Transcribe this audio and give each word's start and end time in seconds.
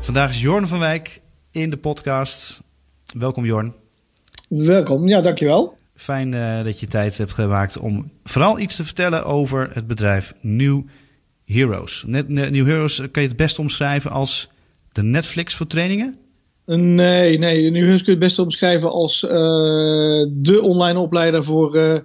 Vandaag 0.00 0.30
is 0.30 0.40
Jorn 0.40 0.66
van 0.66 0.78
Wijk 0.78 1.20
in 1.50 1.70
de 1.70 1.76
podcast. 1.76 2.62
Welkom 3.18 3.44
Jorn. 3.44 3.74
Welkom, 4.48 5.08
ja 5.08 5.20
dankjewel. 5.20 5.78
Fijn 5.94 6.32
uh, 6.32 6.64
dat 6.64 6.80
je 6.80 6.86
tijd 6.86 7.18
hebt 7.18 7.32
gemaakt 7.32 7.78
om 7.78 8.10
vooral 8.24 8.58
iets 8.58 8.76
te 8.76 8.84
vertellen 8.84 9.24
over 9.24 9.70
het 9.72 9.86
bedrijf 9.86 10.34
New 10.40 10.82
Heroes. 11.44 12.04
Net, 12.06 12.28
New 12.28 12.66
Heroes 12.66 12.96
kan 12.96 13.22
je 13.22 13.28
het 13.28 13.36
best 13.36 13.58
omschrijven 13.58 14.10
als 14.10 14.50
de 14.92 15.02
Netflix 15.02 15.54
voor 15.54 15.66
trainingen? 15.66 16.18
Nee, 16.66 17.38
nee. 17.38 17.70
New 17.70 17.82
Heroes 17.82 18.02
kun 18.02 18.04
je 18.04 18.10
het 18.10 18.18
best 18.18 18.38
omschrijven 18.38 18.92
als 18.92 19.22
uh, 19.22 19.30
de 20.28 20.58
online 20.62 20.98
opleider 20.98 21.44
voor 21.44 21.76
uh, 21.76 21.98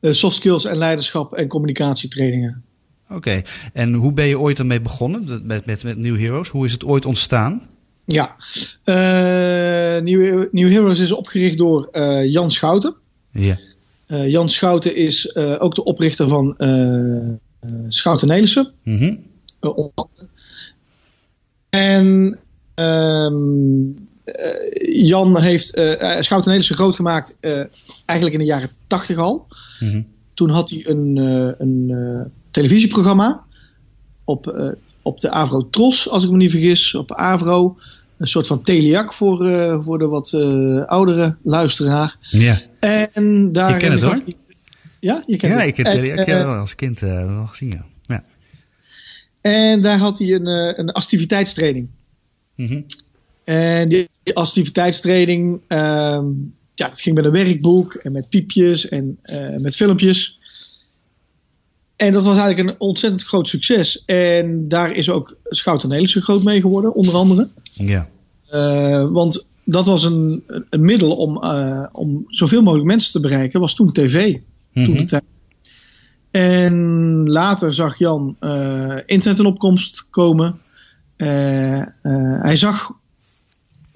soft 0.00 0.36
skills 0.36 0.64
en 0.64 0.76
leiderschap 0.76 1.34
en 1.34 1.48
communicatietrainingen. 1.48 2.62
Oké, 3.04 3.16
okay. 3.16 3.44
en 3.72 3.92
hoe 3.92 4.12
ben 4.12 4.26
je 4.26 4.38
ooit 4.38 4.58
ermee 4.58 4.80
begonnen 4.80 5.42
met, 5.42 5.66
met, 5.66 5.84
met 5.84 5.96
New 5.96 6.18
Heroes? 6.18 6.48
Hoe 6.48 6.64
is 6.64 6.72
het 6.72 6.84
ooit 6.84 7.04
ontstaan? 7.06 7.66
Ja, 8.04 8.36
uh, 8.84 8.94
New, 10.02 10.46
New 10.52 10.70
Heroes 10.70 10.98
is 10.98 11.12
opgericht 11.12 11.58
door 11.58 11.98
Jan 12.24 12.50
Schouten. 12.50 12.94
Ja. 13.30 13.58
Jan 14.06 14.48
Schouten 14.48 14.96
is 14.96 15.36
ook 15.36 15.74
de 15.74 15.84
oprichter 15.84 16.28
van 16.28 16.56
Schouten 17.88 18.28
Nelissen. 18.28 18.72
Mm 18.82 18.96
-hmm. 18.98 19.24
en 21.70 22.38
um, 22.74 24.07
Jan 24.92 25.40
heeft 25.40 25.66
Schouten 26.20 26.50
Nelissen 26.50 26.76
groot 26.76 26.94
gemaakt 26.94 27.36
eigenlijk 28.04 28.32
in 28.32 28.38
de 28.38 28.44
jaren 28.44 28.70
tachtig 28.86 29.16
al. 29.16 29.46
Mm 29.80 29.90
-hmm. 29.90 30.06
Toen 30.34 30.50
had 30.50 30.70
hij 30.70 30.86
een, 30.88 31.16
een 31.58 32.32
televisieprogramma 32.50 33.44
op, 34.24 34.74
op 35.02 35.20
de 35.20 35.30
Avro 35.30 35.68
Tros, 35.70 36.08
als 36.08 36.24
ik 36.24 36.30
me 36.30 36.36
niet 36.36 36.50
vergis, 36.50 36.94
op 36.94 37.14
Avro. 37.14 37.76
Een 38.18 38.26
soort 38.26 38.46
van 38.46 38.62
Teliak 38.62 39.12
voor, 39.12 39.50
uh, 39.50 39.82
voor 39.82 39.98
de 39.98 40.06
wat 40.06 40.32
uh, 40.32 40.84
oudere 40.84 41.36
luisteraar. 41.42 42.16
Ja. 42.20 42.60
En 42.80 43.52
daar 43.52 43.72
je 43.72 43.76
kent 43.76 43.92
het 43.92 44.02
hoor. 44.02 44.12
Hij... 44.12 44.34
Ja, 45.00 45.22
je 45.26 45.36
kent 45.36 45.52
ja, 45.52 45.58
het. 45.58 45.68
ik 45.68 45.74
ken 45.74 45.84
Teliak 45.84 46.18
uh, 46.18 46.24
wel 46.24 46.54
als 46.54 46.74
kind 46.74 47.00
wel 47.00 47.46
gezien. 47.46 47.70
Ja. 47.70 47.84
ja. 48.02 48.24
En 49.40 49.82
daar 49.82 49.98
had 49.98 50.18
hij 50.18 50.34
een, 50.34 50.46
een 50.78 50.90
activiteitstraining. 50.90 51.88
Mm 52.54 52.66
-hmm. 52.66 52.86
En 53.48 53.88
die 53.88 54.08
activiteitstraining, 54.34 55.60
ehm, 55.66 56.26
ja, 56.72 56.88
het 56.88 57.00
ging 57.00 57.16
met 57.16 57.24
een 57.24 57.30
werkboek 57.30 57.94
en 57.94 58.12
met 58.12 58.28
piepjes 58.28 58.88
en 58.88 59.18
met 59.58 59.76
filmpjes. 59.76 60.38
En 61.96 62.12
dat 62.12 62.24
was 62.24 62.36
eigenlijk 62.36 62.68
een 62.68 62.80
ontzettend 62.80 63.22
groot 63.24 63.48
succes. 63.48 64.02
En 64.06 64.68
daar 64.68 64.92
is 64.92 65.10
ook 65.10 65.36
Schouten 65.44 65.88
Nelissen 65.88 66.22
groot 66.22 66.42
mee 66.42 66.60
geworden, 66.60 66.94
onder 66.94 67.14
andere. 67.14 67.48
Ja. 67.72 68.08
Uh, 68.52 69.10
want 69.10 69.48
dat 69.64 69.86
was 69.86 70.04
een, 70.04 70.44
een 70.70 70.84
middel 70.84 71.16
om, 71.16 71.44
uh, 71.44 71.86
om 71.92 72.24
zoveel 72.26 72.62
mogelijk 72.62 72.88
mensen 72.88 73.12
te 73.12 73.20
bereiken. 73.20 73.60
was 73.60 73.74
toen 73.74 73.92
tv. 73.92 74.32
Mm 74.32 74.40
-hmm. 74.72 74.84
Toen 74.84 74.96
de 74.96 75.04
tijd. 75.04 75.24
En 76.30 77.28
later 77.28 77.74
zag 77.74 77.98
Jan 77.98 78.36
internet 79.06 79.38
in 79.38 79.46
opkomst 79.46 80.06
komen. 80.10 80.60
hij 81.16 82.56
zag 82.56 82.96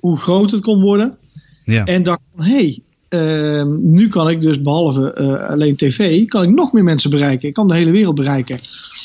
hoe 0.03 0.17
groot 0.17 0.51
het 0.51 0.61
kon 0.61 0.81
worden. 0.81 1.17
Ja. 1.65 1.85
En 1.85 2.03
dacht 2.03 2.21
van, 2.37 2.45
hé, 2.45 2.55
hey, 2.55 2.83
Uh, 3.15 3.65
nu 3.79 4.09
kan 4.09 4.29
ik 4.29 4.41
dus 4.41 4.63
behalve 4.63 5.17
uh, 5.21 5.49
alleen 5.51 5.77
tv, 5.77 6.27
kan 6.27 6.43
ik 6.43 6.51
nog 6.51 6.73
meer 6.73 6.85
mensen 6.85 7.11
bereiken. 7.11 7.49
Ik 7.49 7.55
kan 7.55 7.69
de 7.69 7.75
hele 7.75 7.91
wereld 7.91 8.15
bereiken 8.15 8.59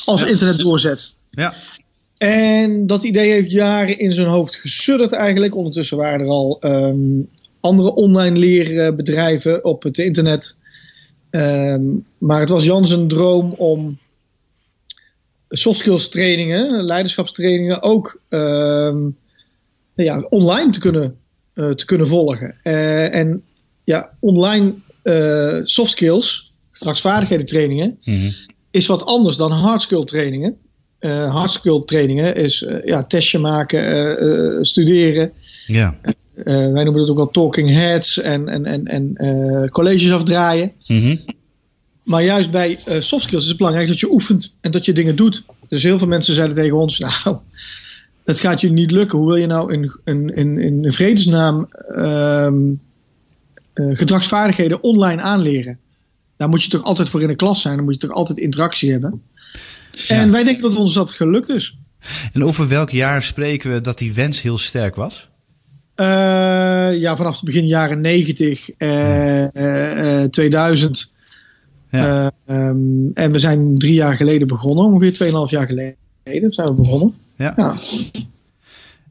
als 0.06 0.22
Ja. 0.22 0.28
internet 0.28 0.58
doorzet. 0.58 1.12
Ja. 1.30 1.54
En 2.18 2.88
dat 2.88 3.04
idee 3.04 3.32
heeft 3.32 3.52
jaren 3.52 3.98
in 3.98 4.14
zijn 4.14 4.28
hoofd 4.28 4.56
gesudderd 4.56 5.12
eigenlijk. 5.12 5.56
Ondertussen 5.56 5.98
waren 5.98 6.20
er 6.20 6.28
al 6.28 6.58
um, 6.62 7.30
andere 7.60 7.94
online 7.94 8.38
leerbedrijven 8.38 9.64
op 9.64 9.84
het 9.84 9.98
internet. 9.98 10.56
Um, 11.32 12.06
maar 12.18 12.40
het 12.40 12.50
was 12.50 12.64
Jan 12.64 12.88
zijn 12.88 13.08
droom 13.08 13.52
om 13.52 13.98
soft 15.50 15.80
skills 15.80 16.10
trainingen, 16.10 16.84
leiderschapstrainingen 16.86 17.82
ook 17.82 18.22
um, 18.30 19.18
ja, 20.04 20.26
online 20.30 20.72
te 20.72 20.80
kunnen, 20.80 21.16
uh, 21.56 21.70
te 21.70 21.86
kunnen 21.86 22.08
volgen. 22.08 22.56
Uh, 22.64 23.16
en 23.16 23.44
ja, 23.84 24.12
online 24.20 24.74
uh, 25.04 25.60
soft 25.64 25.92
skills, 25.92 26.54
gedragsvaardigheden 26.72 27.46
trainingen, 27.46 27.98
Mm 28.04 28.20
-hmm. 28.20 28.34
is 28.72 28.88
wat 28.88 29.06
anders 29.06 29.38
dan 29.38 29.52
hard 29.52 29.82
skill 29.82 30.04
trainingen. 30.04 30.58
Hard 31.30 31.52
skill 31.52 31.82
trainingen 31.86 32.36
is 32.36 32.66
ja, 32.84 33.04
testje 33.04 33.40
maken, 33.40 34.66
studeren. 34.66 35.32
Ja. 35.68 36.00
wij 36.44 36.84
noemen 36.84 37.02
het 37.02 37.10
ook 37.10 37.18
wel 37.18 37.30
talking 37.30 37.70
heads 37.70 38.20
en, 38.20 38.48
en, 38.48 38.66
en, 38.66 38.86
en 38.86 39.70
colleges 39.70 40.12
afdraaien. 40.12 40.72
Mm 40.88 41.00
-hmm. 41.00 41.20
Maar 42.04 42.24
juist 42.24 42.52
bij 42.52 42.80
soft 43.00 43.24
skills 43.24 43.44
is 43.44 43.50
het 43.50 43.58
belangrijk 43.58 43.88
dat 43.88 44.00
je 44.00 44.12
oefent 44.12 44.56
en 44.62 44.72
dat 44.72 44.86
je 44.86 44.94
dingen 44.94 45.16
doet. 45.16 45.44
Dus 45.68 45.84
heel 45.84 45.98
veel 45.98 46.08
mensen 46.08 46.36
zeiden 46.36 46.56
tegen 46.56 46.78
ons, 46.78 47.00
nou, 47.24 47.38
het 48.28 48.40
gaat 48.40 48.62
je 48.62 48.72
niet 48.72 48.92
lukken. 48.92 49.18
Hoe 49.18 49.28
wil 49.28 49.36
je 49.36 49.48
nou 49.48 49.74
in, 49.74 50.00
in, 50.04 50.36
in, 50.36 50.58
in 50.58 50.92
vredesnaam 50.92 51.68
um, 51.96 52.82
uh, 53.74 53.98
gedragsvaardigheden 53.98 54.84
online 54.84 55.22
aanleren. 55.22 55.80
Daar 56.38 56.50
moet 56.50 56.64
je 56.64 56.70
toch 56.70 56.84
altijd 56.84 57.10
voor 57.10 57.22
in 57.22 57.28
de 57.28 57.36
klas 57.36 57.62
zijn. 57.62 57.76
Dan 57.76 57.84
moet 57.84 57.94
je 57.94 58.08
toch 58.08 58.16
altijd 58.16 58.38
interactie 58.38 58.92
hebben. 58.92 59.22
Ja. 59.92 60.16
En 60.16 60.32
wij 60.32 60.44
denken 60.44 60.64
dat 60.64 60.76
ons 60.76 60.94
dat 60.94 61.12
gelukt 61.12 61.50
is. 61.50 61.78
En 62.34 62.44
over 62.44 62.68
welk 62.68 62.90
jaar 62.90 63.22
spreken 63.22 63.74
we 63.74 63.82
dat 63.82 63.98
die 63.98 64.14
wens 64.14 64.42
heel 64.42 64.58
sterk 64.58 64.96
was? 64.96 65.30
Uh, 65.96 66.06
ja, 67.00 67.16
vanaf 67.16 67.36
het 67.36 67.44
begin 67.44 67.68
jaren 67.68 68.02
90, 68.02 68.70
uh, 68.78 70.24
2000. 70.24 71.12
Ja. 71.90 72.32
Um, 72.46 73.12
en 73.14 73.32
we 73.32 73.40
zijn 73.40 73.76
drie 73.76 73.94
jaar 73.94 74.16
geleden 74.16 74.48
begonnen. 74.48 74.86
Ongeveer 74.86 75.32
2,5 75.48 75.50
jaar 75.50 75.66
geleden 75.66 76.52
zijn 76.52 76.68
we 76.68 76.74
begonnen. 76.74 77.14
Ja. 77.38 77.54
ja. 77.56 77.76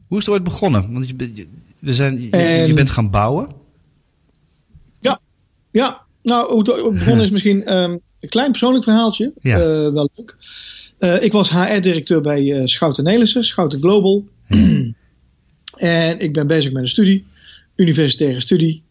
Hoe 0.06 0.18
is 0.18 0.24
het 0.24 0.28
ooit 0.28 0.44
begonnen? 0.44 0.92
Want 0.92 1.08
je, 1.08 1.46
we 1.78 1.94
zijn, 1.94 2.22
je, 2.22 2.30
en... 2.30 2.66
je 2.66 2.74
bent 2.74 2.90
gaan 2.90 3.10
bouwen. 3.10 3.64
Ja, 5.76 6.02
nou, 6.22 6.52
hoe 6.52 6.58
het 6.58 6.94
begonnen 6.94 7.24
is 7.24 7.30
misschien 7.36 7.74
um, 7.74 8.00
een 8.20 8.28
klein 8.28 8.50
persoonlijk 8.50 8.84
verhaaltje. 8.84 9.32
Ja. 9.42 9.58
Uh, 9.58 9.92
wel 9.92 10.10
leuk. 10.14 10.36
Uh, 10.98 11.22
ik 11.22 11.32
was 11.32 11.50
HR-directeur 11.50 12.20
bij 12.20 12.42
uh, 12.42 12.64
Schouten 12.64 13.04
Nelissen, 13.04 13.44
Schouten 13.44 13.80
Global. 13.80 14.24
Ja. 14.48 14.84
en 16.10 16.18
ik 16.18 16.32
ben 16.32 16.46
bezig 16.46 16.72
met 16.72 16.82
een 16.82 16.88
studie, 16.88 17.24
universitaire 17.76 18.40
studie. 18.40 18.82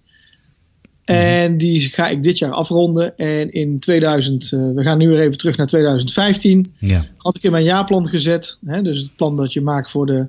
En 1.05 1.57
die 1.57 1.79
ga 1.79 2.07
ik 2.07 2.23
dit 2.23 2.37
jaar 2.37 2.51
afronden. 2.51 3.17
En 3.17 3.51
in 3.51 3.79
2000, 3.79 4.49
we 4.49 4.83
gaan 4.83 4.97
nu 4.97 5.07
weer 5.07 5.19
even 5.19 5.37
terug 5.37 5.57
naar 5.57 5.67
2015. 5.67 6.73
Ja. 6.77 7.05
Had 7.17 7.35
ik 7.35 7.43
in 7.43 7.51
mijn 7.51 7.63
jaarplan 7.63 8.07
gezet. 8.07 8.59
Hè, 8.65 8.81
dus 8.81 8.97
het 8.97 9.15
plan 9.15 9.35
dat 9.35 9.53
je 9.53 9.61
maakt 9.61 9.91
voor 9.91 10.05
de 10.05 10.27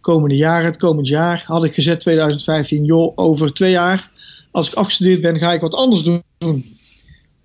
komende 0.00 0.36
jaren, 0.36 0.66
het 0.66 0.76
komend 0.76 1.08
jaar. 1.08 1.44
Had 1.46 1.64
ik 1.64 1.74
gezet 1.74 2.00
2015, 2.00 2.84
joh, 2.84 3.12
over 3.14 3.52
twee 3.52 3.70
jaar 3.70 4.10
als 4.54 4.68
ik 4.68 4.74
afgestudeerd 4.74 5.20
ben, 5.20 5.38
ga 5.38 5.52
ik 5.52 5.60
wat 5.60 5.74
anders 5.74 6.02
doen. 6.02 6.22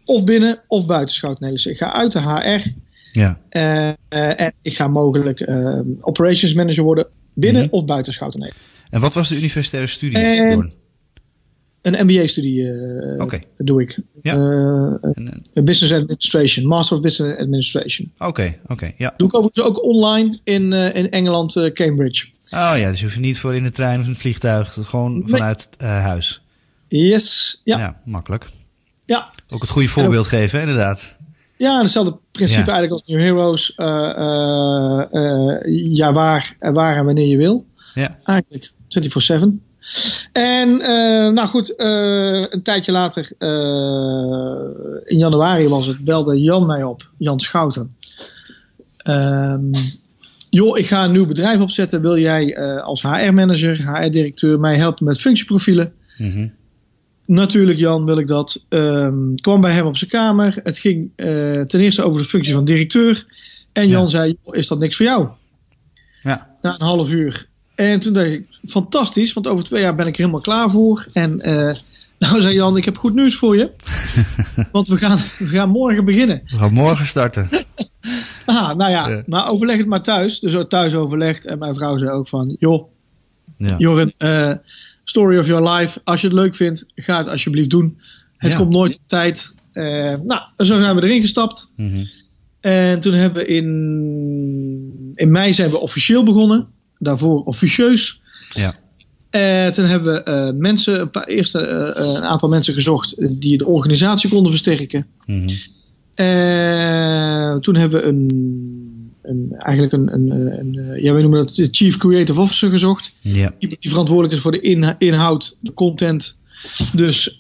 Of 0.06 0.24
binnen 0.24 0.60
of 0.68 0.86
buiten 0.86 1.16
Schouten 1.16 1.46
Nelissen. 1.46 1.72
Ik 1.72 1.78
ga 1.78 1.94
uit 1.94 2.12
de 2.12 2.20
HR. 2.20 2.68
Ja. 3.12 3.40
Uh, 3.52 3.88
uh, 4.10 4.42
en 4.42 4.54
ik 4.62 4.76
ga 4.76 4.88
mogelijk 4.88 5.40
uh, 5.40 5.80
operations 6.02 6.54
manager 6.54 6.84
worden 6.84 7.08
binnen 7.34 7.62
mm 7.62 7.70
-hmm. 7.70 7.80
of 7.80 7.86
buiten 7.86 8.14
Schouten 8.14 8.40
Nelissen. 8.40 8.64
En 8.90 9.02
wat 9.02 9.14
was 9.14 9.30
de 9.30 9.36
universitaire 9.36 9.90
studie? 9.90 10.18
En 10.18 10.72
een 11.82 12.06
MBA-studie 12.06 12.72
okay. 13.18 13.44
doe 13.58 13.82
ik. 13.82 14.00
Ja. 14.22 14.34
en, 14.34 15.44
business 15.54 15.94
Administration, 15.94 16.66
Master 16.66 16.98
of 16.98 17.04
Business 17.04 17.38
Administration. 17.38 18.12
Oké, 18.18 18.28
okay, 18.28 18.60
oké, 18.64 18.72
okay, 18.72 18.96
ja. 18.98 19.14
Doe 19.18 19.28
ik 19.28 19.36
overigens 19.36 19.66
ook 19.66 19.84
online 19.84 20.40
in, 20.44 20.74
in 20.74 21.10
Engeland, 21.10 21.72
Cambridge. 21.74 22.28
Oh 22.52 22.74
ja, 22.76 22.90
dus 22.90 23.00
je 23.00 23.06
hoeft 23.06 23.20
niet 23.20 23.38
voor 23.38 23.56
in 23.56 23.64
de 23.64 23.72
trein 23.72 24.00
of 24.00 24.06
in 24.06 24.12
het 24.12 24.20
vliegtuig, 24.20 24.78
gewoon 24.82 25.24
vanuit 25.26 25.70
huis. 25.78 26.42
Yes, 26.88 27.62
ja. 27.64 27.78
ja. 27.78 28.02
makkelijk. 28.06 28.50
Ja. 29.06 29.32
Ook 29.50 29.62
het 29.62 29.70
goede 29.70 29.88
voorbeeld 29.88 30.26
en, 30.26 30.40
geven, 30.40 30.60
hetzelfde 30.60 30.68
Ja, 31.58 31.82
hetzelfde 31.82 32.18
principe 32.32 32.66
ja. 32.66 32.78
eigenlijk 32.78 32.92
als 32.92 33.04
New 33.06 33.20
Heroes. 33.20 33.74
Ja, 35.98 36.14
waar, 36.14 36.56
waar 36.60 36.98
en 36.98 37.06
wanneer 37.06 37.28
je 37.28 37.38
wil. 37.38 37.66
Ja. 37.94 38.20
Eigenlijk, 38.24 38.72
24-7. 38.72 39.69
En 40.32 40.78
nou 41.34 41.48
goed, 41.48 41.74
een 41.78 42.64
tijdje 42.64 42.92
later, 42.92 43.32
in 45.06 45.18
januari 45.18 45.68
was 45.68 45.86
het, 45.86 46.04
belde 46.04 46.42
Jan 46.42 46.66
mij 46.66 46.84
op, 46.84 47.10
Jan 47.18 47.40
Schouten. 47.40 47.96
Um, 49.10 49.72
joh, 50.50 50.78
ik 50.78 50.86
ga 50.88 51.04
een 51.04 51.12
nieuw 51.12 51.26
bedrijf 51.26 51.60
opzetten. 51.60 52.02
Wil 52.02 52.18
jij 52.18 52.58
als 52.82 53.02
HR-manager, 53.02 53.96
HR-directeur 53.96 54.60
mij 54.60 54.78
helpen 54.78 55.06
met 55.06 55.22
functieprofielen? 55.22 55.94
Mm 56.18 56.32
-hmm. 56.32 56.54
natuurlijk, 57.26 57.80
Jan, 57.80 58.06
wil 58.06 58.18
ik 58.18 58.28
dat. 58.28 58.66
Ehm, 58.70 59.36
kwam 59.36 59.62
bij 59.62 59.72
hem 59.74 59.86
op 59.86 59.98
zijn 59.98 60.10
kamer. 60.10 60.56
Het 60.64 60.78
ging 60.78 61.12
eh, 61.16 61.62
ten 61.62 61.80
eerste 61.80 62.04
over 62.04 62.22
de 62.22 62.28
functie 62.28 62.54
van 62.54 62.66
directeur. 62.66 63.26
En 63.74 63.88
Jan 63.88 64.02
Ja. 64.04 64.08
zei: 64.08 64.38
"Joh, 64.46 64.56
Is 64.56 64.68
dat 64.68 64.80
niks 64.80 64.96
voor 64.96 65.06
jou? 65.06 65.28
Ja. 66.24 66.50
Na 66.62 66.74
een 66.74 66.86
half 66.86 67.12
uur. 67.12 67.49
En 67.80 68.00
toen 68.00 68.14
dacht 68.14 68.28
ik: 68.28 68.46
Fantastisch, 68.64 69.34
want 69.34 69.48
over 69.48 69.64
twee 69.64 69.82
jaar 69.82 69.96
ben 69.96 70.06
ik 70.06 70.14
er 70.14 70.20
helemaal 70.20 70.42
klaar 70.42 70.72
voor. 70.72 71.08
En 71.14 71.40
eh, 71.40 71.76
nou, 72.20 72.42
zei 72.42 72.54
Jan: 72.54 72.78
Ik 72.78 72.86
heb 72.86 72.98
goed 72.98 73.14
nieuws 73.14 73.36
voor 73.36 73.56
je. 73.58 73.72
want 74.72 74.88
we 74.88 74.98
gaan, 74.98 75.18
we 75.38 75.46
gaan 75.48 75.70
morgen 75.70 76.06
beginnen. 76.06 76.42
We 76.46 76.58
gaan 76.58 76.74
morgen 76.74 77.06
starten. 77.06 77.50
Ah, 78.46 78.76
nou 78.76 78.92
ja, 78.92 79.10
Ja. 79.10 79.24
maar 79.26 79.50
overleg 79.50 79.78
het 79.78 79.88
maar 79.88 80.02
thuis. 80.02 80.40
Dus 80.40 80.56
thuis 80.68 80.96
overlegd. 80.96 81.46
En 81.46 81.60
mijn 81.60 81.76
vrouw 81.76 81.98
zei 81.98 82.10
ook 82.12 82.28
van: 82.28 82.56
Joh, 82.60 82.88
Ja. 83.58 83.76
Joren, 83.78 84.14
eh, 84.18 84.54
story 85.04 85.38
of 85.38 85.48
your 85.48 85.70
life. 85.70 86.02
Als 86.04 86.22
je 86.22 86.28
het 86.28 86.36
leuk 86.36 86.56
vindt, 86.56 86.92
ga 86.96 87.18
het 87.18 87.28
alsjeblieft 87.28 87.70
doen. 87.70 87.98
Het 88.38 88.52
Ja. 88.52 88.58
komt 88.58 88.70
nooit 88.70 88.96
op 88.96 89.02
tijd. 89.06 89.54
Eh, 89.72 89.84
nou, 90.26 90.42
zo 90.56 90.82
zijn 90.82 90.96
we 90.96 91.04
erin 91.04 91.22
gestapt. 91.22 91.72
Mhm. 91.76 92.04
En 92.60 93.00
toen 93.00 93.14
hebben 93.14 93.44
we 93.44 93.48
in, 93.50 95.10
in 95.14 95.32
mei 95.32 95.54
zijn 95.54 95.70
we 95.70 95.78
officieel 95.80 96.24
begonnen. 96.24 96.68
Daarvoor 97.00 97.44
officieus. 97.44 98.22
Ja. 98.54 98.74
Eh, 99.30 99.68
toen 99.68 99.86
hebben 99.86 100.14
we 100.14 100.24
eh, 100.24 100.50
mensen, 100.54 101.00
een, 101.00 101.10
paar, 101.12 101.24
eerst 101.24 101.56
eh, 101.56 101.62
een 101.94 102.24
aantal 102.24 102.50
mensen 102.50 102.74
gezocht 102.74 103.16
die 103.40 103.58
de 103.58 103.66
organisatie 103.66 104.30
konden 104.30 104.52
versterken. 104.52 105.06
Eh, 106.16 107.56
toen 107.56 107.76
hebben 107.76 108.00
we 108.02 108.06
een, 108.08 109.12
een, 109.22 109.54
eigenlijk 109.58 109.94
een, 109.94 110.14
een, 110.14 110.32
een, 110.32 110.60
een- 110.78 111.02
ja, 111.04 111.12
wij 111.14 111.22
noemen 111.22 111.40
dat 111.46 111.56
de 111.56 111.68
Chief 111.72 111.98
Creative 111.98 112.42
Officer 112.42 112.70
gezocht. 112.70 113.16
Ja. 113.22 113.54
Iemand 113.60 113.82
die 113.82 113.90
verantwoordelijk 113.90 114.34
is 114.36 114.42
voor 114.42 114.52
de 114.52 114.96
inhoud, 114.98 115.56
de 115.60 115.74
content. 115.74 116.40
Dus, 116.94 117.36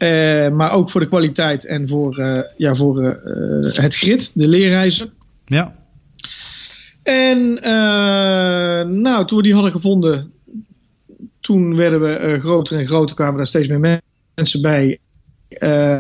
maar 0.54 0.72
ook 0.72 0.90
voor 0.90 1.02
de 1.02 1.08
kwaliteit 1.08 1.66
en 1.66 1.88
voor, 1.88 2.24
ja, 2.58 2.76
voor 2.76 3.04
het 3.62 3.96
grid, 3.96 4.32
de 4.34 4.48
leerreizen. 4.48 5.10
Ja. 5.46 5.76
En 7.10 7.62
eh, 7.64 8.88
nou, 8.88 9.26
toen 9.26 9.38
we 9.38 9.44
die 9.44 9.54
hadden 9.54 9.72
gevonden, 9.72 10.32
toen 11.40 11.76
werden 11.76 12.02
we 12.02 12.08
eh, 12.10 12.40
groter 12.40 12.80
en 12.80 12.88
groter, 12.88 13.16
kwamen 13.16 13.38
daar 13.38 13.48
steeds 13.48 13.68
meer 13.68 13.80
men- 13.80 14.02
mensen 14.36 14.62
bij. 14.62 15.00
Eh, 15.48 16.00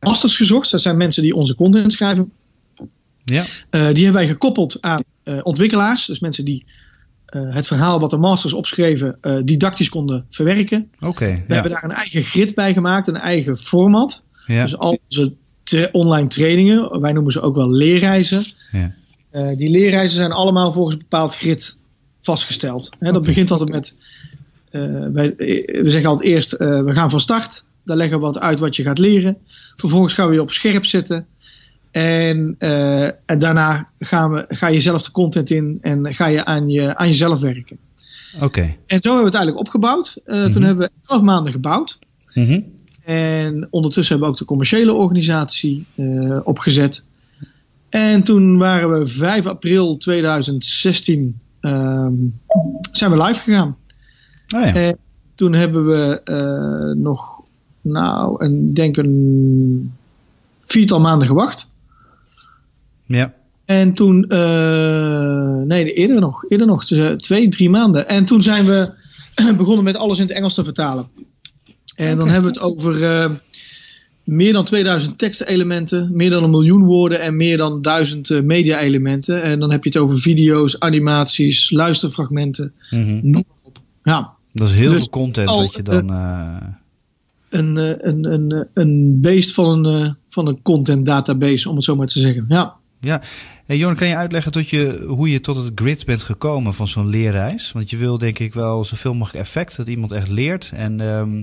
masters 0.00 0.36
gezocht, 0.36 0.70
dat 0.70 0.80
zijn 0.80 0.96
mensen 0.96 1.22
die 1.22 1.34
onze 1.34 1.54
content 1.54 1.92
schrijven. 1.92 2.32
Ja. 3.24 3.44
Die 3.70 3.80
hebben 3.80 4.12
wij 4.12 4.26
gekoppeld 4.26 4.76
aan 4.80 5.02
ontwikkelaars, 5.42 6.06
dus 6.06 6.20
mensen 6.20 6.44
die 6.44 6.64
het 7.26 7.66
verhaal 7.66 8.00
wat 8.00 8.10
de 8.10 8.16
masters 8.16 8.52
opschreven 8.52 9.18
didactisch 9.44 9.88
konden 9.88 10.26
verwerken. 10.30 10.90
Oké. 11.00 11.24
We 11.26 11.30
Ja. 11.48 11.54
hebben 11.54 11.70
daar 11.72 11.84
een 11.84 11.90
eigen 11.90 12.22
grid 12.22 12.54
bij 12.54 12.72
gemaakt, 12.72 13.06
een 13.08 13.16
eigen 13.16 13.56
format. 13.56 14.22
Ja. 14.46 14.62
Dus 14.62 14.76
al 14.76 14.98
onze 15.08 15.32
tra- 15.62 15.88
online 15.92 16.28
trainingen, 16.28 17.00
wij 17.00 17.12
noemen 17.12 17.32
ze 17.32 17.40
ook 17.40 17.54
wel 17.54 17.70
leerreizen. 17.70 18.44
Ja. 18.72 18.94
Eh, 19.30 19.56
die 19.56 19.70
leerreizen 19.70 20.16
zijn 20.16 20.32
allemaal 20.32 20.72
volgens 20.72 20.94
een 20.94 21.00
bepaald 21.00 21.34
grid 21.36 21.76
vastgesteld. 22.20 22.90
Hè, 22.98 23.12
dat 23.12 23.22
begint 23.22 23.50
altijd 23.50 23.70
met, 23.70 23.98
eh, 24.70 25.04
eh, 25.04 25.12
we 25.82 25.90
zeggen 25.90 26.10
altijd 26.10 26.28
eerst, 26.28 26.56
we 26.56 26.90
gaan 26.92 27.10
van 27.10 27.20
start. 27.20 27.66
Daar 27.84 27.96
leggen 27.96 28.18
we 28.18 28.24
wat 28.24 28.38
uit 28.38 28.58
wat 28.58 28.76
je 28.76 28.82
gaat 28.82 28.98
leren. 28.98 29.36
Vervolgens 29.76 30.14
gaan 30.14 30.28
we 30.28 30.34
je 30.34 30.40
op 30.40 30.52
scherp 30.52 30.84
zetten. 30.84 31.26
En, 31.90 32.54
en 33.26 33.38
daarna 33.38 33.88
gaan 33.98 34.30
we, 34.32 34.44
ga 34.48 34.68
je 34.68 34.80
zelf 34.80 35.02
de 35.02 35.10
content 35.10 35.50
in 35.50 35.78
en 35.80 36.14
ga 36.14 36.26
je 36.26 36.44
aan, 36.44 36.68
je 36.68 36.96
aan 36.96 37.08
jezelf 37.08 37.40
werken. 37.40 37.78
Oké. 38.40 38.60
En 38.60 39.00
zo 39.00 39.08
hebben 39.08 39.18
we 39.18 39.24
het 39.24 39.34
eigenlijk 39.34 39.58
opgebouwd. 39.58 40.20
Eh, 40.24 40.36
Mhm. 40.36 40.50
Toen 40.50 40.62
hebben 40.62 40.86
we 40.86 41.12
elf 41.12 41.22
maanden 41.22 41.52
gebouwd. 41.52 41.98
Mhm. 42.34 42.60
En 43.04 43.66
ondertussen 43.70 44.12
hebben 44.14 44.28
we 44.28 44.34
ook 44.34 44.38
de 44.38 44.44
commerciële 44.44 44.92
organisatie 44.92 45.86
opgezet. 46.44 47.06
En 47.88 48.22
toen 48.22 48.58
waren 48.58 48.98
we 48.98 49.06
5 49.06 49.46
april 49.46 49.96
2016 49.96 51.38
ehm, 51.60 52.14
zijn 52.92 53.10
we 53.10 53.22
live 53.22 53.40
gegaan. 53.40 53.76
Oh 54.56 54.60
ja. 54.60 54.74
En 54.74 54.98
toen 55.34 55.52
hebben 55.52 55.86
we 55.86 56.20
eh, 56.24 57.02
nog, 57.02 57.40
nou, 57.80 58.44
een, 58.44 58.74
denk 58.74 58.96
een 58.96 59.92
viertal 60.64 61.00
maanden 61.00 61.28
gewacht. 61.28 61.72
Ja. 63.04 63.34
En 63.64 63.92
toen, 63.92 64.24
eh, 64.28 65.62
nee, 65.64 65.92
eerder 65.92 66.20
nog, 66.20 66.44
eerder 66.48 66.66
nog, 66.66 66.84
dus, 66.84 67.22
twee, 67.22 67.48
drie 67.48 67.70
maanden. 67.70 68.08
En 68.08 68.24
toen 68.24 68.42
zijn 68.42 68.64
we 68.64 68.92
begonnen 69.58 69.84
met 69.84 69.96
alles 69.96 70.18
in 70.18 70.26
het 70.26 70.34
Engels 70.34 70.54
te 70.54 70.64
vertalen. 70.64 71.08
En 71.94 72.16
dan 72.16 72.28
hebben 72.28 72.52
we 72.52 72.58
het 72.58 72.66
over 72.66 73.04
eh, 73.04 73.30
meer 74.28 74.52
dan 74.52 74.64
2000 74.64 75.18
tekstelementen, 75.18 76.10
meer 76.12 76.30
dan 76.30 76.42
een 76.42 76.50
miljoen 76.50 76.84
woorden 76.84 77.20
en 77.20 77.36
meer 77.36 77.56
dan 77.56 77.82
1000 77.82 78.30
eh, 78.30 78.40
media-elementen. 78.42 79.42
En 79.42 79.60
dan 79.60 79.70
heb 79.70 79.84
je 79.84 79.90
het 79.90 79.98
over 79.98 80.16
video's, 80.18 80.76
animaties, 80.78 81.70
luisterfragmenten, 81.70 82.72
Mhm. 82.90 83.18
noem 83.22 83.44
op. 83.62 83.78
Ja, 84.02 84.32
Dat 84.52 84.68
is 84.68 84.74
heel 84.74 84.88
Dus 84.88 84.98
veel 84.98 85.08
content 85.08 85.48
al, 85.48 85.60
wat 85.60 85.74
je 85.74 85.82
dan... 85.82 86.10
eh, 86.12 86.56
een, 87.48 87.76
eh, 87.76 87.92
een, 87.98 88.32
een, 88.32 88.52
eh, 88.52 88.60
een 88.74 89.20
beest 89.20 89.54
van 89.54 89.84
een, 89.84 90.02
eh, 90.04 90.10
van 90.28 90.46
een 90.46 90.62
content 90.62 91.06
database, 91.06 91.68
om 91.68 91.74
het 91.76 91.84
zo 91.84 91.96
maar 91.96 92.06
te 92.06 92.18
zeggen. 92.18 92.44
Ja. 92.48 92.74
Ja. 93.00 93.20
Hey, 93.66 93.76
Johan, 93.76 93.96
kan 93.96 94.08
je 94.08 94.16
uitleggen 94.16 94.52
tot 94.52 94.68
je, 94.68 95.04
hoe 95.06 95.30
je 95.30 95.40
tot 95.40 95.56
het 95.56 95.72
grid 95.74 96.04
bent 96.06 96.22
gekomen 96.22 96.74
van 96.74 96.88
zo'n 96.88 97.08
leerreis? 97.08 97.72
Want 97.72 97.90
je 97.90 97.96
wil 97.96 98.18
denk 98.18 98.38
ik 98.38 98.54
wel 98.54 98.84
zoveel 98.84 99.14
mogelijk 99.14 99.44
effect, 99.44 99.76
dat 99.76 99.86
iemand 99.86 100.12
echt 100.12 100.28
leert. 100.30 100.72
En 100.74 101.00
ehm 101.00 101.42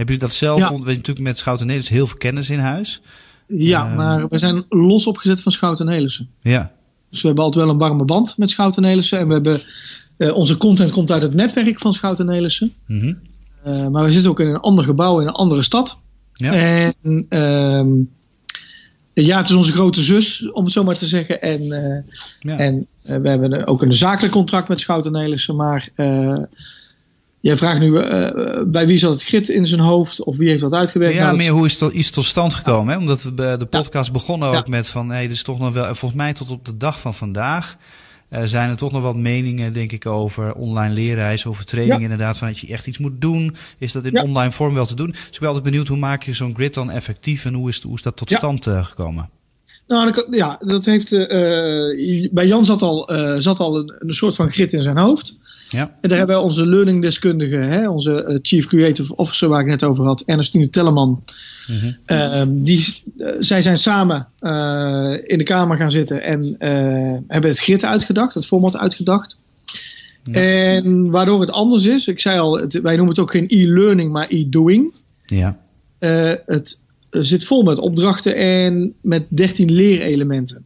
hebben 0.00 0.14
jullie 0.14 0.18
dat 0.30 0.32
zelf? 0.32 0.58
Ja. 0.58 0.64
Want 0.64 0.70
we 0.70 0.90
hebben 0.90 0.96
natuurlijk 0.96 1.26
met 1.26 1.38
Schouten 1.38 1.66
Nederlands 1.66 1.94
heel 1.96 2.06
veel 2.06 2.18
kennis 2.18 2.50
in 2.50 2.58
huis. 2.58 3.00
Ja, 3.46 3.86
Ehm. 3.86 3.96
maar 3.96 4.28
we 4.28 4.38
zijn 4.38 4.64
los 4.68 5.06
opgezet 5.06 5.42
van 5.42 5.52
Schouten 5.52 5.86
en 5.88 5.92
Nelissen. 5.94 6.28
Ja. 6.40 6.72
Dus 7.10 7.20
we 7.20 7.26
hebben 7.26 7.44
altijd 7.44 7.64
wel 7.64 7.72
een 7.74 7.80
warme 7.80 8.04
band 8.04 8.38
met 8.38 8.50
Schouten 8.50 8.82
en 8.82 8.88
Nelissen. 8.88 9.18
En 9.18 9.26
we 9.26 9.32
hebben, 9.32 9.62
eh, 10.16 10.34
onze 10.34 10.56
content 10.56 10.90
komt 10.90 11.10
uit 11.12 11.22
het 11.22 11.34
netwerk 11.34 11.78
van 11.78 11.92
Schouten 11.92 12.28
en 12.28 12.32
Nelissen. 12.34 12.72
Mhm. 12.86 13.14
Eh, 13.62 13.86
maar 13.88 14.04
we 14.04 14.10
zitten 14.10 14.30
ook 14.30 14.40
in 14.40 14.46
een 14.46 14.60
ander 14.60 14.84
gebouw 14.84 15.20
in 15.20 15.26
een 15.26 15.32
andere 15.32 15.62
stad. 15.62 16.02
Ja. 16.32 16.52
En 16.52 17.26
ehm, 17.28 17.88
ja, 19.12 19.38
het 19.38 19.48
is 19.48 19.54
onze 19.54 19.72
grote 19.72 20.00
zus, 20.02 20.50
om 20.52 20.64
het 20.64 20.72
zo 20.72 20.84
maar 20.84 20.96
te 20.96 21.06
zeggen. 21.06 21.40
En, 21.42 21.72
eh, 21.72 22.02
Ja. 22.40 22.56
en 22.58 22.86
we 23.02 23.28
hebben 23.28 23.66
ook 23.66 23.82
een 23.82 23.94
zakelijk 23.94 24.32
contract 24.32 24.68
met 24.68 24.80
Schouten 24.80 25.14
en 25.14 25.22
Nelissen. 25.22 25.56
Maar 25.56 25.88
jij 27.40 27.56
vraagt 27.56 27.80
nu, 27.80 27.96
eh, 27.98 28.62
bij 28.66 28.86
wie 28.86 28.98
zat 28.98 29.12
het 29.12 29.22
grid 29.24 29.48
in 29.48 29.66
zijn 29.66 29.80
hoofd? 29.80 30.24
Of 30.24 30.36
wie 30.36 30.48
heeft 30.48 30.60
dat 30.62 30.72
uitgewerkt? 30.72 31.14
Ja, 31.14 31.20
Nou, 31.20 31.36
dat- 31.36 31.44
meer 31.44 31.52
hoe 31.52 31.66
is 31.66 31.80
het 31.80 31.92
iets 31.92 32.10
tot 32.10 32.24
stand 32.24 32.54
gekomen? 32.54 32.92
Hè? 32.94 33.00
Omdat 33.00 33.22
we 33.22 33.32
bij 33.32 33.56
de 33.56 33.66
podcast 33.66 34.12
begonnen 34.12 34.50
Ja. 34.50 34.58
ook 34.58 34.68
met 34.68 34.88
van, 34.88 35.10
hey, 35.10 35.22
dit 35.22 35.36
is 35.36 35.42
toch 35.42 35.58
nog 35.58 35.72
wel, 35.74 35.86
en 35.86 35.96
volgens 35.96 36.20
mij 36.20 36.32
tot 36.32 36.50
op 36.50 36.64
de 36.64 36.76
dag 36.76 37.00
van 37.00 37.14
vandaag 37.14 37.76
eh, 38.28 38.42
zijn 38.44 38.70
er 38.70 38.76
toch 38.76 38.92
nog 38.92 39.02
wat 39.02 39.16
meningen, 39.16 39.72
denk 39.72 39.92
ik, 39.92 40.06
over 40.06 40.54
online 40.54 40.94
leerreizen, 40.94 41.50
over 41.50 41.64
training 41.64 41.96
Ja. 41.98 42.02
inderdaad, 42.02 42.38
van 42.38 42.48
dat 42.48 42.58
je 42.58 42.66
echt 42.66 42.86
iets 42.86 42.98
moet 42.98 43.20
doen. 43.20 43.56
Is 43.78 43.92
dat 43.92 44.04
in 44.04 44.20
online 44.22 44.52
vorm 44.52 44.74
wel 44.74 44.86
te 44.86 44.94
doen? 44.94 45.10
Dus 45.10 45.26
ik 45.30 45.38
ben 45.38 45.46
altijd 45.48 45.64
benieuwd, 45.66 45.88
hoe 45.88 45.96
maak 45.96 46.22
je 46.22 46.32
zo'n 46.32 46.54
grid 46.54 46.74
dan 46.74 46.90
effectief 46.90 47.44
en 47.44 47.54
hoe 47.54 47.68
is, 47.68 47.82
hoe 47.82 47.94
is 47.94 48.02
dat 48.02 48.16
tot 48.16 48.30
stand 48.30 48.66
eh, 48.66 48.84
gekomen? 48.84 49.28
Nou, 49.90 50.12
dat- 50.12 50.26
ja, 50.30 50.56
dat 50.64 50.84
heeft. 50.84 51.12
eh, 51.12 52.18
eh, 52.18 52.28
bij 52.32 52.46
Jan 52.46 52.64
zat 52.64 52.82
al, 52.82 53.08
eh, 53.08 53.34
zat 53.38 53.58
al 53.58 53.76
een, 53.78 53.94
een 53.98 54.14
soort 54.14 54.34
van 54.34 54.50
grid 54.50 54.72
in 54.72 54.82
zijn 54.82 54.98
hoofd. 54.98 55.38
Ja. 55.70 55.80
En 56.00 56.08
daar 56.08 56.18
hebben 56.18 56.36
wij 56.36 56.44
onze 56.44 56.66
learningdeskundige, 56.66 57.56
hè, 57.56 57.88
onze 57.88 58.38
Chief 58.42 58.66
Creative 58.66 59.16
Officer 59.16 59.48
waar 59.48 59.60
ik 59.60 59.66
net 59.66 59.84
over 59.84 60.04
had, 60.04 60.22
Ernestine 60.26 60.68
Telleman. 60.68 61.22
Mhm. 61.66 61.92
Ehm, 62.06 62.48
die, 62.52 63.02
zij 63.38 63.62
zijn 63.62 63.78
samen 63.78 64.26
in 65.26 65.38
de 65.38 65.44
kamer 65.44 65.76
gaan 65.76 65.90
zitten 65.90 66.22
en 66.22 66.54
hebben 67.28 67.50
het 67.50 67.58
grid 67.60 67.84
uitgedacht, 67.84 68.34
het 68.34 68.46
format 68.46 68.76
uitgedacht. 68.76 69.38
Ja. 70.22 70.32
En 70.32 71.10
waardoor 71.10 71.40
het 71.40 71.50
anders 71.50 71.84
is, 71.86 72.06
ik 72.08 72.20
zei 72.20 72.38
al, 72.38 72.58
het- 72.58 72.80
wij 72.80 72.96
noemen 72.96 73.14
het 73.14 73.18
ook 73.22 73.30
geen 73.30 73.44
e-learning, 73.48 74.12
maar 74.12 74.26
e-doing. 74.28 74.94
Ja. 75.26 75.58
Het 76.46 76.80
zit 77.10 77.44
vol 77.44 77.62
met 77.62 77.78
opdrachten 77.78 78.36
en 78.36 78.94
met 79.00 79.24
13 79.28 79.72
leerelementen. 79.72 80.64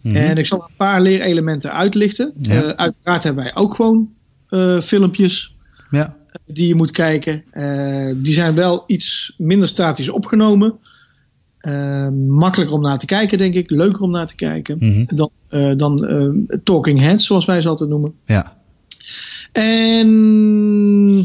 Mhm. 0.00 0.16
En 0.16 0.36
ik 0.36 0.46
zal 0.46 0.62
een 0.62 0.76
paar 0.76 1.00
leerelementen 1.00 1.72
uitlichten. 1.72 2.32
Ja. 2.38 2.62
Eh, 2.62 2.68
uiteraard 2.68 3.22
hebben 3.22 3.44
wij 3.44 3.54
ook 3.54 3.74
gewoon 3.74 4.10
eh, 4.48 4.80
filmpjes 4.80 5.54
ja. 5.90 6.16
die 6.46 6.68
je 6.68 6.74
moet 6.74 6.90
kijken. 6.90 7.44
Eh, 7.50 8.12
die 8.16 8.34
zijn 8.34 8.54
wel 8.54 8.84
iets 8.86 9.34
minder 9.36 9.68
statisch 9.68 10.08
opgenomen. 10.08 10.78
Eh, 11.62 12.08
makkelijker 12.28 12.76
om 12.76 12.82
naar 12.82 12.98
te 12.98 13.06
kijken, 13.06 13.38
denk 13.38 13.54
ik. 13.54 13.70
Leuker 13.70 14.00
om 14.00 14.10
naar 14.10 14.26
te 14.26 14.34
kijken. 14.34 14.76
Mhm. 14.80 15.04
Dan, 15.06 15.30
eh, 15.48 15.72
dan 15.76 15.96
eh, 16.06 16.56
talking 16.64 17.00
heads, 17.00 17.26
zoals 17.26 17.44
wij 17.44 17.60
ze 17.60 17.68
altijd 17.68 17.90
noemen. 17.90 18.14
Ja. 18.26 18.56
En 19.52 21.24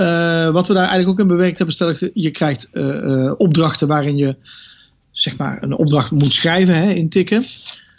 eh, 0.00 0.50
wat 0.50 0.66
we 0.66 0.74
daar 0.74 0.88
eigenlijk 0.88 1.10
ook 1.10 1.18
in 1.18 1.36
bewerkt 1.36 1.56
hebben, 1.56 1.74
stel 1.74 1.88
ik, 1.88 2.10
je 2.14 2.30
krijgt 2.30 2.68
eh, 2.72 2.96
eh, 2.96 3.32
opdrachten 3.36 3.88
waarin 3.88 4.16
je 4.16 4.36
zeg 5.10 5.36
maar 5.36 5.62
een 5.62 5.76
opdracht 5.76 6.10
moet 6.10 6.32
schrijven, 6.32 6.74
hè, 6.74 6.92
intikken. 6.92 7.44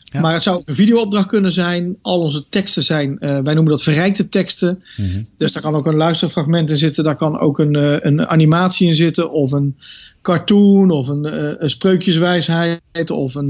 Ja. 0.03 0.19
Maar 0.19 0.33
het 0.33 0.43
zou 0.43 0.57
ook 0.57 0.67
een 0.67 0.75
videoopdracht 0.75 1.27
kunnen 1.27 1.51
zijn. 1.51 1.97
Al 2.01 2.19
onze 2.19 2.45
teksten 2.45 2.83
zijn, 2.83 3.17
wij 3.19 3.53
noemen 3.53 3.65
dat 3.65 3.83
verrijkte 3.83 4.29
teksten. 4.29 4.83
Mhm. 4.97 5.23
Dus 5.37 5.51
daar 5.51 5.61
kan 5.61 5.75
ook 5.75 5.85
een 5.85 5.95
luisterfragment 5.95 6.69
in 6.69 6.77
zitten. 6.77 7.03
Daar 7.03 7.15
kan 7.15 7.39
ook 7.39 7.59
een, 7.59 8.07
een 8.07 8.27
animatie 8.27 8.87
in 8.87 8.95
zitten. 8.95 9.31
Of 9.31 9.51
een 9.51 9.77
cartoon. 10.21 10.91
Of 10.91 11.07
een, 11.07 11.63
een 11.63 11.69
spreukjeswijsheid. 11.69 13.09
Of 13.09 13.35
een... 13.35 13.49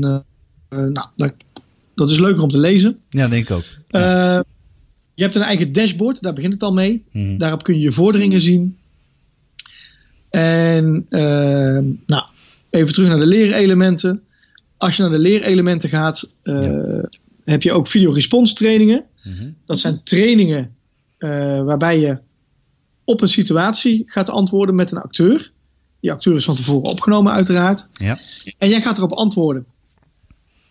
nou, 0.70 1.08
dat, 1.16 1.34
dat 1.96 2.10
is 2.10 2.20
leuker 2.20 2.44
om 2.44 2.50
te 2.50 2.58
lezen. 2.58 3.00
Ja, 3.10 3.28
denk 3.28 3.50
ik 3.50 3.52
ook. 3.52 3.66
Eh, 3.88 4.40
je 5.14 5.24
hebt 5.24 5.36
een 5.36 5.42
eigen 5.42 5.72
dashboard. 5.72 6.22
Daar 6.22 6.34
begint 6.34 6.54
het 6.54 6.64
al 6.64 6.74
mee. 6.74 7.04
Mhm. 7.12 7.38
Daarop 7.38 7.64
kun 7.64 7.74
je 7.74 7.82
je 7.82 7.92
vorderingen 7.92 8.42
zien. 8.42 8.78
En 10.30 11.06
eh, 11.10 11.84
nou, 12.06 12.24
even 12.70 12.94
terug 12.94 13.10
naar 13.10 13.20
de 13.20 13.26
leerelementen. 13.26 14.24
Als 14.78 14.96
je 14.96 15.02
naar 15.02 15.12
de 15.12 15.20
leerelementen 15.20 15.90
gaat, 15.90 16.34
eh, 16.44 17.04
heb 17.44 17.64
je 17.64 17.74
ook 17.74 17.88
video-response 17.88 18.54
trainingen. 18.54 19.06
Mhm. 19.24 19.50
Dat 19.66 19.80
zijn 19.80 20.04
trainingen 20.04 20.76
eh, 21.18 21.64
waarbij 21.64 22.00
je 22.00 22.18
op 23.04 23.22
een 23.22 23.28
situatie 23.28 24.04
gaat 24.06 24.30
antwoorden 24.30 24.76
met 24.76 24.92
een 24.92 24.98
acteur. 24.98 25.52
Die 26.00 26.12
acteur 26.12 26.36
is 26.36 26.46
van 26.46 26.56
tevoren 26.56 26.92
opgenomen, 26.92 27.34
uiteraard. 27.34 27.88
Ja. 27.94 28.20
En 28.58 28.70
jij 28.70 28.82
gaat 28.82 28.98
erop 28.98 29.12
antwoorden. 29.12 29.66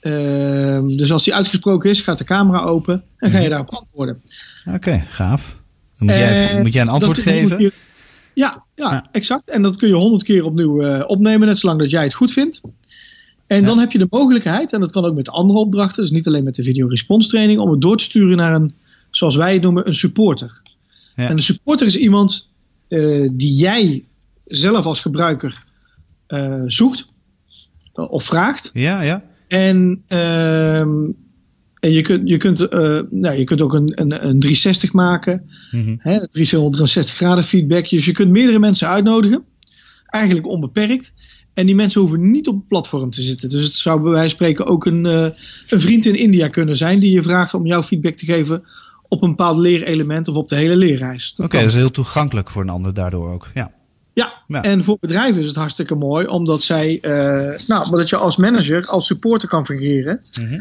Ehm, 0.01 0.87
dus 0.97 1.13
als 1.13 1.25
die 1.25 1.35
uitgesproken 1.35 1.91
is, 1.91 2.01
gaat 2.01 2.19
de 2.19 2.25
camera 2.25 2.63
open 2.63 3.03
en 3.17 3.31
ga 3.31 3.39
je 3.39 3.49
daarop 3.49 3.69
antwoorden. 3.71 4.23
Oké, 4.75 4.99
gaaf. 5.09 5.57
Dan 5.99 6.09
moet, 6.09 6.17
jij, 6.17 6.49
Eh, 6.49 6.61
moet 6.63 6.73
jij 6.73 6.83
een 6.83 6.89
antwoord 6.89 7.19
geven? 7.19 7.59
je- 7.61 7.73
ja, 8.35 8.65
ja, 8.75 8.91
Ja. 8.93 9.05
exact. 9.13 9.49
En 9.49 9.63
dat 9.63 9.77
kun 9.77 9.89
je 9.89 9.95
honderd 9.95 10.23
keer 10.23 10.45
opnieuw 10.45 10.83
eh, 10.83 11.05
opnemen, 11.09 11.47
net 11.49 11.59
zolang 11.59 11.79
dat 11.79 11.91
jij 11.91 12.03
het 12.03 12.15
goed 12.15 12.33
vindt. 12.33 12.61
En 13.47 13.61
Ja. 13.61 13.67
dan 13.67 13.79
heb 13.79 13.93
je 13.93 13.99
de 13.99 14.07
mogelijkheid, 14.11 14.73
en 14.73 14.81
dat 14.81 14.91
kan 14.93 15.05
ook 15.05 15.15
met 15.15 15.29
andere 15.31 15.59
opdrachten, 15.59 16.03
dus 16.03 16.11
niet 16.13 16.27
alleen 16.27 16.45
met 16.45 16.55
de 16.55 16.63
video 16.63 16.87
response 16.87 17.29
training, 17.29 17.61
om 17.61 17.71
het 17.71 17.81
door 17.81 17.97
te 17.97 18.05
sturen 18.05 18.37
naar 18.37 18.55
een, 18.55 18.75
zoals 19.11 19.37
wij 19.37 19.53
het 19.53 19.63
noemen, 19.63 19.87
een 19.87 19.95
supporter. 19.95 20.61
Ja. 21.17 21.29
En 21.29 21.37
een 21.37 21.43
supporter 21.43 21.87
is 21.87 21.97
iemand 21.97 22.49
eh, 22.89 23.29
die 23.33 23.53
jij 23.55 24.05
zelf 24.45 24.85
als 24.85 25.01
gebruiker 25.01 25.63
zoekt 26.67 27.07
of 27.95 28.25
vraagt. 28.25 28.71
Ja, 28.73 29.01
ja. 29.03 29.23
En, 29.51 30.03
ehm, 30.07 31.11
en 31.81 31.93
je 31.93 32.01
kunt, 32.01 32.29
je 32.29 32.37
kunt, 32.37 32.69
eh, 32.69 33.01
nou, 33.11 33.37
je 33.37 33.45
kunt 33.45 33.63
ook 33.63 33.75
een, 33.75 33.93
een, 33.95 34.27
een 34.27 34.41
360 34.41 34.93
maken. 34.93 35.51
Mhm. 35.71 35.95
Hè, 35.99 36.29
360 36.29 37.17
graden 37.17 37.45
feedback. 37.45 37.89
Dus 37.89 38.05
je 38.05 38.13
kunt 38.13 38.31
meerdere 38.31 38.59
mensen 38.59 38.89
uitnodigen. 38.89 39.45
Eigenlijk 40.07 40.47
onbeperkt. 40.47 41.13
En 41.55 41.67
die 41.67 41.75
mensen 41.75 42.01
hoeven 42.01 42.31
niet 42.31 42.49
op 42.49 42.55
het 42.55 42.67
platform 42.67 43.11
te 43.11 43.23
zitten. 43.23 43.49
Dus 43.49 43.65
het 43.65 43.75
zou 43.75 44.01
bij 44.01 44.11
wijze 44.11 44.29
van 44.29 44.37
spreken 44.37 44.67
ook 44.67 44.87
een, 44.87 45.07
eh, 45.07 45.29
een 45.69 45.81
vriend 45.81 46.07
in 46.07 46.15
India 46.15 46.49
kunnen 46.49 46.77
zijn. 46.77 47.01
Die 47.01 47.13
je 47.13 47.23
vraagt 47.23 47.55
om 47.55 47.67
jouw 47.67 47.83
feedback 47.83 48.15
te 48.15 48.25
geven 48.25 48.65
op 49.09 49.23
een 49.23 49.29
bepaald 49.29 49.59
leerelement 49.59 50.29
of 50.29 50.37
op 50.37 50.49
de 50.49 50.57
hele 50.57 50.77
leerreis. 50.77 51.35
Oké, 51.37 51.59
Dat 51.59 51.67
is 51.67 51.75
heel 51.75 51.91
toegankelijk 51.91 52.51
voor 52.51 52.63
een 52.63 52.69
ander 52.69 52.95
daardoor 52.95 53.33
ook. 53.33 53.51
Ja. 53.55 53.71
Ja, 54.21 54.43
Ja. 54.47 54.63
en 54.63 54.85
voor 54.85 54.97
bedrijven 55.01 55.41
is 55.41 55.47
het 55.47 55.57
hartstikke 55.57 55.95
mooi. 55.95 56.27
Omdat 56.27 56.63
zij, 56.63 57.01
eh, 57.01 57.67
nou, 57.67 57.91
omdat 57.91 58.09
je 58.09 58.17
als 58.17 58.37
manager, 58.37 58.87
als 58.87 59.07
supporter 59.07 59.49
kan 59.49 59.67
fungeren. 59.67 60.21
Mhm. 60.41 60.61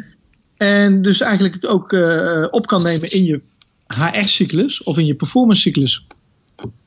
En 0.57 1.01
dus 1.01 1.21
eigenlijk 1.21 1.53
het 1.53 1.67
ook 1.67 1.93
eh, 1.93 2.47
op 2.49 2.67
kan 2.67 2.83
nemen 2.83 3.11
in 3.11 3.23
je 3.25 3.41
HR-cyclus 3.87 4.83
of 4.83 4.97
in 4.97 5.05
je 5.05 5.15
performance-cyclus. 5.15 6.05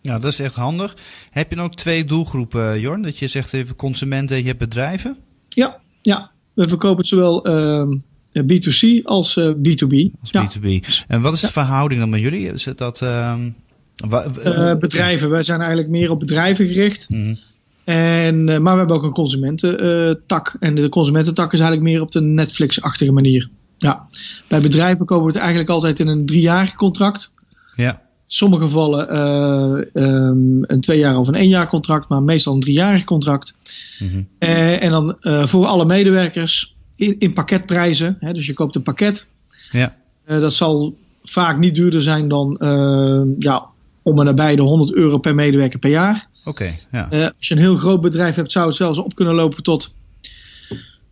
Ja, 0.01 0.19
dat 0.19 0.33
is 0.33 0.39
echt 0.39 0.55
handig. 0.55 0.97
Heb 1.31 1.51
je 1.51 1.57
dan 1.57 1.65
ook 1.65 1.75
twee 1.75 2.05
doelgroepen, 2.05 2.81
Jorn? 2.81 3.03
Dat 3.03 3.19
je 3.19 3.27
zegt 3.27 3.53
even 3.53 3.77
consumenten 3.77 4.37
en 4.37 4.43
je 4.43 4.49
hebt 4.49 4.59
bedrijven? 4.59 5.17
Ja, 5.49 5.81
ja. 6.03 6.31
we 6.55 6.69
verkopen 6.69 6.97
het 6.97 7.07
zowel 7.07 7.45
ehm, 7.45 7.99
B2C 8.41 9.03
als 9.05 9.37
eh, 9.37 9.49
B2B. 9.49 10.11
Als 10.21 10.31
ja. 10.31 10.51
B2B. 10.51 10.87
En 11.09 11.21
wat 11.21 11.33
is 11.33 11.41
de 11.41 11.53
verhouding 11.53 12.01
dan 12.01 12.11
met 12.11 12.21
jullie? 12.21 12.53
Is 12.53 12.65
het 12.65 12.79
dat... 12.79 13.03
ehm, 13.97 14.09
wa- 14.11 14.25
Eh, 14.25 14.79
bedrijven, 14.79 15.31
wij 15.31 15.43
zijn 15.43 15.59
eigenlijk 15.61 15.91
meer 15.91 16.11
op 16.11 16.21
bedrijven 16.21 16.67
gericht. 16.67 17.07
Mhm. 17.09 17.35
En, 17.85 18.49
eh, 18.49 18.59
maar 18.59 18.73
we 18.73 18.79
hebben 18.79 18.97
ook 18.97 19.03
een 19.03 19.13
consumententak. 19.13 20.57
en 20.61 20.75
de 20.75 20.89
consumententak 20.89 21.53
is 21.53 21.61
eigenlijk 21.61 21.91
meer 21.91 22.01
op 22.01 22.11
de 22.11 22.21
Netflix-achtige 22.21 23.13
manier. 23.13 23.49
Ja. 23.79 24.07
Bij 24.49 24.61
bedrijven 24.61 25.07
kopen 25.07 25.25
we 25.27 25.31
het 25.33 25.41
eigenlijk 25.41 25.71
altijd 25.71 26.01
in 26.01 26.07
een 26.07 26.27
driejarig 26.27 26.75
contract. 26.75 27.35
Ja. 27.77 28.01
Sommige 28.27 28.63
gevallen 28.63 29.09
eh, 29.09 30.03
ehm, 30.03 30.63
een 30.63 30.81
twee 30.81 30.99
jaar 30.99 31.19
of 31.19 31.29
een 31.29 31.35
één 31.35 31.49
jaar 31.49 31.69
contract, 31.69 32.09
maar 32.09 32.23
meestal 32.23 32.55
een 32.55 32.61
driejarig 32.61 33.05
contract. 33.05 33.55
Mhm. 33.99 34.23
Eh, 34.39 34.83
en 34.83 34.91
dan 34.91 35.17
eh, 35.21 35.47
voor 35.47 35.67
alle 35.67 35.85
medewerkers 35.85 36.77
in, 36.97 37.17
in 37.19 37.33
pakketprijzen. 37.33 38.17
Hè, 38.21 38.33
dus 38.33 38.47
je 38.47 38.53
koopt 38.53 38.77
een 38.77 38.83
pakket. 38.83 39.27
Ja. 39.71 39.97
Eh, 40.25 40.41
dat 40.41 40.55
zal 40.55 40.97
vaak 41.23 41.59
niet 41.59 41.75
duurder 41.75 42.03
zijn 42.03 42.29
dan 42.29 42.57
eh, 42.57 43.23
ja, 43.39 43.67
om 44.03 44.19
en 44.19 44.25
nabij 44.25 44.57
de 44.57 44.63
100 44.63 44.93
euro 44.93 45.19
per 45.19 45.35
medewerker 45.35 45.79
per 45.79 45.91
jaar. 45.91 46.29
Oké, 46.45 46.75
ja. 46.93 47.11
Eh, 47.11 47.27
als 47.27 47.49
je 47.49 47.55
een 47.55 47.61
heel 47.61 47.77
groot 47.77 48.01
bedrijf 48.01 48.35
hebt, 48.35 48.53
zou 48.53 48.67
het 48.67 48.77
zelfs 48.77 48.99
op 48.99 49.15
kunnen 49.15 49.35
lopen 49.35 49.63
tot 49.63 49.97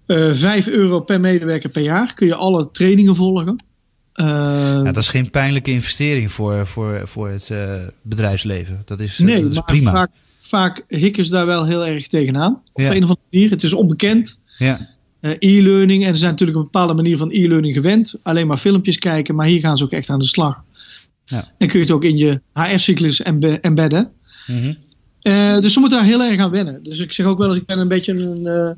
eh 0.07 0.31
5 0.33 0.67
euro 0.69 1.01
per 1.01 1.21
medewerker 1.21 1.71
per 1.71 1.83
jaar. 1.83 2.15
Kun 2.15 2.27
je 2.27 2.35
alle 2.35 2.69
trainingen 2.71 3.17
volgen. 3.17 3.65
Eh, 4.13 4.27
ja. 4.27 4.83
Dat 4.83 4.97
is 4.97 5.09
geen 5.09 5.31
pijnlijke 5.31 5.71
investering 5.71 6.33
voor, 6.33 6.67
voor, 6.67 7.01
voor 7.05 7.29
het 7.29 7.51
eh, 7.51 7.75
bedrijfsleven. 8.03 8.83
Dat 8.85 9.01
is, 9.01 9.19
eh, 9.19 9.27
nee, 9.27 9.41
dat 9.43 9.51
is 9.51 9.55
maar 9.57 9.65
prima. 9.65 9.91
vaak, 9.91 10.11
vaak 10.39 10.85
hikken 10.89 11.25
ze 11.25 11.31
daar 11.31 11.47
wel 11.47 11.67
heel 11.67 11.87
erg 11.87 12.07
tegenaan. 12.07 12.63
Op 12.73 12.81
Ja. 12.83 12.89
de 12.91 12.97
een 12.97 13.03
of 13.03 13.09
andere 13.09 13.27
manier. 13.31 13.51
Het 13.51 13.63
is 13.63 13.73
onbekend. 13.73 14.41
Ja. 14.59 14.89
Eh, 15.21 15.31
e-learning. 15.39 16.05
En 16.05 16.11
ze 16.11 16.17
zijn 16.17 16.31
natuurlijk 16.31 16.59
een 16.59 16.65
bepaalde 16.65 16.95
manier 16.95 17.17
van 17.17 17.31
e-learning 17.31 17.75
gewend. 17.75 18.15
Alleen 18.23 18.47
maar 18.47 18.57
filmpjes 18.57 18.99
kijken. 18.99 19.35
Maar 19.35 19.47
hier 19.47 19.61
gaan 19.61 19.77
ze 19.77 19.85
ook 19.85 19.93
echt 19.93 20.09
aan 20.09 20.19
de 20.19 20.25
slag. 20.27 20.63
Ja. 21.31 21.49
En 21.59 21.69
kun 21.69 21.79
je 21.79 21.85
het 21.85 21.95
ook 21.95 22.05
in 22.05 22.17
je 22.19 22.41
HR-cyclus 22.55 23.23
embe- 23.23 23.59
embedden. 23.61 24.11
Mhm. 24.47 24.73
Eh, 25.23 25.59
dus 25.59 25.73
ze 25.73 25.81
moeten 25.81 25.99
daar 25.99 26.07
heel 26.09 26.23
erg 26.23 26.41
aan 26.41 26.51
wennen. 26.51 26.83
Dus 26.83 26.99
ik 26.99 27.13
zeg 27.13 27.27
ook 27.27 27.39
wel 27.39 27.49
eens, 27.49 27.57
ik 27.59 27.67
ben 27.67 27.79
een 27.79 27.89
beetje 27.89 28.13
een, 28.13 28.47
eh, 28.47 28.71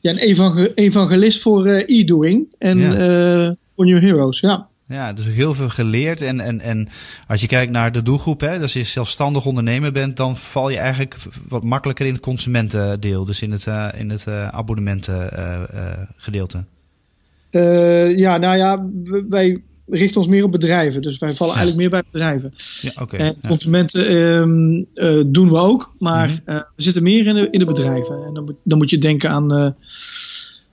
ja, 0.00 0.10
een 0.10 0.18
evang- 0.18 0.70
evangelist 0.74 1.42
voor 1.42 1.66
eh, 1.66 1.98
e-doing. 2.00 2.46
En 2.58 2.78
Ja. 2.78 3.54
voor 3.76 3.84
New 3.86 4.00
Heroes. 4.00 4.40
Ja. 4.40 4.70
Ja, 4.88 5.12
dus 5.12 5.28
ook 5.28 5.34
heel 5.34 5.54
veel 5.54 5.68
geleerd. 5.68 6.22
En, 6.22 6.40
en, 6.40 6.60
en 6.60 6.88
als 7.26 7.40
je 7.40 7.46
kijkt 7.46 7.72
naar 7.72 7.92
de 7.92 8.02
doelgroep, 8.02 8.40
hè, 8.40 8.60
als 8.60 8.72
je 8.72 8.82
zelfstandig 8.82 9.46
ondernemer 9.46 9.92
bent, 9.92 10.16
dan 10.16 10.36
val 10.36 10.68
je 10.68 10.78
eigenlijk 10.78 11.16
wat 11.48 11.62
makkelijker 11.64 12.06
in 12.06 12.12
het 12.12 12.22
consumentendeel. 12.22 13.24
Dus 13.24 13.42
in 13.42 13.50
het, 13.50 13.66
eh, 13.66 13.88
in 13.96 14.10
het 14.10 14.26
eh, 14.26 14.48
abonnementengedeelte. 14.48 16.64
Ja, 18.16 18.36
nou 18.38 18.56
ja, 18.56 18.86
wij 19.28 19.62
richten 19.86 20.20
ons 20.20 20.28
meer 20.30 20.44
op 20.44 20.52
bedrijven. 20.52 21.02
Dus 21.02 21.18
wij 21.18 21.34
vallen 21.34 21.54
Ja. 21.54 21.60
eigenlijk 21.60 21.90
meer 21.90 22.00
bij 22.00 22.10
bedrijven. 22.12 22.54
ja, 22.80 22.92
oké. 23.02 23.16
En 23.16 23.34
ja. 23.40 23.48
consumenten 23.48 24.06
eh, 24.94 25.22
doen 25.26 25.48
we 25.48 25.56
ook, 25.56 25.94
maar 25.98 26.26
Mhm. 26.28 26.38
eh, 26.44 26.56
we 26.76 26.82
zitten 26.82 27.02
meer 27.02 27.26
in 27.26 27.34
de, 27.34 27.48
in 27.50 27.58
de 27.58 27.64
bedrijven. 27.64 28.24
En 28.26 28.34
dan, 28.34 28.44
moet- 28.44 28.56
dan 28.64 28.78
moet 28.78 28.90
je 28.90 28.98
denken 28.98 29.30
aan 29.30 29.52
eh, 29.54 29.68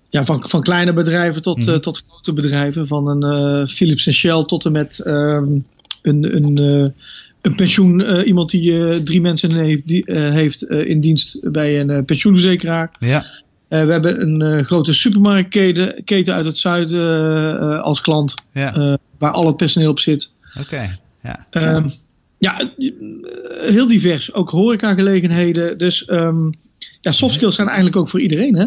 ja, 0.09 0.25
van, 0.25 0.43
van 0.49 0.61
kleine 0.61 0.93
bedrijven 0.93 1.41
tot, 1.41 1.57
Mhm. 1.65 1.79
tot 1.79 2.03
grote 2.07 2.33
bedrijven. 2.33 2.87
Van 2.87 3.23
een 3.23 3.67
Philips 3.67 4.07
en 4.07 4.13
Shell 4.13 4.43
tot 4.45 4.65
en 4.65 4.71
met 4.71 4.99
ehm, 4.99 5.47
een, 6.01 6.35
een, 6.35 6.57
een 7.41 7.55
pensioen. 7.55 8.21
iemand 8.23 8.49
die 8.49 9.01
drie 9.03 9.21
mensen 9.21 9.51
heeft, 9.55 9.87
die, 9.87 10.03
heeft 10.13 10.63
in 10.63 10.99
dienst 10.99 11.51
bij 11.51 11.79
een 11.79 12.05
pensioenverzekeraar. 12.05 12.95
Ja, 12.99 13.25
Eh, 13.69 13.85
we 13.85 13.91
hebben 13.91 14.21
een 14.21 14.41
eh, 14.41 14.65
grote 14.65 14.93
supermarktketen 14.93 16.03
keten 16.03 16.33
uit 16.33 16.45
het 16.45 16.57
zuiden 16.57 17.59
eh, 17.59 17.81
als 17.81 18.01
klant, 18.01 18.33
ja, 18.53 18.97
waar 19.17 19.31
al 19.31 19.47
het 19.47 19.57
personeel 19.57 19.89
op 19.89 19.99
zit. 19.99 20.33
oké. 20.59 20.97
Ja. 21.23 21.45
Ehm, 21.49 21.89
ja, 22.37 22.71
heel 23.61 23.87
divers. 23.87 24.33
Ook 24.33 24.49
horecagelegenheden. 24.49 25.77
Dus 25.77 26.05
ehm, 26.05 26.49
ja, 27.01 27.11
soft 27.11 27.33
skills 27.33 27.55
zijn 27.55 27.67
eigenlijk 27.67 27.97
ook 27.97 28.07
voor 28.09 28.19
iedereen. 28.19 28.55
Hè? 28.55 28.65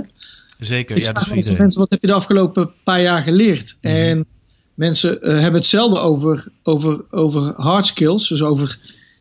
Zeker, 0.59 0.97
Ik 0.97 1.03
ja, 1.03 1.13
dat 1.13 1.23
is 1.23 1.29
voor 1.29 1.37
iedereen. 1.37 1.59
mensen, 1.61 1.81
wat 1.81 1.91
heb 1.91 2.01
je 2.01 2.07
de 2.07 2.13
afgelopen 2.13 2.71
paar 2.85 3.03
jaar 3.03 3.23
geleerd? 3.23 3.77
Mhm. 3.81 3.95
En 3.95 4.27
mensen 4.75 5.19
hebben 5.21 5.55
hetzelfde 5.61 5.99
over, 5.99 6.49
over, 6.63 7.05
over 7.11 7.43
hard 7.57 7.87
skills. 7.87 8.29
Dus 8.29 8.43
over 8.43 8.79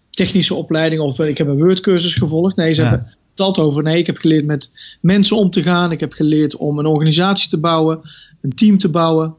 technische 0.09 0.53
opleiding. 0.55 1.01
Of 1.01 1.19
ik 1.19 1.37
heb 1.37 1.47
een 1.47 1.57
Word-cursus 1.57 2.13
gevolgd. 2.13 2.55
Nee, 2.55 2.73
ze 2.73 2.81
Ja. 2.81 2.89
hebben 2.89 3.13
altijd 3.39 3.67
over. 3.67 3.83
Nee, 3.83 3.97
ik 3.97 4.07
heb 4.07 4.17
geleerd 4.17 4.45
met 4.45 4.69
mensen 5.01 5.37
om 5.37 5.49
te 5.49 5.63
gaan. 5.63 5.91
Ik 5.91 5.99
heb 5.99 6.13
geleerd 6.13 6.55
om 6.55 6.79
een 6.79 6.85
organisatie 6.85 7.49
te 7.49 7.59
bouwen. 7.59 8.01
Een 8.41 8.53
team 8.53 8.77
te 8.77 8.89
bouwen. 8.89 9.35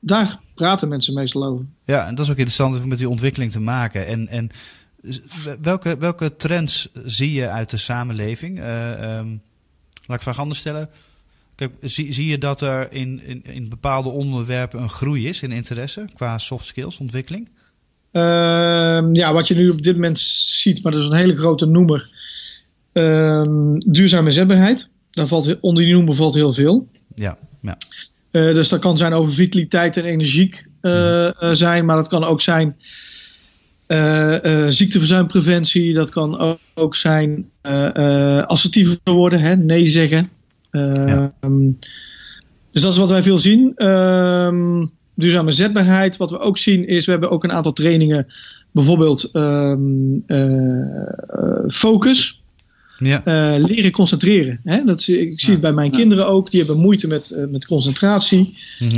Daar 0.00 0.38
praten 0.54 0.88
mensen 0.88 1.14
meestal 1.14 1.44
over. 1.44 1.64
Ja, 1.84 2.06
en 2.06 2.14
dat 2.14 2.24
is 2.24 2.30
ook 2.30 2.36
interessant 2.36 2.82
om 2.82 2.88
met 2.88 2.98
die 2.98 3.08
ontwikkeling 3.08 3.52
te 3.52 3.60
maken. 3.60 4.06
En, 4.06 4.28
en 4.28 4.50
welke, 5.60 5.96
welke 5.96 6.36
trends 6.36 6.88
zie 7.04 7.32
je 7.32 7.48
uit 7.48 7.70
de 7.70 7.76
samenleving? 7.76 8.58
Eh, 8.58 8.92
ehm, 8.92 9.28
laat 10.06 10.16
ik 10.16 10.22
vraag 10.22 10.38
anders 10.38 10.60
stellen. 10.60 10.88
Kijk, 11.54 11.72
zie, 11.80 12.12
zie 12.12 12.26
je 12.26 12.38
dat 12.38 12.60
er 12.60 12.92
in, 12.92 13.22
in, 13.24 13.44
in 13.44 13.68
bepaalde 13.68 14.08
onderwerpen 14.08 14.82
een 14.82 14.90
groei 14.90 15.28
is 15.28 15.42
in 15.42 15.52
interesse 15.52 16.04
qua 16.14 16.38
soft 16.38 16.66
skills 16.66 16.98
ontwikkeling? 16.98 17.48
Ehm, 18.12 19.14
ja, 19.14 19.32
wat 19.32 19.48
je 19.48 19.54
nu 19.54 19.70
op 19.70 19.82
dit 19.82 19.94
moment 19.94 20.18
ziet, 20.20 20.82
maar 20.82 20.92
dat 20.92 21.00
is 21.00 21.06
een 21.06 21.16
hele 21.16 21.36
grote 21.36 21.66
noemer. 21.66 22.10
Ehm 22.92 23.78
duurzame 23.78 24.28
inzetbaarheid. 24.28 24.88
Daar 25.10 25.26
valt, 25.26 25.60
onder 25.60 25.82
die 25.82 25.92
noemer 25.92 26.14
valt 26.14 26.34
heel 26.34 26.52
veel. 26.52 26.88
Ja, 27.14 27.38
ja. 27.60 27.76
dus 28.30 28.68
dat 28.68 28.80
kan 28.80 28.96
zijn 28.96 29.12
over 29.12 29.32
vitaliteit 29.32 29.96
en 29.96 30.04
energiek 30.04 30.66
zijn, 31.52 31.84
maar 31.84 31.96
dat 31.96 32.08
kan 32.08 32.24
ook 32.24 32.40
zijn 32.40 32.76
ziekteverzuimpreventie. 34.68 35.94
Dat 35.94 36.10
kan 36.10 36.58
ook, 36.74 36.94
zijn 36.94 37.50
assertiever 38.46 38.98
worden, 39.04 39.40
hè, 39.40 39.56
nee 39.56 39.88
zeggen. 39.88 40.30
Ja. 40.70 41.32
Ehm, 41.40 41.70
dus 42.72 42.82
dat 42.82 42.92
is 42.92 42.98
wat 42.98 43.10
wij 43.10 43.22
veel 43.22 43.38
zien. 43.38 43.86
Um, 43.86 44.92
duurzame 45.14 45.52
zetbaarheid. 45.52 46.16
Wat 46.16 46.30
we 46.30 46.38
ook 46.38 46.58
zien 46.58 46.86
is, 46.86 47.04
we 47.04 47.10
hebben 47.10 47.30
ook 47.30 47.44
een 47.44 47.52
aantal 47.52 47.72
trainingen. 47.72 48.26
Bijvoorbeeld 48.70 49.30
um, 49.32 50.24
focus. 51.68 52.41
Ja. 53.02 53.22
Uh, 53.24 53.64
leren 53.64 53.90
concentreren. 53.90 54.60
Hè? 54.64 54.84
Dat, 54.84 55.08
ik 55.08 55.40
zie 55.40 55.52
het 55.52 55.60
bij 55.60 55.72
mijn 55.72 55.90
kinderen 55.90 56.26
ook. 56.26 56.50
Die 56.50 56.60
hebben 56.64 56.80
moeite 56.80 57.06
met, 57.06 57.32
uh, 57.36 57.44
met 57.46 57.66
concentratie. 57.66 58.58
Mm 58.78 58.88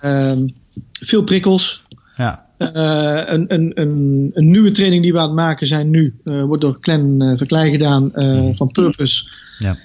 -hmm. 0.00 0.54
veel 0.92 1.22
prikkels. 1.22 1.82
Ja. 2.16 2.46
Uh, 2.58 3.22
een, 3.24 3.54
een, 3.54 3.72
een, 3.74 4.30
een, 4.34 4.50
nieuwe 4.50 4.70
training 4.70 5.02
die 5.02 5.12
we 5.12 5.18
aan 5.18 5.26
het 5.26 5.34
maken 5.34 5.66
zijn 5.66 5.90
nu. 5.90 6.14
wordt 6.24 6.60
door 6.60 6.78
Glenn 6.80 7.36
Verklein 7.36 7.70
gedaan 7.70 8.10
-hmm. 8.12 8.56
van 8.56 8.68
Purpose. 8.68 9.28
Ja. 9.58 9.76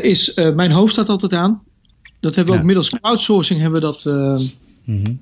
is 0.00 0.34
Mijn 0.54 0.70
hoofd 0.70 0.92
staat 0.92 1.08
altijd 1.08 1.32
aan. 1.32 1.62
Dat 2.20 2.34
hebben 2.34 2.54
we 2.54 2.60
ook 2.60 2.66
middels 2.66 2.88
crowdsourcing 2.88 3.60
hebben 3.60 3.80
we 3.80 3.86
dat, 3.86 4.04
mm 4.84 5.20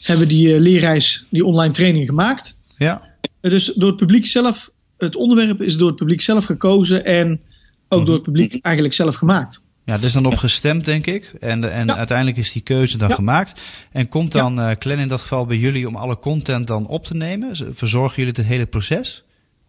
hebben 0.00 0.28
die 0.28 0.60
leerreis, 0.60 1.24
die 1.30 1.44
online 1.44 1.72
training 1.72 2.06
gemaakt. 2.06 2.56
Ja. 2.76 3.02
dus 3.40 3.72
door 3.74 3.88
het 3.88 3.96
publiek 3.96 4.26
zelf 4.26 4.70
het 5.04 5.16
onderwerp 5.16 5.62
is 5.62 5.76
door 5.76 5.88
het 5.88 5.96
publiek 5.96 6.20
zelf 6.20 6.44
gekozen 6.44 7.04
en 7.04 7.40
ook 7.88 7.98
mhm. 7.98 8.04
door 8.04 8.14
het 8.14 8.24
publiek 8.24 8.58
eigenlijk 8.62 8.94
zelf 8.94 9.14
gemaakt. 9.14 9.62
Ja, 9.84 9.94
er 9.94 10.04
is 10.04 10.12
dan 10.12 10.26
op 10.26 10.36
gestemd, 10.36 10.84
denk 10.84 11.06
ik. 11.06 11.32
En, 11.40 11.72
en 11.72 11.94
uiteindelijk 11.96 12.36
is 12.36 12.52
die 12.52 12.62
keuze 12.62 12.98
dan 12.98 13.10
gemaakt. 13.10 13.60
En 13.92 14.08
komt 14.08 14.32
dan 14.32 14.60
uh, 14.60 14.70
Clan 14.70 14.98
in 14.98 15.08
dat 15.08 15.20
geval 15.20 15.46
bij 15.46 15.56
jullie 15.56 15.88
om 15.88 15.96
alle 15.96 16.18
content 16.18 16.66
dan 16.66 16.86
op 16.86 17.04
te 17.04 17.14
nemen? 17.14 17.56
Verzorgen 17.72 18.16
jullie 18.16 18.32
het 18.36 18.46
hele 18.46 18.66
proces? 18.66 19.24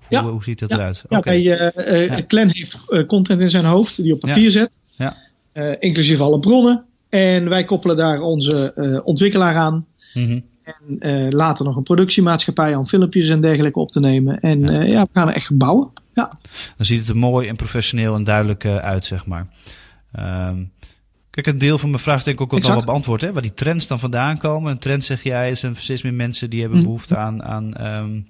Hoe, 0.08 0.20
hoe 0.20 0.44
ziet 0.44 0.60
dat 0.60 0.72
eruit? 0.72 1.04
Ja, 1.10 1.18
okay. 1.18 1.44
bij, 1.44 2.10
uh, 2.10 2.18
Clan 2.28 2.48
heeft 2.48 3.06
content 3.06 3.42
in 3.42 3.50
zijn 3.50 3.66
hoofd 3.66 4.04
die 4.04 4.14
op 4.14 4.20
papier 4.20 4.52
zet. 4.52 4.80
Ja. 4.96 5.18
inclusief 5.80 6.20
alle 6.20 6.40
bronnen. 6.40 6.84
En 7.10 7.50
wij 7.50 7.64
koppelen 7.64 7.98
daar 7.98 8.22
onze 8.22 9.02
ontwikkelaar 9.04 9.56
aan. 9.56 9.86
Mm 10.14 10.44
en 10.66 10.98
uh, 11.00 11.30
later 11.30 11.66
nog 11.66 11.76
een 11.76 11.84
productiemaatschappij 11.84 12.76
om 12.76 12.86
filmpjes 12.86 13.30
en 13.30 13.42
dergelijke 13.42 13.80
op 13.80 13.92
te 13.92 14.00
nemen. 14.00 14.40
En 14.40 14.60
ja, 14.60 14.84
uh, 14.84 14.92
ja 14.92 15.04
we 15.04 15.10
gaan 15.14 15.28
er 15.28 15.34
echt 15.34 15.58
bouwen. 15.58 15.90
Ja. 16.12 16.32
Dan 16.78 16.86
ziet 16.86 17.00
het 17.00 17.10
er 17.10 17.18
mooi 17.18 17.48
en 17.48 17.56
professioneel 17.56 18.16
en 18.16 18.24
duidelijk 18.24 18.64
uh, 18.64 18.76
uit, 18.76 19.06
zeg 19.06 19.26
maar. 19.26 19.48
Um, 20.20 20.72
kijk, 21.30 21.48
een 21.48 21.58
deel 21.58 21.78
van 21.78 21.90
mijn 21.90 22.02
vraag 22.02 22.18
is 22.18 22.24
denk 22.24 22.40
ik 22.40 22.54
ook 22.54 22.64
al 22.64 22.72
wel 22.72 22.86
beantwoord. 22.86 23.22
Hè? 23.22 23.34
Waar 23.34 23.42
die 23.42 23.54
trends 23.54 23.88
dan 23.88 24.00
vandaan 24.00 24.38
komen. 24.38 24.72
Een 24.72 24.80
trend, 24.80 25.04
zeg 25.04 25.24
jij, 25.24 25.52
is 25.52 25.64
er 25.64 25.76
steeds 25.76 26.02
meer 26.02 26.14
mensen 26.14 26.50
die 26.50 26.60
hebben 26.60 26.78
mhm. 26.78 26.88
behoefte 26.88 27.18
aan... 27.18 27.44
aan 27.44 27.86
um, 27.88 28.28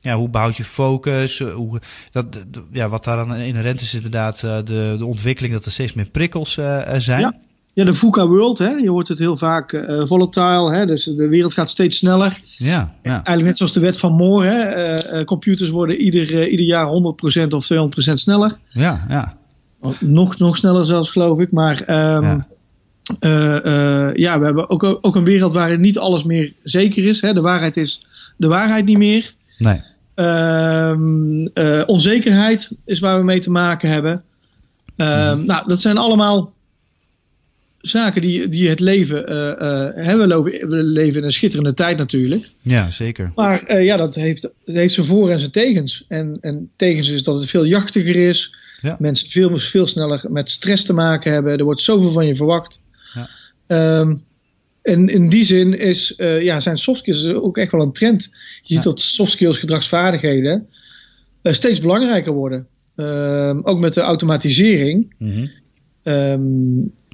ja, 0.00 0.16
hoe 0.16 0.28
behoud 0.28 0.56
je 0.56 0.64
focus? 0.64 1.38
Hoe, 1.38 1.80
dat, 2.10 2.26
ja, 2.72 2.88
wat 2.88 3.04
daar 3.04 3.16
dan 3.16 3.34
inherent 3.34 3.80
is 3.80 3.94
inderdaad 3.94 4.40
de, 4.40 4.94
de 4.98 5.04
ontwikkeling 5.04 5.54
dat 5.54 5.64
er 5.64 5.72
steeds 5.72 5.92
meer 5.92 6.10
prikkels 6.10 6.52
zijn. 6.96 7.20
Ja. 7.20 7.34
Ja, 7.78 7.84
de 7.84 7.94
VUCA 7.94 8.26
world, 8.26 8.58
hè? 8.58 8.70
je 8.70 8.90
hoort 8.90 9.08
het 9.08 9.18
heel 9.18 9.36
vaak 9.36 9.72
uh, 9.72 10.02
volatile, 10.06 10.72
hè? 10.72 10.86
dus 10.86 11.04
de 11.04 11.28
wereld 11.28 11.54
gaat 11.54 11.70
steeds 11.70 11.96
sneller. 11.96 12.42
Ja, 12.56 12.94
ja. 13.02 13.10
Eigenlijk 13.12 13.44
net 13.44 13.56
zoals 13.56 13.72
de 13.72 13.80
wet 13.80 13.98
van 13.98 14.12
Moore, 14.12 14.46
hè? 14.46 14.94
Uh, 15.18 15.24
computers 15.24 15.70
worden 15.70 15.96
ieder, 15.96 16.48
ieder 16.48 16.66
jaar 16.66 16.86
100% 16.86 17.48
of 17.48 17.70
200% 17.72 18.14
sneller. 18.14 18.56
Ja, 18.68 19.06
ja. 19.08 19.36
Nog, 20.00 20.38
nog 20.38 20.56
sneller 20.56 20.84
zelfs, 20.84 21.10
geloof 21.10 21.38
ik. 21.38 21.52
Maar 21.52 21.80
um, 21.80 22.24
ja. 22.24 24.12
ja. 24.14 24.38
we 24.38 24.44
hebben 24.44 24.70
ook, 24.70 24.98
ook 25.00 25.16
een 25.16 25.24
wereld 25.24 25.52
waarin 25.52 25.80
niet 25.80 25.98
alles 25.98 26.24
meer 26.24 26.52
zeker 26.62 27.04
is. 27.04 27.20
Hè? 27.20 27.32
De 27.32 27.40
waarheid 27.40 27.76
is 27.76 28.06
de 28.36 28.48
waarheid 28.48 28.84
niet 28.84 28.98
meer. 28.98 29.34
Nee. 29.58 29.80
Um, 30.14 31.48
onzekerheid 31.86 32.72
is 32.84 33.00
waar 33.00 33.18
we 33.18 33.24
mee 33.24 33.40
te 33.40 33.50
maken 33.50 33.90
hebben. 33.90 34.22
Um, 34.96 35.44
Nou, 35.44 35.68
dat 35.68 35.80
zijn 35.80 35.98
allemaal 35.98 36.56
zaken 37.80 38.20
die, 38.20 38.48
die 38.48 38.68
het 38.68 38.80
leven. 38.80 39.30
Uh, 39.30 39.36
uh, 40.06 40.16
we, 40.16 40.26
leven, 40.26 40.68
we 40.68 40.76
leven 40.76 41.18
in 41.18 41.24
een 41.24 41.32
schitterende 41.32 41.74
tijd 41.74 41.96
natuurlijk. 41.98 42.50
Ja, 42.62 42.90
zeker. 42.90 43.32
Maar 43.34 43.70
uh, 43.70 43.84
ja, 43.84 43.96
dat 43.96 44.14
heeft, 44.14 44.42
dat 44.42 44.74
heeft 44.74 44.94
zijn 44.94 45.06
voor- 45.06 45.30
en 45.30 45.38
zijn 45.38 45.50
tegens. 45.50 46.04
En, 46.08 46.38
en 46.40 46.70
tegens 46.76 47.08
is 47.08 47.22
dat 47.22 47.36
het 47.36 47.50
veel 47.50 47.66
jachtiger 47.66 48.16
is. 48.16 48.54
Ja. 48.80 48.96
Mensen 48.98 49.28
veel, 49.28 49.56
veel 49.56 49.86
sneller 49.86 50.24
met 50.28 50.50
stress 50.50 50.84
te 50.84 50.92
maken 50.92 51.32
hebben. 51.32 51.58
Er 51.58 51.64
wordt 51.64 51.82
zoveel 51.82 52.10
van 52.10 52.26
je 52.26 52.36
verwacht. 52.36 52.82
Ja. 53.14 54.00
Um, 54.00 54.24
en 54.82 55.06
in 55.06 55.28
die 55.28 55.44
zin 55.44 55.78
is, 55.78 56.14
ja, 56.16 56.60
zijn 56.60 56.76
soft 56.76 56.98
skills 56.98 57.26
ook 57.26 57.58
echt 57.58 57.72
wel 57.72 57.80
een 57.82 57.92
trend. 57.92 58.30
Je 58.62 58.74
ziet 58.74 58.82
dat 58.82 59.00
soft 59.00 59.32
skills, 59.32 59.58
gedragsvaardigheden, 59.58 60.68
steeds 61.42 61.80
belangrijker 61.80 62.32
worden. 62.32 62.66
Um, 62.96 63.64
ook 63.64 63.80
met 63.80 63.94
de 63.94 64.00
automatisering. 64.00 65.14
Mm 65.18 65.30
-hmm. 65.30 65.50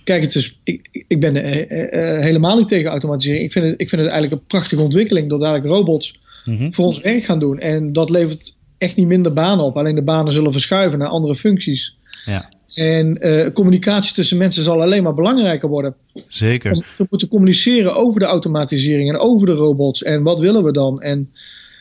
Kijk, 0.04 0.22
het 0.22 0.34
is, 0.34 0.58
ik, 0.64 1.04
ik 1.08 1.20
ben 1.20 1.36
uh, 1.36 1.56
uh, 1.56 2.20
helemaal 2.20 2.56
niet 2.56 2.68
tegen 2.68 2.90
automatisering. 2.90 3.44
Ik 3.44 3.52
vind, 3.52 3.66
het, 3.66 3.80
ik 3.80 3.88
vind 3.88 4.02
het 4.02 4.10
eigenlijk 4.10 4.42
een 4.42 4.46
prachtige 4.46 4.82
ontwikkeling 4.82 5.28
dat 5.28 5.40
dadelijk 5.40 5.66
robots 5.66 6.20
mm-hmm. 6.44 6.74
voor 6.74 6.84
ons 6.84 7.00
werk 7.00 7.24
gaan 7.24 7.38
doen. 7.38 7.58
En 7.58 7.92
dat 7.92 8.10
levert 8.10 8.56
echt 8.78 8.96
niet 8.96 9.06
minder 9.06 9.32
banen 9.32 9.64
op. 9.64 9.76
Alleen 9.76 9.94
de 9.94 10.02
banen 10.02 10.32
zullen 10.32 10.52
verschuiven 10.52 10.98
naar 10.98 11.08
andere 11.08 11.34
functies. 11.34 11.96
Ja. 12.24 12.48
En 12.74 13.26
uh, 13.26 13.46
communicatie 13.52 14.14
tussen 14.14 14.36
mensen 14.36 14.64
zal 14.64 14.82
alleen 14.82 15.02
maar 15.02 15.14
belangrijker 15.14 15.68
worden. 15.68 15.94
Zeker. 16.28 16.84
We 16.96 17.06
moeten 17.10 17.28
communiceren 17.28 17.96
over 17.96 18.20
de 18.20 18.26
automatisering 18.26 19.08
en 19.08 19.18
over 19.18 19.46
de 19.46 19.52
robots. 19.52 20.02
En 20.02 20.22
wat 20.22 20.40
willen 20.40 20.64
we 20.64 20.72
dan? 20.72 21.00
En, 21.00 21.32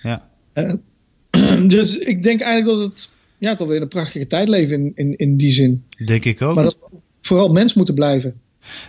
ja. 0.04 0.30
dus 1.68 1.98
ik 1.98 2.24
denk 2.24 2.42
eigenlijk 2.42 2.80
dat 2.80 2.92
het 2.92 3.10
ja, 3.38 3.56
toch 3.56 3.68
weer 3.68 3.82
een 3.82 3.88
prachtige 3.88 4.28
tijd 4.28 4.48
leven 4.48 4.76
in, 4.78 4.92
in, 4.96 5.16
in 5.18 5.38
die 5.38 5.52
zin. 5.52 5.84
Denk 6.06 6.26
ik 6.26 6.42
ook. 6.42 6.56
Maar 6.56 6.64
dat 6.64 6.80
vooral 7.28 7.52
mens 7.52 7.74
moeten 7.74 7.96
blijven. 7.96 8.42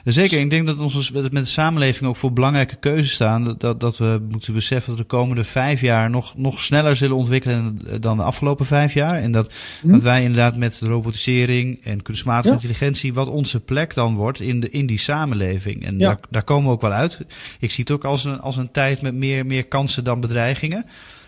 Zeker, 0.04 0.40
ik 0.40 0.50
denk 0.50 0.66
dat 0.66 0.78
ons 0.78 1.10
met 1.10 1.32
de 1.32 1.44
samenleving 1.44 2.08
ook 2.08 2.16
voor 2.16 2.32
belangrijke 2.32 2.76
keuzes 2.76 3.12
staan. 3.12 3.56
Dat, 3.58 3.80
dat 3.80 3.98
we 3.98 4.26
moeten 4.30 4.54
beseffen 4.54 4.90
dat 4.90 5.00
de 5.00 5.16
komende 5.16 5.44
vijf 5.44 5.80
jaar 5.80 6.10
nog, 6.10 6.36
nog 6.36 6.60
sneller 6.60 6.96
zullen 6.96 7.16
ontwikkelen 7.16 7.76
dan 8.00 8.16
de 8.16 8.22
afgelopen 8.22 8.66
vijf 8.66 8.94
jaar. 8.94 9.18
En 9.20 9.32
dat, 9.32 9.54
hm. 9.80 9.92
dat 9.92 10.02
wij 10.02 10.22
inderdaad 10.22 10.56
met 10.56 10.80
robotisering 10.80 11.84
en 11.84 12.02
kunstmatige 12.02 12.54
intelligentie, 12.54 13.14
wat 13.14 13.28
onze 13.28 13.60
plek 13.60 13.94
dan 13.94 14.14
wordt 14.14 14.40
in, 14.40 14.60
de, 14.60 14.70
in 14.70 14.86
die 14.86 14.98
samenleving. 14.98 15.84
En 15.84 15.98
daar, 15.98 16.18
daar 16.30 16.44
komen 16.44 16.66
we 16.66 16.74
ook 16.74 16.80
wel 16.80 16.92
uit. 16.92 17.20
Ik 17.58 17.70
zie 17.70 17.84
het 17.84 17.92
ook 17.92 18.04
als 18.04 18.24
een, 18.24 18.40
als 18.40 18.56
een 18.56 18.70
tijd 18.70 19.02
met 19.02 19.14
meer, 19.14 19.46
meer 19.46 19.66
kansen 19.66 20.04
dan 20.04 20.20
bedreigingen. 20.20 20.86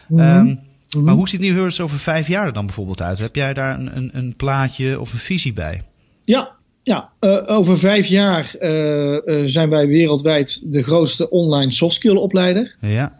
Mm 0.08 0.18
um, 0.18 0.60
Maar 1.04 1.14
hoe 1.14 1.28
ziet 1.28 1.40
New 1.40 1.56
Hearts 1.56 1.80
over 1.80 1.98
vijf 1.98 2.28
jaar 2.28 2.46
er 2.46 2.52
dan 2.52 2.66
bijvoorbeeld 2.66 3.02
uit? 3.02 3.18
Heb 3.18 3.34
jij 3.34 3.54
daar 3.54 3.78
een, 3.78 3.96
een, 3.96 4.10
een 4.12 4.36
plaatje 4.36 5.00
of 5.00 5.12
een 5.12 5.18
visie 5.18 5.52
bij? 5.52 5.82
Ja, 6.24 6.55
ja, 6.86 7.10
uh, 7.20 7.42
over 7.46 7.78
vijf 7.78 8.06
jaar 8.06 8.54
uh, 8.60 9.12
uh, 9.12 9.18
zijn 9.44 9.70
wij 9.70 9.86
wereldwijd 9.86 10.72
de 10.72 10.82
grootste 10.82 11.30
online 11.30 11.72
softskill 11.72 12.16
opleider. 12.16 12.76
Ja. 12.80 13.12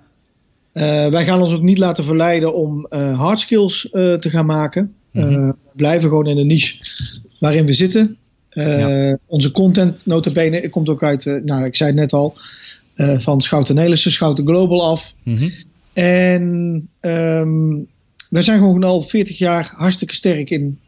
wij 1.11 1.25
gaan 1.25 1.41
ons 1.41 1.55
ook 1.55 1.63
niet 1.63 1.79
laten 1.79 2.05
verleiden 2.05 2.55
om 2.55 2.87
hard 3.15 3.39
skills 3.39 3.89
te 3.93 4.31
gaan 4.31 4.47
maken. 4.47 4.83
Mm 4.83 5.23
we 5.23 5.55
blijven 5.77 6.09
gewoon 6.09 6.27
in 6.27 6.37
de 6.37 6.45
niche 6.45 6.77
waarin 7.39 7.67
we 7.67 7.73
zitten. 7.73 8.17
Ja. 8.51 9.19
Onze 9.27 9.51
content, 9.51 10.07
notabene, 10.07 10.69
komt 10.69 10.89
ook 10.89 11.03
uit, 11.03 11.41
nou 11.45 11.65
ik 11.65 11.77
zei 11.77 11.91
het 11.91 11.99
net 11.99 12.13
al, 12.13 12.37
van 12.97 13.41
Schouten 13.41 13.75
Nelissen, 13.75 14.13
Schouten 14.13 14.47
Global 14.47 14.85
af. 14.87 15.15
Mm 15.23 15.37
-hmm. 15.37 15.53
En 15.93 16.89
um, 17.01 17.87
wij 18.29 18.43
zijn 18.43 18.59
gewoon 18.59 18.85
al 18.85 19.01
40 19.01 19.39
jaar 19.39 19.73
hartstikke 19.77 20.15
sterk 20.15 20.51
in 20.51 20.79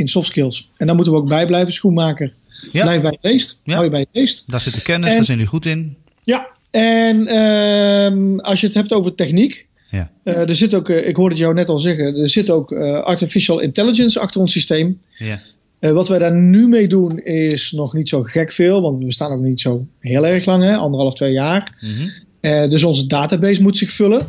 in 0.00 0.08
soft 0.08 0.26
skills. 0.26 0.70
En 0.76 0.86
daar 0.86 0.94
moeten 0.94 1.12
we 1.12 1.18
ook 1.18 1.28
bij 1.28 1.46
blijven, 1.46 1.72
schoenmaker. 1.72 2.32
Ja. 2.70 2.82
Blijf 2.82 3.00
bij 3.00 3.10
het 3.10 3.32
leest. 3.32 3.60
Ja. 3.64 3.72
Hou 3.72 3.84
je 3.84 3.90
bij 3.90 4.00
het 4.00 4.08
leest. 4.12 4.44
Daar 4.46 4.60
zit 4.60 4.74
de 4.74 4.82
kennis, 4.82 5.10
daar 5.10 5.24
zijn 5.24 5.36
jullie 5.36 5.52
goed 5.52 5.66
in. 5.66 5.96
Ja, 6.24 6.48
en 6.70 7.28
uh, 7.28 8.38
als 8.42 8.60
je 8.60 8.66
het 8.66 8.74
hebt 8.74 8.92
over 8.92 9.14
techniek. 9.14 9.68
Ja. 9.90 10.10
Uh, 10.24 10.48
er 10.48 10.56
zit 10.56 10.74
ook, 10.74 10.88
uh, 10.88 11.08
ik 11.08 11.16
hoorde 11.16 11.34
het 11.34 11.42
jou 11.42 11.54
net 11.54 11.68
al 11.68 11.78
zeggen, 11.78 12.16
er 12.16 12.28
zit 12.28 12.50
ook 12.50 12.70
uh, 12.70 13.00
artificial 13.00 13.60
intelligence 13.60 14.20
achter 14.20 14.40
ons 14.40 14.52
systeem. 14.52 15.00
Ja. 15.18 15.40
wat 15.78 16.08
wij 16.08 16.18
daar 16.18 16.34
nu 16.34 16.68
mee 16.68 16.88
doen 16.88 17.18
is 17.18 17.72
nog 17.72 17.94
niet 17.94 18.08
zo 18.08 18.22
gek 18.22 18.52
veel, 18.52 18.82
want 18.82 19.04
we 19.04 19.12
staan 19.12 19.32
ook 19.32 19.40
niet 19.40 19.60
zo 19.60 19.86
heel 20.00 20.26
erg 20.26 20.44
lang, 20.44 20.62
hè, 20.62 20.76
anderhalf, 20.76 21.14
twee 21.14 21.32
jaar. 21.32 21.78
Mm 21.80 21.90
-hmm. 21.90 22.70
dus 22.70 22.84
onze 22.84 23.06
database 23.06 23.62
moet 23.62 23.76
zich 23.76 23.90
vullen. 23.90 24.26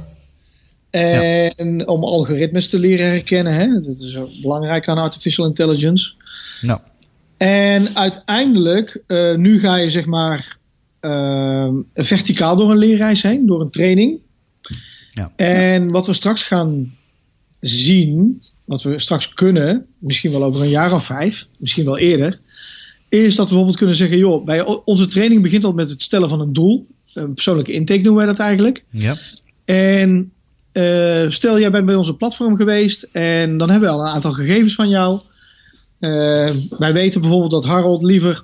En 0.92 1.88
om 1.88 2.04
algoritmes 2.04 2.70
te 2.70 2.80
leren 2.80 3.06
herkennen. 3.06 3.54
Hè? 3.54 3.82
Dat 3.82 4.00
is 4.00 4.18
belangrijk 4.42 4.88
aan 4.88 4.98
artificial 4.98 5.46
intelligence. 5.46 6.14
Nou. 6.62 6.80
En 7.38 7.96
uiteindelijk, 7.96 9.04
uh, 9.08 9.36
nu 9.36 9.60
ga 9.60 9.76
je 9.76 9.90
zeg 9.90 10.06
maar 10.06 10.58
uh, 11.02 11.70
verticaal 11.94 12.56
door 12.56 12.72
een 12.72 12.78
leerreis 12.78 13.22
heen, 13.22 13.46
door 13.46 13.62
een 13.62 13.70
training. 13.70 14.20
Ja. 15.10 15.32
En 15.36 15.92
wat 15.92 16.06
we 16.06 16.14
straks 16.14 16.44
gaan 16.44 16.94
zien, 17.60 18.42
wat 18.66 18.84
we 18.84 19.00
straks 19.00 19.34
kunnen, 19.34 19.86
misschien 19.98 20.32
wel 20.32 20.44
over 20.44 20.62
een 20.62 20.70
jaar 20.70 20.94
of 20.94 21.06
vijf, 21.06 21.48
misschien 21.60 21.86
wel 21.86 21.98
eerder, 21.98 22.40
is 23.10 23.36
dat 23.36 23.36
we 23.36 23.44
bijvoorbeeld 23.44 23.78
kunnen 23.78 23.96
zeggen, 23.96 24.18
joh, 24.18 24.46
bij 24.46 24.66
onze 24.66 25.08
training 25.08 25.42
begint 25.42 25.64
al 25.64 25.74
met 25.74 25.90
het 25.90 26.02
stellen 26.02 26.30
van 26.30 26.40
een 26.42 26.54
doel. 26.54 26.88
Een 27.14 27.34
persoonlijke 27.34 27.72
intake 27.72 28.02
noemen 28.02 28.26
wij 28.26 28.34
dat 28.34 28.40
eigenlijk. 28.40 28.86
Ja. 28.90 29.18
En 29.66 30.32
uh, 30.74 31.30
stel, 31.30 31.60
jij 31.60 31.72
bent 31.72 31.86
bij 31.86 31.96
onze 31.96 32.14
platform 32.14 32.56
geweest 32.56 33.04
en 33.12 33.58
dan 33.58 33.70
hebben 33.70 33.90
we 33.90 33.96
al 33.96 34.02
een 34.02 34.14
aantal 34.14 34.32
gegevens 34.32 34.76
van 34.76 34.90
jou. 34.90 35.20
Uh, 36.00 36.50
wij 36.78 36.94
weten 36.94 37.22
bijvoorbeeld 37.22 37.52
dat 37.52 37.66
Harold 37.66 38.04
liever 38.04 38.42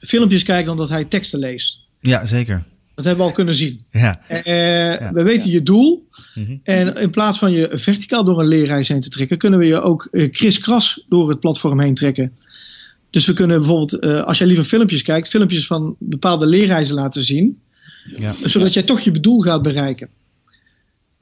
filmpjes 0.00 0.42
kijkt 0.42 0.66
dan 0.66 0.76
dat 0.76 0.88
hij 0.88 1.04
teksten 1.04 1.38
leest. 1.38 1.80
Ja, 2.00 2.26
zeker. 2.26 2.62
Dat 2.94 3.04
hebben 3.04 3.24
we 3.24 3.30
al 3.30 3.36
kunnen 3.36 3.54
zien. 3.54 3.84
Ja. 3.90 4.20
Uh, 4.28 4.44
ja. 4.44 5.12
We 5.12 5.22
weten 5.22 5.50
je 5.50 5.62
doel. 5.62 6.08
Mm 6.34 6.44
-hmm. 6.44 6.60
En 6.64 6.94
in 6.94 7.10
plaats 7.10 7.38
van 7.38 7.52
je 7.52 7.68
verticaal 7.72 8.24
door 8.24 8.40
een 8.40 8.48
leerreis 8.48 8.88
heen 8.88 9.00
te 9.00 9.08
trekken, 9.08 9.38
kunnen 9.38 9.58
we 9.58 9.66
je 9.66 9.80
ook 9.80 10.08
kriskras 10.30 11.04
door 11.08 11.28
het 11.28 11.40
platform 11.40 11.80
heen 11.80 11.94
trekken. 11.94 12.32
Dus 13.10 13.26
we 13.26 13.32
kunnen 13.32 13.58
bijvoorbeeld, 13.58 14.24
als 14.24 14.38
jij 14.38 14.46
liever 14.46 14.64
filmpjes 14.64 15.02
kijkt, 15.02 15.28
filmpjes 15.28 15.66
van 15.66 15.96
bepaalde 15.98 16.46
leerreizen 16.46 16.94
laten 16.94 17.22
zien. 17.22 17.60
Ja. 18.16 18.34
Zodat 18.42 18.72
jij 18.72 18.82
toch 18.82 19.00
je 19.00 19.20
doel 19.20 19.38
gaat 19.38 19.62
bereiken. 19.62 20.08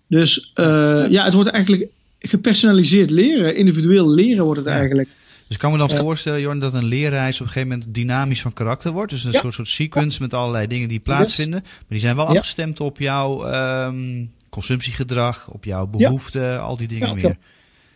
Dus 0.08 0.52
uh, 0.54 0.64
ja, 1.10 1.24
het 1.24 1.34
wordt 1.34 1.48
eigenlijk 1.50 1.86
gepersonaliseerd 2.18 3.10
leren. 3.10 3.56
Individueel 3.56 4.08
leren 4.10 4.44
wordt 4.44 4.60
het 4.60 4.68
eigenlijk. 4.68 5.08
Dus 5.46 5.56
ik 5.56 5.62
kan 5.62 5.72
me 5.72 5.78
dan 5.78 5.90
voorstellen, 5.90 6.40
Jorn, 6.40 6.58
dat 6.58 6.74
een 6.74 6.84
leerreis 6.84 7.40
op 7.40 7.46
een 7.46 7.52
gegeven 7.52 7.68
moment 7.76 7.94
dynamisch 7.94 8.40
van 8.42 8.52
karakter 8.52 8.92
wordt. 8.92 9.10
Dus 9.10 9.24
een 9.24 9.32
Ja. 9.32 9.40
soort, 9.40 9.54
soort 9.54 9.68
sequence 9.68 10.22
met 10.22 10.34
allerlei 10.34 10.66
dingen 10.66 10.88
die 10.88 10.98
plaatsvinden. 11.00 11.60
Maar 11.62 11.84
die 11.88 11.98
zijn 11.98 12.16
wel 12.16 12.32
Ja. 12.32 12.38
afgestemd 12.38 12.80
op 12.80 12.98
jouw 12.98 13.44
ehm, 13.46 14.24
consumptiegedrag, 14.48 15.48
op 15.50 15.64
jouw 15.64 15.86
behoeften, 15.86 16.60
al 16.62 16.76
die 16.76 16.88
dingen 16.88 17.06
Ja, 17.06 17.12
op 17.12 17.22
meer. 17.22 17.36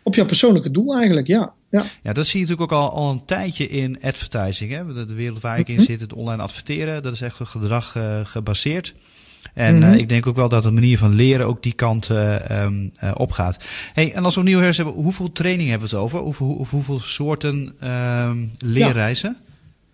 Op 0.03 0.15
jouw 0.15 0.25
persoonlijke 0.27 0.71
doel 0.71 0.95
eigenlijk, 0.97 1.27
ja. 1.27 1.55
ja. 1.71 1.85
Ja, 2.03 2.13
dat 2.13 2.27
zie 2.27 2.41
je 2.41 2.47
natuurlijk 2.47 2.73
ook 2.73 2.79
al, 2.81 2.91
al 2.91 3.11
een 3.11 3.25
tijdje 3.25 3.69
in 3.69 3.99
advertising. 4.03 4.71
Hè? 4.73 4.95
De, 4.95 5.07
de 5.07 5.15
wereld 5.15 5.41
waar 5.41 5.59
ik 5.59 5.69
in 5.69 5.75
Mhm. 5.75 5.85
zit, 5.85 6.01
het 6.01 6.13
online 6.13 6.43
adverteren, 6.43 7.03
dat 7.03 7.13
is 7.15 7.21
echt 7.21 7.41
op 7.41 7.47
gedrag 7.47 7.97
eh, 7.97 8.21
gebaseerd. 8.25 8.95
En 9.55 9.79
Mhm. 9.79 9.93
eh, 9.93 9.99
ik 9.99 10.09
denk 10.09 10.27
ook 10.27 10.37
wel 10.37 10.49
dat 10.49 10.63
de 10.63 10.71
manier 10.71 10.99
van 10.99 11.15
leren 11.15 11.47
ook 11.47 11.63
die 11.63 11.73
kant 11.73 12.11
eh, 12.11 12.81
opgaat. 13.15 13.65
Hey, 13.93 14.13
en 14.13 14.25
als 14.25 14.35
we 14.35 14.41
opnieuw 14.41 14.61
hers 14.61 14.77
hebben, 14.77 14.95
hoeveel 14.95 15.33
training 15.33 15.71
hebben 15.71 15.89
we 15.89 15.95
het 15.95 16.05
over? 16.05 16.23
Of, 16.23 16.39
hoe- 16.39 16.59
of 16.59 16.71
hoeveel 16.71 16.99
soorten 16.99 17.75
ehm, 17.81 18.45
leerreizen? 18.59 19.37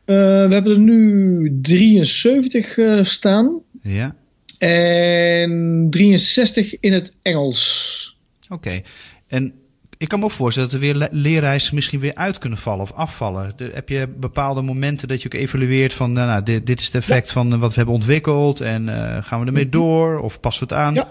We 0.04 0.14
hebben 0.50 0.72
er 0.72 0.78
nu 0.78 1.58
73 1.62 2.78
eh, 2.78 3.04
staan. 3.04 3.58
Ja, 3.82 4.14
En 4.58 5.86
63 5.90 6.80
in 6.80 6.92
het 6.92 7.14
Engels. 7.22 8.16
oké. 8.48 8.80
En 9.26 9.52
ik 9.98 10.08
kan 10.08 10.18
me 10.18 10.24
ook 10.24 10.30
voorstellen 10.30 10.70
dat 10.70 10.78
er 10.80 10.84
weer 10.86 10.94
le- 10.94 11.08
leerreizen 11.10 11.74
misschien 11.74 12.00
weer 12.00 12.14
uit 12.14 12.38
kunnen 12.38 12.58
vallen 12.58 12.80
of 12.80 12.92
afvallen. 12.92 13.52
De- 13.56 13.70
heb 13.74 13.88
je 13.88 14.08
bepaalde 14.16 14.62
momenten 14.62 15.08
dat 15.08 15.22
je 15.22 15.28
ook 15.28 15.40
evalueert 15.40 15.92
van, 15.94 16.12
nou, 16.12 16.26
nou, 16.28 16.42
dit, 16.42 16.66
dit 16.66 16.78
is 16.80 16.86
het 16.86 16.94
effect 16.94 17.32
van 17.32 17.52
eh, 17.52 17.58
wat 17.58 17.70
we 17.70 17.76
hebben 17.76 17.94
ontwikkeld 17.94 18.60
en 18.60 18.88
eh, 18.88 19.22
gaan 19.22 19.40
we 19.40 19.46
ermee 19.46 19.62
Mhm. 19.62 19.72
door 19.72 20.18
of 20.20 20.40
passen 20.40 20.68
we 20.68 20.74
het 20.74 20.82
aan? 20.84 20.94
Ja. 20.94 21.10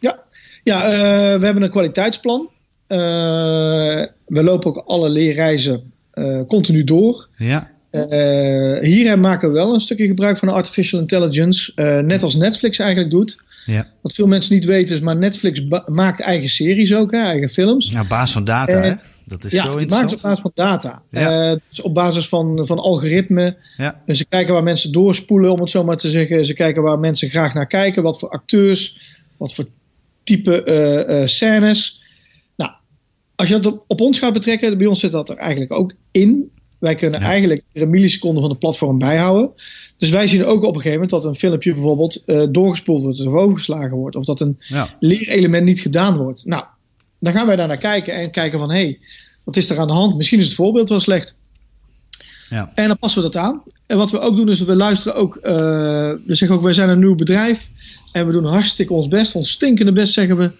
Ja, 0.00 0.18
ja 0.62 0.84
eh, 0.84 0.90
we 1.38 1.44
hebben 1.44 1.62
een 1.62 1.70
kwaliteitsplan. 1.70 2.48
We 2.88 4.42
lopen 4.42 4.68
ook 4.68 4.82
alle 4.86 5.08
leerreizen 5.08 5.92
continu 6.46 6.84
door. 6.84 7.28
Ja, 7.36 7.70
hierin 8.82 9.20
maken 9.20 9.48
we 9.48 9.54
wel 9.54 9.74
een 9.74 9.80
stukje 9.80 10.06
gebruik 10.06 10.38
van 10.38 10.48
artificial 10.48 11.00
intelligence. 11.00 11.72
net 12.04 12.22
als 12.22 12.34
Netflix 12.34 12.78
eigenlijk 12.78 13.10
doet. 13.10 13.42
Ja. 13.72 13.86
Wat 14.02 14.12
veel 14.14 14.26
mensen 14.26 14.54
niet 14.54 14.64
weten 14.64 14.94
is, 14.96 15.00
maar 15.00 15.16
Netflix 15.16 15.62
maakt 15.86 16.20
eigen 16.20 16.48
series 16.48 16.94
ook, 16.94 17.10
hè, 17.10 17.18
eigen 17.18 17.48
films. 17.48 17.90
ja 17.90 18.00
op 18.00 18.08
basis 18.08 18.32
van 18.32 18.44
data, 18.44 18.76
Eh, 18.76 18.82
hè? 18.82 18.94
Dat 19.24 19.44
is 19.44 19.52
ja, 19.52 19.64
zo 19.64 19.74
maken 19.74 20.08
ze 20.08 20.14
op 20.14 20.22
basis 20.22 20.40
van 20.40 20.50
data. 20.54 21.02
Ja. 21.10 21.50
Eh, 21.50 21.56
dus 21.68 21.80
op 21.80 21.94
basis 21.94 22.28
van, 22.28 22.66
van 22.66 22.78
algoritmen. 22.78 23.56
Ja, 23.76 24.02
En 24.06 24.16
ze 24.16 24.26
kijken 24.26 24.54
waar 24.54 24.62
mensen 24.62 24.92
doorspoelen, 24.92 25.52
om 25.52 25.60
het 25.60 25.70
zo 25.70 25.84
maar 25.84 25.96
te 25.96 26.10
zeggen. 26.10 26.46
Ze 26.46 26.54
kijken 26.54 26.82
waar 26.82 26.98
mensen 26.98 27.30
graag 27.30 27.54
naar 27.54 27.66
kijken. 27.66 28.02
Wat 28.02 28.18
voor 28.18 28.28
acteurs, 28.28 28.96
wat 29.36 29.54
voor 29.54 29.66
type 30.24 30.62
eh, 30.62 31.26
scènes. 31.26 32.02
Nou, 32.56 32.70
als 33.34 33.48
je 33.48 33.58
dat 33.58 33.72
op, 33.72 33.84
op 33.86 34.00
ons 34.00 34.18
gaat 34.18 34.32
betrekken, 34.32 34.78
bij 34.78 34.86
ons 34.86 35.00
zit 35.00 35.12
dat 35.12 35.28
er 35.28 35.36
eigenlijk 35.36 35.72
ook 35.72 35.92
in. 36.10 36.50
Wij 36.78 36.94
kunnen 36.94 37.20
Ja. 37.20 37.26
eigenlijk 37.26 37.62
een 37.72 37.90
milliseconde 37.90 38.40
van 38.40 38.50
de 38.50 38.56
platform 38.56 38.98
bijhouden. 38.98 39.50
Dus 39.98 40.10
wij 40.10 40.28
zien 40.28 40.44
ook 40.44 40.62
op 40.62 40.74
een 40.74 40.80
gegeven 40.80 40.92
moment 40.92 41.10
dat 41.10 41.24
een 41.24 41.34
filmpje 41.34 41.72
bijvoorbeeld 41.72 42.24
eh, 42.24 42.42
doorgespoeld 42.50 43.02
wordt 43.02 43.26
of 43.26 43.32
overgeslagen 43.32 43.96
wordt. 43.96 44.16
Of 44.16 44.24
dat 44.24 44.40
een 44.40 44.56
ja, 44.58 44.88
leerelement 45.00 45.64
niet 45.64 45.80
gedaan 45.80 46.16
wordt. 46.16 46.44
Nou, 46.46 46.64
dan 47.20 47.32
gaan 47.32 47.46
wij 47.46 47.56
daar 47.56 47.68
naar 47.68 47.76
kijken 47.78 48.14
en 48.14 48.30
kijken 48.30 48.58
van 48.58 48.70
hé, 48.70 48.80
hey, 48.80 48.98
wat 49.44 49.56
is 49.56 49.70
er 49.70 49.78
aan 49.78 49.86
de 49.86 49.92
hand? 49.92 50.16
Misschien 50.16 50.38
is 50.38 50.44
het 50.46 50.54
voorbeeld 50.54 50.88
wel 50.88 51.00
slecht. 51.00 51.34
ja. 52.50 52.72
En 52.74 52.88
dan 52.88 52.98
passen 52.98 53.22
we 53.22 53.30
dat 53.30 53.42
aan. 53.42 53.62
En 53.86 53.96
wat 53.96 54.10
we 54.10 54.18
ook 54.18 54.36
doen 54.36 54.48
is, 54.48 54.60
we 54.60 54.76
luisteren 54.76 55.14
ook. 55.16 55.36
eh, 55.36 55.52
we 56.26 56.34
zeggen 56.34 56.56
ook, 56.56 56.62
wij 56.62 56.74
zijn 56.74 56.88
een 56.88 56.98
nieuw 56.98 57.14
bedrijf. 57.14 57.70
En 58.12 58.26
we 58.26 58.32
doen 58.32 58.44
hartstikke 58.44 58.92
ons 58.92 59.08
best, 59.08 59.34
ons 59.34 59.50
stinkende 59.50 59.92
best, 59.92 60.12
zeggen 60.12 60.36
we. 60.36 60.50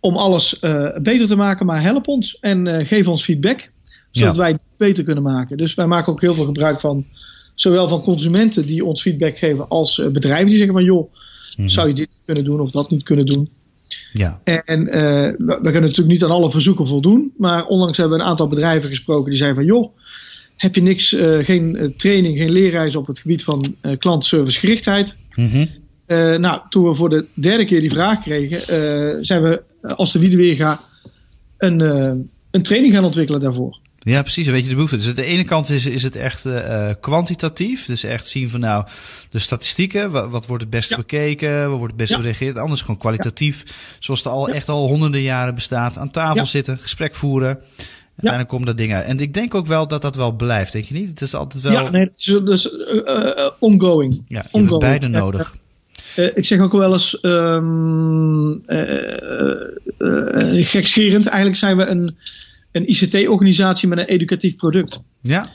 Om 0.00 0.16
alles 0.16 0.58
eh, 0.58 0.96
beter 1.02 1.26
te 1.28 1.36
maken. 1.36 1.66
Maar 1.66 1.82
help 1.82 2.08
ons 2.08 2.38
en 2.40 2.86
geef 2.86 3.08
ons 3.08 3.24
feedback. 3.24 3.70
Zodat 4.10 4.34
Ja. 4.36 4.40
wij 4.42 4.50
het 4.50 4.60
beter 4.76 5.04
kunnen 5.04 5.22
maken. 5.22 5.56
Dus 5.56 5.74
wij 5.74 5.86
maken 5.86 6.12
ook 6.12 6.20
heel 6.20 6.34
veel 6.34 6.44
gebruik 6.44 6.80
van. 6.80 7.06
Zowel 7.54 7.88
van 7.88 8.02
consumenten 8.02 8.66
die 8.66 8.84
ons 8.84 9.02
feedback 9.02 9.38
geven. 9.38 9.68
Als 9.68 9.98
eh, 9.98 10.08
bedrijven 10.08 10.46
die 10.46 10.56
zeggen 10.56 10.74
van 10.74 10.84
joh, 10.84 11.12
Mhm. 11.56 11.68
zou 11.68 11.88
je 11.88 11.94
dit 11.94 12.08
kunnen 12.24 12.44
doen 12.44 12.60
of 12.60 12.70
dat 12.70 12.90
niet 12.90 13.02
kunnen 13.02 13.26
doen. 13.26 13.48
ja. 14.12 14.40
En 14.44 14.88
eh, 14.88 15.02
we, 15.22 15.36
we 15.46 15.60
kunnen 15.62 15.80
natuurlijk 15.82 16.08
niet 16.08 16.24
aan 16.24 16.30
alle 16.30 16.50
verzoeken 16.50 16.86
voldoen. 16.86 17.32
Maar 17.36 17.66
onlangs 17.66 17.98
hebben 17.98 18.16
we 18.18 18.22
een 18.24 18.30
aantal 18.30 18.46
bedrijven 18.46 18.88
gesproken 18.88 19.30
die 19.30 19.38
zeiden 19.38 19.58
van 19.64 19.66
joh, 19.74 19.96
heb 20.56 20.74
je 20.74 20.82
niks, 20.82 21.12
eh, 21.12 21.38
geen 21.38 21.94
training, 21.96 22.38
geen 22.38 22.50
leerreis 22.52 22.96
op 22.96 23.06
het 23.06 23.18
gebied 23.18 23.44
van 23.44 23.76
eh 23.80 23.98
klantservicegerichtheid. 23.98 25.16
Eh, 26.06 26.36
nou, 26.36 26.60
toen 26.68 26.84
we 26.88 26.94
voor 26.94 27.08
de 27.10 27.26
derde 27.34 27.64
keer 27.64 27.80
die 27.80 27.90
vraag 27.90 28.22
kregen, 28.22 28.60
zijn 29.24 29.42
we 29.42 29.62
als 29.80 30.12
de 30.12 30.18
wiede 30.18 30.36
weer 30.36 30.54
gaat 30.54 30.88
een, 31.58 31.80
eh, 31.80 32.12
een 32.50 32.62
training 32.62 32.94
gaan 32.94 33.04
ontwikkelen 33.04 33.40
daarvoor. 33.40 33.78
Ja, 34.04 34.20
precies. 34.22 34.44
Dan 34.44 34.54
weet 34.54 34.62
je 34.62 34.68
de 34.68 34.74
behoefte. 34.74 34.96
Dus 34.96 35.08
aan 35.08 35.14
de 35.14 35.24
ene 35.24 35.44
kant 35.44 35.70
is, 35.70 35.86
is 35.86 36.02
het 36.02 36.16
echt 36.16 36.44
eh, 36.44 36.88
eh, 36.88 36.96
kwantitatief. 37.00 37.86
Dus 37.86 38.04
echt 38.04 38.28
zien 38.28 38.50
van 38.50 38.60
nou, 38.60 38.86
de 39.30 39.38
statistieken. 39.38 40.10
Wat, 40.10 40.30
wat 40.30 40.46
wordt 40.46 40.62
het 40.62 40.72
beste 40.72 40.94
Ja. 40.94 41.00
bekeken? 41.00 41.60
Wat 41.68 41.78
wordt 41.78 41.92
het 41.92 41.96
beste 41.96 42.14
Ja. 42.14 42.20
bereageerd? 42.20 42.58
Anders 42.58 42.80
gewoon 42.80 42.98
kwalitatief. 42.98 43.64
Zoals 43.98 44.24
het 44.24 44.32
al 44.32 44.48
echt 44.48 44.68
al 44.68 44.86
honderden 44.88 45.22
jaren 45.22 45.54
bestaat. 45.54 45.98
Aan 45.98 46.10
tafel 46.10 46.46
zitten, 46.46 46.78
gesprek 46.78 47.14
voeren. 47.14 47.58
Uiteindelijk 48.10 48.48
komen 48.48 48.66
dat 48.66 48.76
dingen 48.76 48.96
uit. 48.96 49.06
En 49.06 49.20
ik 49.20 49.34
denk 49.34 49.54
ook 49.54 49.66
wel 49.66 49.88
dat 49.88 50.02
dat 50.02 50.16
wel 50.16 50.32
blijft. 50.32 50.72
Denk 50.72 50.84
je 50.84 50.94
niet? 50.94 51.08
Het 51.08 51.20
is 51.20 51.34
altijd 51.34 51.62
wel... 51.62 51.72
Ja, 51.72 51.90
nee, 51.90 52.06
is 52.14 52.24
dus, 52.44 52.70
ongoing. 53.58 54.24
Ja, 54.28 54.44
je 54.52 54.58
hebt 54.58 54.78
beide 54.78 55.08
nodig. 55.08 55.56
Ik 56.34 56.44
zeg 56.44 56.60
ook 56.60 56.72
wel 56.72 56.92
eens 56.92 57.20
eh, 57.20 57.58
gekscherend. 60.64 61.26
Eigenlijk 61.26 61.56
zijn 61.56 61.76
we 61.76 61.86
een, 61.86 62.16
een 62.72 62.90
ICT-organisatie 62.90 63.88
met 63.88 63.98
een 63.98 64.04
educatief 64.04 64.56
product. 64.56 65.00
Ja, 65.22 65.50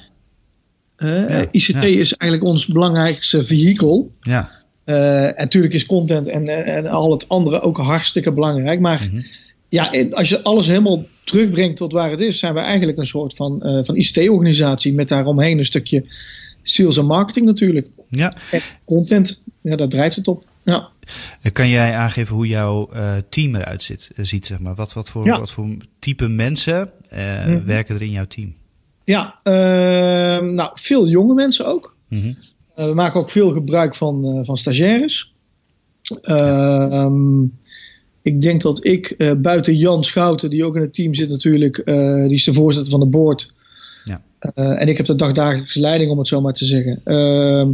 Eh, 0.96 1.30
Ja, 1.30 1.46
ICT 1.52 1.74
ja. 1.74 1.82
is 1.84 2.14
eigenlijk 2.14 2.52
ons 2.52 2.66
belangrijkste 2.66 3.44
vehikel. 3.44 4.12
ja. 4.22 4.50
Eh, 4.84 5.26
en 5.26 5.34
natuurlijk 5.38 5.74
is 5.74 5.86
content 5.86 6.28
en, 6.28 6.66
en 6.66 6.88
al 6.88 7.12
het 7.12 7.30
andere 7.30 7.62
ook 7.62 7.78
hartstikke 7.78 8.32
belangrijk. 8.32 8.80
Maar 8.80 9.08
Mhm. 9.12 9.22
ja, 9.70 9.92
als 10.12 10.30
je 10.30 10.44
alles 10.44 10.68
helemaal 10.68 11.06
terugbrengt 11.24 11.78
tot 11.78 11.92
waar 11.92 12.10
het 12.10 12.22
is, 12.22 12.40
zijn 12.40 12.54
we 12.54 12.60
eigenlijk 12.60 12.98
een 12.98 13.06
soort 13.08 13.34
van, 13.36 13.62
eh, 13.64 13.84
van 13.84 13.96
ICT-organisatie 13.96 14.94
met 14.94 15.08
daaromheen 15.08 15.58
een 15.58 15.66
stukje 15.66 16.06
sales 16.64 16.98
en 16.98 17.06
marketing 17.06 17.46
natuurlijk. 17.46 17.88
ja. 18.10 18.34
En 18.52 18.62
content, 18.86 19.44
ja, 19.62 19.76
daar 19.76 19.88
drijft 19.90 20.16
het 20.16 20.28
op. 20.28 20.46
Ja. 20.64 20.90
Kan 21.52 21.70
jij 21.70 21.94
aangeven 21.96 22.36
hoe 22.36 22.48
jouw 22.48 22.90
team 23.30 23.56
eruit 23.56 23.84
zit, 23.84 24.10
ziet? 24.18 24.46
Zeg 24.46 24.60
maar? 24.60 24.76
wat, 24.76 24.94
wat, 24.94 25.10
voor, 25.10 25.26
Ja. 25.26 25.40
wat 25.40 25.52
voor 25.52 25.78
type 26.00 26.28
mensen 26.28 26.92
eh, 27.10 27.46
Mhm. 27.46 27.66
werken 27.66 27.96
er 27.96 28.02
in 28.02 28.12
jouw 28.12 28.26
team? 28.28 28.54
Ja, 29.04 29.40
ehm, 29.44 30.54
nou, 30.54 30.72
veel 30.74 31.08
jonge 31.08 31.34
mensen 31.34 31.66
ook. 31.66 31.96
Mhm. 32.08 32.34
Eh, 32.76 32.86
we 32.86 32.94
maken 32.94 33.20
ook 33.20 33.30
veel 33.30 33.52
gebruik 33.52 33.96
van, 33.96 34.26
eh, 34.26 34.44
van 34.46 34.58
stagiaires. 34.58 35.34
Ehm, 36.22 37.44
ik 38.22 38.42
denk 38.42 38.62
dat 38.62 38.86
ik, 38.86 39.16
buiten 39.38 39.76
Jan 39.76 40.04
Schouten, 40.04 40.50
die 40.50 40.66
ook 40.66 40.76
in 40.76 40.82
het 40.82 40.94
team 40.94 41.14
zit 41.14 41.30
natuurlijk, 41.30 41.82
die 42.26 42.34
is 42.36 42.44
de 42.44 42.54
voorzitter 42.54 42.92
van 42.92 43.00
de 43.00 43.06
board. 43.06 43.54
Ja. 44.04 44.22
En 44.54 44.88
ik 44.88 44.98
heb 44.98 45.06
de 45.06 45.16
dagdagelijkse 45.16 45.80
leiding, 45.80 46.12
om 46.12 46.18
het 46.18 46.28
zo 46.28 46.42
maar 46.42 46.54
te 46.54 46.66
zeggen. 46.66 47.02
Ehm, 47.04 47.72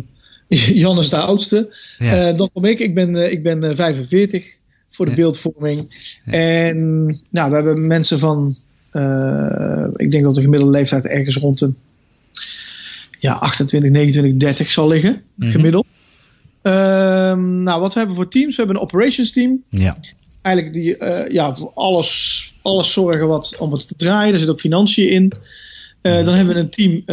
Jan 0.84 0.98
is 1.00 1.10
de 1.10 1.17
oudste. 1.17 1.76
Ja. 1.98 2.32
Dan 2.32 2.50
kom 2.54 2.65
ik, 2.65 2.80
ik 2.80 2.96
ben, 2.96 3.32
ik 3.32 3.43
ben 3.43 3.63
eh, 3.63 3.76
45 3.76 4.58
voor 4.89 5.06
de 5.06 5.12
Ja. 5.12 5.17
beeldvorming. 5.17 6.10
En 6.26 7.06
nou, 7.30 7.50
we 7.50 7.56
hebben 7.56 7.88
mensen 7.88 8.19
van, 8.19 8.56
ik 9.95 10.12
denk 10.12 10.23
dat 10.23 10.36
de 10.36 10.41
gemiddelde 10.41 10.77
leeftijd 10.77 11.06
ergens 11.06 11.36
rond 11.36 11.60
de 11.60 11.73
ja, 13.19 13.34
28, 13.34 13.91
29, 13.91 14.39
30 14.39 14.71
zal 14.71 14.88
liggen, 14.88 15.21
Mhm. 15.36 15.49
gemiddeld. 15.51 15.86
Ehm, 16.62 17.63
nou, 17.63 17.79
wat 17.82 17.93
we 17.93 17.99
hebben 17.99 18.15
voor 18.15 18.27
teams? 18.29 18.56
We 18.56 18.62
hebben 18.62 18.75
een 18.75 18.88
operations 18.88 19.32
team. 19.32 19.63
ja. 19.69 19.97
Eigenlijk 20.41 20.75
die 20.75 20.97
eh, 20.97 21.32
ja, 21.32 21.56
voor 21.56 21.71
alles, 21.73 22.51
alles 22.62 22.93
zorgen 22.93 23.27
wat 23.27 23.56
om 23.60 23.71
het 23.73 23.88
te 23.88 23.95
draaien. 23.95 24.34
Er 24.34 24.39
zit 24.39 24.49
ook 24.49 24.60
financiën 24.60 25.10
in. 25.10 25.34
dan 26.01 26.36
hebben 26.36 26.56
we 26.56 26.60
een 26.60 26.69
team 26.69 27.03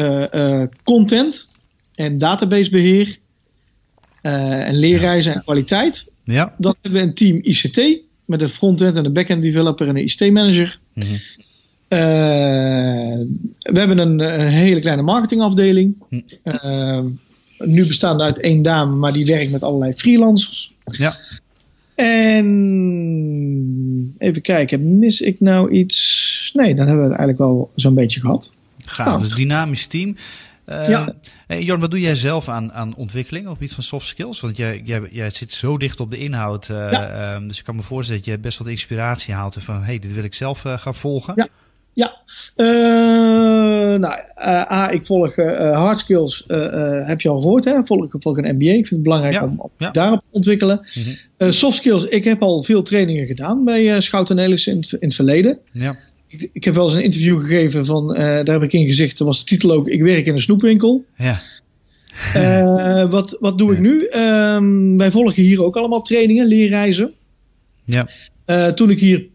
content 0.85 1.51
en 1.95 2.19
databasebeheer 2.19 3.17
en 4.23 4.77
leerreizen 4.79 5.35
en 5.35 5.43
kwaliteit. 5.43 6.17
Ja. 6.25 6.55
Dan 6.59 6.77
hebben 6.83 7.01
we 7.01 7.07
een 7.07 7.15
team 7.15 7.39
ICT 7.43 7.99
met 8.27 8.41
een 8.41 8.49
front-end 8.49 8.97
en 8.97 9.05
een 9.05 9.13
back-end 9.13 9.41
developer 9.41 9.89
en 9.89 9.97
een 9.97 10.05
ICT-manager. 10.05 10.79
Mhm. 11.91 13.27
we 13.61 13.79
hebben 13.79 13.99
een, 13.99 14.21
een, 14.21 14.49
hele 14.49 14.81
kleine 14.81 15.03
marketingafdeling. 15.03 15.95
Hm. 16.09 16.21
nu 17.59 17.87
bestaande 17.87 18.25
uit 18.25 18.41
één 18.41 18.63
dame, 18.63 18.95
maar 18.97 19.13
die 19.13 19.27
werkt 19.27 19.53
met 19.53 19.63
allerlei 19.63 19.95
freelancers. 19.95 20.73
Ja. 20.85 21.17
En 21.95 22.45
even 24.19 24.43
kijken, 24.43 24.99
mis 24.99 25.21
ik 25.21 25.41
nou 25.41 25.71
iets? 25.71 26.51
Nee, 26.55 26.75
dan 26.75 26.87
hebben 26.87 27.05
we 27.05 27.11
het 27.11 27.19
eigenlijk 27.19 27.39
wel 27.39 27.71
zo'n 27.75 27.95
beetje 27.95 28.21
gehad. 28.21 28.53
Gaaf, 28.85 29.07
nou. 29.07 29.19
dus 29.23 29.35
dynamisch 29.35 29.87
team. 29.87 30.17
Uh, 30.67 30.89
ja. 30.89 31.15
Hey 31.47 31.63
Jorn, 31.63 31.81
wat 31.81 31.91
doe 31.91 32.01
jij 32.01 32.15
zelf 32.15 32.49
aan, 32.49 32.73
aan 32.73 32.95
ontwikkeling 32.95 33.45
op 33.45 33.51
het 33.51 33.59
gebied 33.59 33.75
van 33.75 33.85
soft 33.85 34.07
skills? 34.07 34.41
Want 34.41 34.57
jij, 34.57 34.83
jij, 34.85 35.09
jij 35.11 35.31
zit 35.31 35.53
zo 35.53 35.79
dicht 35.79 36.01
op 36.01 36.11
de 36.11 36.17
inhoud. 36.17 36.69
Uh, 36.69 36.93
ja. 36.93 37.35
um, 37.35 37.49
dus 37.49 37.59
ik 37.59 37.65
kan 37.65 37.77
me 37.77 37.83
voorstellen 37.83 38.23
dat 38.23 38.31
je 38.31 38.39
best 38.39 38.59
wat 38.59 38.67
inspiratie 38.67 39.35
haalt. 39.35 39.57
Van, 39.59 39.83
hey, 39.83 39.99
dit 39.99 40.15
wil 40.15 40.25
ik 40.25 40.35
zelf 40.35 40.65
uh, 40.65 40.79
gaan 40.79 40.95
volgen. 40.95 41.33
Ja. 41.37 41.49
Ja, 41.93 42.17
nou, 43.99 44.15
A, 44.47 44.91
ik 44.91 45.07
volg 45.07 45.37
hard 45.57 45.99
skills, 45.99 46.45
heb 47.07 47.21
je 47.21 47.29
al 47.29 47.41
gehoord, 47.41 47.65
hè? 47.65 47.85
Volg, 47.85 48.15
volg 48.19 48.37
een 48.37 48.55
MBA. 48.55 48.65
Ik 48.65 48.73
vind 48.73 48.91
het 48.91 49.03
belangrijk 49.03 49.35
ja. 49.35 49.45
om, 49.45 49.71
ja. 49.79 49.91
daarop 49.91 50.19
te 50.19 50.27
ontwikkelen. 50.31 50.89
Mm 50.95 51.03
-hmm. 51.39 51.53
soft 51.53 51.77
skills, 51.77 52.05
ik 52.05 52.25
heb 52.25 52.43
al 52.43 52.63
veel 52.63 52.83
trainingen 52.83 53.27
gedaan 53.27 53.65
bij 53.65 54.01
Schouten 54.01 54.37
Nelissen 54.37 54.73
in, 54.73 54.85
in 54.91 54.99
het 55.01 55.15
verleden. 55.15 55.59
Ja. 55.73 55.99
Ik, 56.27 56.49
ik, 56.53 56.65
heb 56.65 56.75
wel 56.75 56.85
eens 56.85 56.95
een 56.95 57.03
interview 57.03 57.41
gegeven 57.41 57.87
van, 57.87 58.15
daar 58.15 58.45
heb 58.45 58.63
ik 58.63 58.73
in 58.73 58.87
gezegd, 58.87 59.19
was 59.19 59.39
de 59.39 59.45
titel 59.45 59.73
ook, 59.73 59.89
ik 59.89 60.03
werk 60.03 60.27
in 60.27 60.35
een 60.35 60.41
snoepwinkel. 60.41 61.05
Ja. 61.17 61.41
Uh, 62.37 63.11
wat, 63.17 63.37
wat 63.41 63.59
doe 63.59 63.73
ik 63.73 63.79
nu? 63.79 64.09
Um, 64.17 64.99
wij 64.99 65.11
volgen 65.11 65.43
hier 65.43 65.65
ook 65.65 65.77
allemaal 65.77 66.03
trainingen, 66.03 66.47
leerreizen. 66.47 67.13
Ja. 67.85 68.09
Uh, 68.47 68.67
toen 68.67 68.91
ik 68.91 69.01
hier 69.01 69.19
uh, 69.19 69.27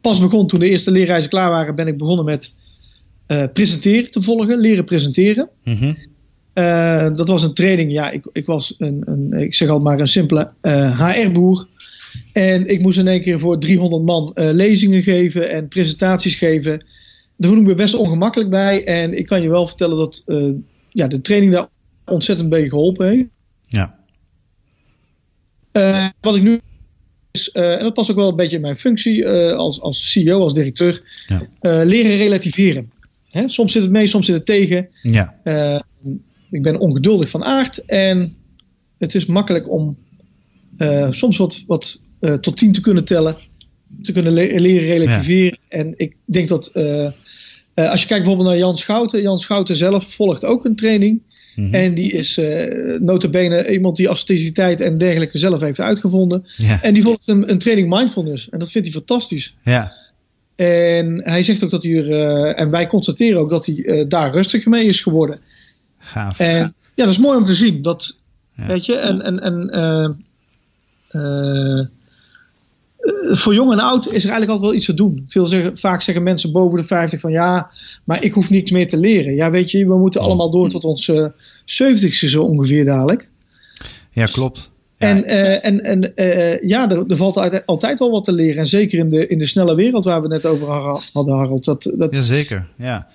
pas 0.00 0.20
begon, 0.20 0.46
toen 0.46 0.60
de 0.60 0.68
eerste 0.68 0.90
leerreizen 0.90 1.30
klaar 1.30 1.50
waren, 1.50 1.74
ben 1.74 1.86
ik 1.86 1.98
begonnen 1.98 2.24
met 2.24 2.54
presenteren 3.52 4.10
te 4.10 4.22
volgen, 4.22 4.58
leren 4.58 4.84
presenteren. 4.84 5.48
Mm 5.64 5.74
-hmm. 5.74 5.96
dat 7.16 7.28
was 7.28 7.42
een 7.42 7.54
training, 7.54 7.92
ja, 7.92 8.10
ik, 8.10 8.28
ik 8.32 8.46
was 8.46 8.74
een, 8.78 9.02
een, 9.04 9.32
ik 9.32 9.54
zeg 9.54 9.68
al 9.68 9.80
maar 9.80 10.00
een 10.00 10.08
simpele 10.08 10.52
HR-boer. 10.96 11.66
En 12.32 12.66
ik 12.66 12.82
moest 12.82 12.98
in 12.98 13.08
één 13.08 13.20
keer 13.20 13.38
voor 13.38 13.58
300 13.58 14.02
man 14.02 14.32
lezingen 14.34 15.02
geven 15.02 15.50
en 15.50 15.68
presentaties 15.68 16.34
geven. 16.34 16.84
Daar 17.36 17.50
voel 17.50 17.60
ik 17.60 17.66
me 17.66 17.74
best 17.74 17.94
ongemakkelijk 17.94 18.50
bij. 18.50 18.84
En 18.84 19.18
ik 19.18 19.26
kan 19.26 19.42
je 19.42 19.48
wel 19.48 19.66
vertellen 19.66 19.96
dat 19.96 20.24
ja, 20.90 21.06
de 21.06 21.20
training 21.20 21.52
daar 21.52 21.68
ontzettend 22.04 22.48
bij 22.48 22.68
geholpen 22.68 23.08
heeft. 23.08 23.28
Ja. 23.68 23.94
Uh, 25.72 26.08
wat 26.20 26.36
ik 26.36 26.42
nu 26.42 26.60
is, 27.34 27.50
uh, 27.52 27.76
en 27.76 27.82
dat 27.82 27.94
past 27.94 28.10
ook 28.10 28.16
wel 28.16 28.28
een 28.28 28.36
beetje 28.36 28.56
in 28.56 28.62
mijn 28.62 28.76
functie 28.76 29.22
uh, 29.22 29.52
als, 29.52 29.80
als 29.80 30.10
CEO, 30.12 30.40
als 30.40 30.54
directeur, 30.54 31.02
ja. 31.26 31.84
leren 31.84 32.16
relativeren. 32.16 32.92
Hè? 33.30 33.48
Soms 33.48 33.72
zit 33.72 33.82
het 33.82 33.90
mee, 33.90 34.06
soms 34.06 34.26
zit 34.26 34.34
het 34.34 34.46
tegen. 34.46 34.88
Ja. 35.02 35.34
ik 36.50 36.62
ben 36.62 36.78
ongeduldig 36.78 37.30
van 37.30 37.44
aard 37.44 37.84
en 37.84 38.36
het 38.98 39.14
is 39.14 39.26
makkelijk 39.26 39.70
om 39.70 39.96
soms 41.10 41.36
wat, 41.36 41.64
wat 41.66 42.02
tot 42.40 42.56
tien 42.56 42.72
te 42.72 42.80
kunnen 42.80 43.04
tellen, 43.04 43.36
te 44.02 44.12
kunnen 44.12 44.32
le 44.32 44.60
leren 44.60 44.86
relativeren. 44.86 45.58
Ja. 45.68 45.78
En 45.78 45.94
ik 45.96 46.16
denk 46.24 46.48
dat 46.48 46.70
uh, 46.74 47.10
als 47.74 48.00
je 48.00 48.06
kijkt 48.06 48.24
bijvoorbeeld 48.24 48.48
naar 48.48 48.58
Jan 48.58 48.76
Schouten. 48.76 49.22
Jan 49.22 49.38
Schouten 49.38 49.76
zelf 49.76 50.04
volgt 50.04 50.44
ook 50.44 50.64
een 50.64 50.76
training. 50.76 51.22
Mm 51.54 51.64
-hmm. 51.64 51.74
En 51.74 51.94
die 51.94 52.12
is 52.12 52.38
uh, 52.38 52.98
notabene 53.00 53.72
iemand 53.72 53.96
die 53.96 54.06
authenticiteit 54.06 54.80
en 54.80 54.98
dergelijke 54.98 55.38
zelf 55.38 55.60
heeft 55.60 55.80
uitgevonden. 55.80 56.46
En 56.82 56.94
die 56.94 57.02
volgt 57.02 57.28
een, 57.28 57.50
een, 57.50 57.58
training 57.58 57.88
mindfulness. 57.88 58.48
En 58.48 58.58
dat 58.58 58.70
vindt 58.70 58.86
hij 58.86 58.96
fantastisch. 58.96 59.54
Ja. 59.64 59.92
En 60.56 61.22
hij 61.24 61.42
zegt 61.42 61.64
ook 61.64 61.70
dat 61.70 61.82
hij 61.82 61.92
er, 61.92 62.10
uh, 62.10 62.60
en 62.60 62.70
wij 62.70 62.86
constateren 62.86 63.40
ook 63.40 63.50
dat 63.50 63.66
hij 63.66 63.74
uh, 63.74 64.04
daar 64.08 64.32
rustig 64.32 64.66
mee 64.66 64.84
is 64.84 65.00
geworden. 65.00 65.40
Gaaf. 65.98 66.38
En 66.38 66.74
ja, 66.94 67.04
dat 67.04 67.08
is 67.08 67.18
mooi 67.18 67.38
om 67.38 67.44
te 67.44 67.54
zien. 67.54 67.82
Dat, 67.82 68.18
ja. 68.56 68.66
weet 68.66 68.86
je, 68.86 68.96
en, 68.96 69.22
en, 69.22 69.40
en 69.40 69.70
voor 73.32 73.54
jong 73.54 73.72
en 73.72 73.78
oud 73.78 74.06
is 74.06 74.24
er 74.24 74.30
eigenlijk 74.30 74.50
altijd 74.50 74.62
wel 74.68 74.74
iets 74.74 74.86
te 74.86 74.94
doen. 74.94 75.24
Veel 75.28 75.46
zeggen, 75.46 75.78
vaak 75.78 76.02
zeggen 76.02 76.24
mensen 76.24 76.52
boven 76.52 76.76
de 76.78 76.84
50 76.84 77.20
van 77.20 77.30
ja, 77.30 77.70
maar 78.04 78.24
ik 78.24 78.32
hoef 78.32 78.50
niks 78.50 78.70
meer 78.70 78.86
te 78.86 78.96
leren. 78.96 79.34
Ja, 79.34 79.50
weet 79.50 79.70
je, 79.70 79.86
we 79.86 79.98
moeten 79.98 80.20
allemaal 80.20 80.50
door 80.50 80.68
tot 80.68 80.84
onze 80.84 81.32
zeventigste 81.64 82.28
zo 82.28 82.42
ongeveer 82.42 82.84
dadelijk. 82.84 83.28
Ja, 84.10 84.26
klopt. 84.26 84.70
Ja. 84.98 85.08
En, 85.08 85.24
uh, 85.24 85.64
en, 85.64 85.84
en 85.84 86.12
uh, 86.16 86.68
ja, 86.68 86.90
er, 86.90 87.04
er 87.08 87.16
valt 87.16 87.66
altijd 87.66 87.98
wel 87.98 88.10
wat 88.10 88.24
te 88.24 88.32
leren. 88.32 88.60
En 88.60 88.66
zeker 88.66 88.98
in 88.98 89.10
de, 89.10 89.26
in 89.26 89.38
de 89.38 89.46
snelle 89.46 89.74
wereld 89.74 90.04
waar 90.04 90.22
we 90.22 90.28
net 90.28 90.46
over 90.46 90.68
hadden, 91.12 91.34
Harold. 91.34 91.64
Dat, 91.64 91.92
dat... 91.96 92.14
Jazeker, 92.14 92.66
ja. 92.78 93.08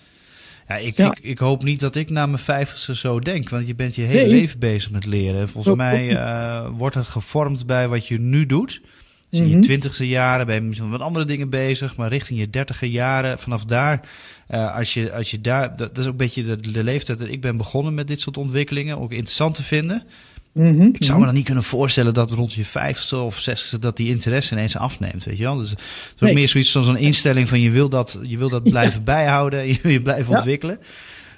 Ja, 0.67 0.75
ik, 0.77 0.97
Ja. 0.97 1.11
Ik, 1.11 1.19
ik 1.21 1.37
hoop 1.37 1.63
niet 1.63 1.79
dat 1.79 1.95
ik 1.95 2.09
na 2.09 2.25
mijn 2.25 2.43
vijftigste 2.43 2.95
zo 2.95 3.19
denk. 3.19 3.49
Want 3.49 3.67
je 3.67 3.75
bent 3.75 3.95
je 3.95 4.01
hele 4.01 4.19
Nee. 4.19 4.27
leven 4.29 4.59
bezig 4.59 4.91
met 4.91 5.05
leren. 5.05 5.41
En 5.41 5.49
volgens 5.49 5.75
mij 5.75 6.15
eh, 6.15 6.67
wordt 6.77 6.95
het 6.95 7.07
gevormd 7.07 7.65
bij 7.65 7.87
wat 7.87 8.07
je 8.07 8.19
nu 8.19 8.45
doet. 8.45 8.81
Dus 9.29 9.39
in 9.39 9.45
Mhm. 9.45 9.55
je 9.55 9.61
twintigste 9.61 10.07
jaren 10.07 10.45
ben 10.45 10.55
je 10.55 10.61
misschien 10.61 10.89
met 10.89 11.01
andere 11.01 11.25
dingen 11.25 11.49
bezig. 11.49 11.95
Maar 11.95 12.09
richting 12.09 12.39
je 12.39 12.49
dertiger 12.49 12.87
jaren, 12.87 13.39
vanaf 13.39 13.65
daar... 13.65 14.01
eh, 14.47 14.75
als, 14.75 14.93
je, 14.93 15.13
als 15.13 15.31
je 15.31 15.41
daar... 15.41 15.75
Dat, 15.75 15.97
is 15.97 16.05
ook 16.05 16.11
een 16.11 16.17
beetje 16.17 16.43
de, 16.43 16.71
de 16.71 16.83
leeftijd 16.83 17.19
dat 17.19 17.27
ik 17.27 17.41
ben 17.41 17.57
begonnen 17.57 17.93
met 17.93 18.07
dit 18.07 18.19
soort 18.19 18.37
ontwikkelingen. 18.37 18.97
Ook 18.99 19.11
interessant 19.11 19.55
te 19.55 19.63
vinden. 19.63 20.03
Mhm, 20.53 20.81
Ik 20.91 21.03
zou 21.03 21.19
me 21.19 21.25
dan 21.25 21.33
niet 21.33 21.45
kunnen 21.45 21.63
voorstellen 21.63 22.13
dat 22.13 22.31
rond 22.31 22.53
je 22.53 22.65
vijftigste 22.65 23.17
of 23.17 23.39
zestigste 23.39 23.79
dat 23.79 23.97
die 23.97 24.07
interesse 24.09 24.53
ineens 24.53 24.77
afneemt, 24.77 25.23
weet 25.23 25.37
je 25.37 25.43
wel. 25.43 25.55
Dus 25.57 25.69
het 25.69 25.79
is 25.79 26.13
Nee. 26.19 26.33
meer 26.33 26.47
zoiets 26.47 26.71
van 26.71 26.83
zo'n 26.83 26.97
instelling 26.97 27.47
van 27.47 27.59
je 27.61 27.69
wil 27.71 27.89
dat, 27.89 28.19
je 28.23 28.37
wil 28.37 28.49
dat 28.49 28.63
blijven 28.69 29.03
bijhouden, 29.03 29.67
je 29.67 29.79
wil 29.81 29.91
je 29.91 30.01
blijven 30.01 30.31
Ja. 30.31 30.37
ontwikkelen. 30.37 30.79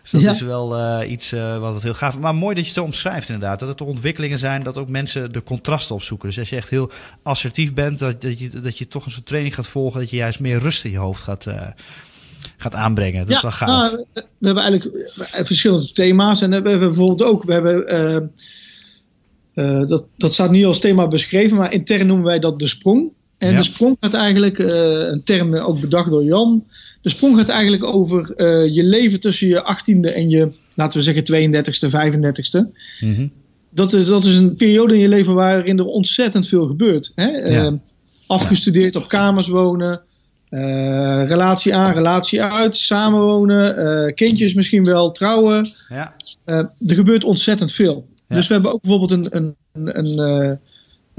Dus 0.02 0.12
dat 0.12 0.22
Ja. 0.22 0.32
is 0.32 0.42
wel 0.42 0.78
eh, 0.78 1.12
iets 1.12 1.32
eh, 1.32 1.60
wat 1.60 1.74
het 1.74 1.84
heel 1.84 1.94
gaaf 1.94 2.18
Maar 2.18 2.36
mooi 2.36 2.56
dat 2.56 2.64
je 2.64 2.70
het 2.70 2.80
zo 2.80 2.86
omschrijft 2.86 3.30
inderdaad. 3.30 3.60
Dat 3.60 3.70
er 3.70 3.76
toch 3.76 3.88
ontwikkelingen 3.88 4.40
zijn 4.40 4.64
dat 4.64 4.78
ook 4.78 4.90
mensen 4.90 5.32
de 5.32 5.44
contrasten 5.44 5.96
opzoeken. 5.96 6.28
Dus 6.28 6.40
als 6.40 6.50
je 6.50 6.56
echt 6.56 6.70
heel 6.70 6.92
assertief 7.24 7.74
bent, 7.74 8.00
dat, 8.00 8.22
dat, 8.22 8.40
je, 8.40 8.50
dat 8.50 8.78
je 8.78 8.88
toch 8.88 9.06
een 9.06 9.12
soort 9.12 9.26
training 9.26 9.56
gaat 9.56 9.68
volgen, 9.68 10.00
dat 10.00 10.10
je 10.10 10.16
juist 10.16 10.40
meer 10.40 10.58
rust 10.60 10.84
in 10.86 10.92
je 10.92 10.98
hoofd 10.98 11.22
gaat, 11.22 11.46
eh, 11.48 11.68
gaat 12.58 12.76
aanbrengen. 12.76 13.26
Dat 13.26 13.36
is 13.36 13.42
wel 13.42 13.52
gaaf. 13.52 13.92
nou, 13.92 14.06
we 14.14 14.46
hebben 14.46 14.64
eigenlijk 14.64 15.14
verschillende 15.48 15.92
thema's. 15.92 16.42
En 16.42 16.50
we 16.50 16.56
hebben 16.56 16.80
bijvoorbeeld 16.80 17.24
ook, 17.24 17.44
we 17.44 17.54
hebben, 17.54 18.32
dat, 19.88 20.06
dat 20.18 20.34
staat 20.34 20.52
niet 20.52 20.66
als 20.66 20.80
thema 20.80 21.08
beschreven, 21.08 21.58
maar 21.58 21.74
intern 21.74 22.08
noemen 22.08 22.26
wij 22.26 22.40
dat 22.40 22.60
de 22.60 22.68
sprong. 22.68 23.14
En 23.42 23.52
Ja. 23.52 23.58
de 23.58 23.64
sprong 23.64 23.98
gaat 24.00 24.14
eigenlijk, 24.14 24.60
eh, 24.60 25.00
een 25.00 25.24
term 25.24 25.56
ook 25.56 25.82
bedacht 25.82 26.10
door 26.10 26.24
Jan. 26.24 26.66
De 27.02 27.10
sprong 27.10 27.38
gaat 27.38 27.50
eigenlijk 27.50 27.84
over 27.84 28.32
eh, 28.32 28.76
je 28.76 28.84
leven 28.84 29.20
tussen 29.20 29.48
je 29.48 29.64
18e 29.64 30.14
en 30.14 30.30
je, 30.30 30.50
laten 30.76 30.98
we 30.98 31.04
zeggen, 31.04 31.24
32e, 31.24 31.90
35e. 31.90 32.70
Mhm. 33.00 33.28
Dat 33.70 33.94
is, 33.94 34.08
dat 34.08 34.26
is 34.26 34.36
een 34.36 34.56
periode 34.56 34.94
in 34.94 35.00
je 35.00 35.08
leven 35.08 35.34
waarin 35.34 35.80
er 35.80 35.86
ontzettend 35.86 36.48
veel 36.48 36.66
gebeurt. 36.66 37.12
Hè? 37.16 37.28
Ja. 37.28 37.66
Eh, 37.66 37.72
afgestudeerd 38.28 38.96
op 38.96 39.08
kamers 39.08 39.48
wonen. 39.48 40.02
eh, 40.50 41.24
relatie 41.28 41.76
aan, 41.76 41.94
relatie 41.94 42.44
uit, 42.44 42.76
samenwonen, 42.78 43.78
eh, 43.78 44.14
kindjes 44.14 44.54
misschien 44.54 44.84
wel, 44.84 45.12
trouwen. 45.12 45.70
Ja. 45.90 46.14
Eh, 46.46 46.56
er 46.58 46.96
gebeurt 46.96 47.24
ontzettend 47.24 47.72
veel. 47.72 48.08
Dus 48.28 48.48
we 48.48 48.54
hebben 48.54 48.74
ook 48.74 48.82
bijvoorbeeld 48.82 49.12
een, 49.12 49.28
een, 49.38 49.56
een, 49.74 49.98
een, 50.00 50.20
eh, 50.50 50.58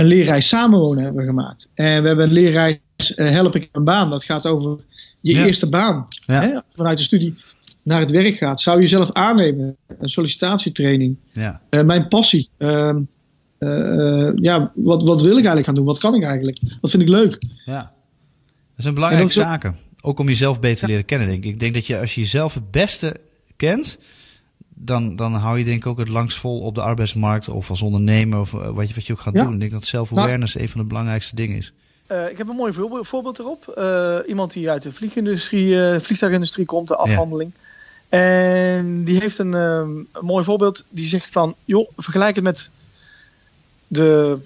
een 0.02 0.08
leerreis 0.08 0.48
samenwonen 0.48 1.04
hebben 1.04 1.22
we 1.22 1.28
gemaakt. 1.28 1.70
En 1.74 2.02
we 2.02 2.08
hebben 2.08 2.26
een 2.26 2.32
leerreis 2.32 2.80
eh, 3.14 3.30
Help 3.30 3.54
ik 3.54 3.68
een 3.72 3.84
baan. 3.84 4.10
Dat 4.10 4.24
gaat 4.24 4.46
over 4.46 4.84
je 5.20 5.34
Ja. 5.34 5.46
eerste 5.46 5.68
baan. 5.68 6.06
Ja. 6.26 6.40
Hè? 6.40 6.60
Vanuit 6.76 6.98
de 6.98 7.04
studie 7.04 7.34
naar 7.82 8.00
het 8.00 8.10
werk 8.10 8.34
gaat. 8.34 8.60
Zou 8.60 8.80
je 8.80 8.88
zelf 8.88 9.12
aannemen. 9.12 9.76
Een 9.98 10.08
sollicitatietraining. 10.08 11.16
Ja. 11.32 11.60
Eh, 11.70 11.82
mijn 11.82 12.08
passie. 12.08 12.48
Ehm, 12.58 13.00
eh, 13.58 14.30
ja, 14.34 14.72
wat, 14.74 15.02
wat 15.02 15.20
wil 15.22 15.30
ik 15.30 15.36
eigenlijk 15.36 15.66
gaan 15.66 15.74
doen? 15.74 15.84
Wat 15.84 15.98
kan 15.98 16.14
ik 16.14 16.22
eigenlijk? 16.22 16.58
Wat 16.80 16.90
vind 16.90 17.02
ik 17.02 17.08
leuk? 17.08 17.38
Ja. 17.64 17.80
Dat 18.74 18.84
zijn 18.84 18.94
belangrijke 18.94 19.34
dat 19.34 19.44
zaken. 19.44 19.76
Ook 20.00 20.18
om 20.18 20.28
jezelf 20.28 20.60
beter 20.60 20.78
te 20.78 20.86
leren 20.86 21.04
kennen, 21.04 21.28
denk 21.28 21.44
ik. 21.44 21.50
Ik 21.50 21.60
denk 21.60 21.74
dat 21.74 21.86
je 21.86 21.98
als 21.98 22.14
je 22.14 22.20
jezelf 22.20 22.54
het 22.54 22.70
beste 22.70 23.16
kent, 23.56 23.98
dan, 24.84 25.16
dan 25.16 25.34
hou 25.34 25.58
je 25.58 25.64
denk 25.64 25.76
ik 25.78 25.86
ook 25.86 25.98
het 25.98 26.08
langst 26.08 26.38
vol 26.38 26.60
op 26.60 26.74
de 26.74 26.80
arbeidsmarkt 26.80 27.48
of 27.48 27.70
als 27.70 27.82
ondernemer 27.82 28.38
of 28.40 28.54
eh, 28.54 28.68
wat 28.70 28.88
je, 28.88 28.94
wat 28.94 29.06
je 29.06 29.12
ook 29.12 29.20
gaat 29.20 29.34
Ja. 29.34 29.42
doen. 29.44 29.52
Ik 29.54 29.60
denk 29.60 29.72
dat 29.72 29.86
self-awareness 29.86 30.54
een 30.58 30.68
van 30.68 30.80
de 30.80 30.86
belangrijkste 30.86 31.34
dingen 31.34 31.56
is. 31.56 31.72
Eh, 32.06 32.30
ik 32.30 32.38
heb 32.38 32.48
een 32.48 32.56
mooi 32.56 32.72
voorbeeld, 33.02 33.38
erop. 33.38 33.68
Eh, 33.68 34.16
iemand 34.28 34.52
die 34.52 34.70
uit 34.70 34.82
de 34.82 34.92
vliegindustrie, 34.92 35.76
vliegtuigindustrie 36.00 36.66
komt, 36.66 36.88
de 36.88 36.96
afhandeling. 36.96 37.52
En 38.08 39.04
die 39.04 39.20
heeft 39.20 39.38
een, 39.38 39.54
ehm, 39.54 39.96
een 39.96 40.24
mooi 40.24 40.44
voorbeeld. 40.44 40.84
Die 40.88 41.06
zegt 41.06 41.30
van, 41.32 41.54
joh, 41.64 41.88
vergelijk 41.96 42.34
het 42.34 42.44
met 42.44 42.70
de, 43.86 44.38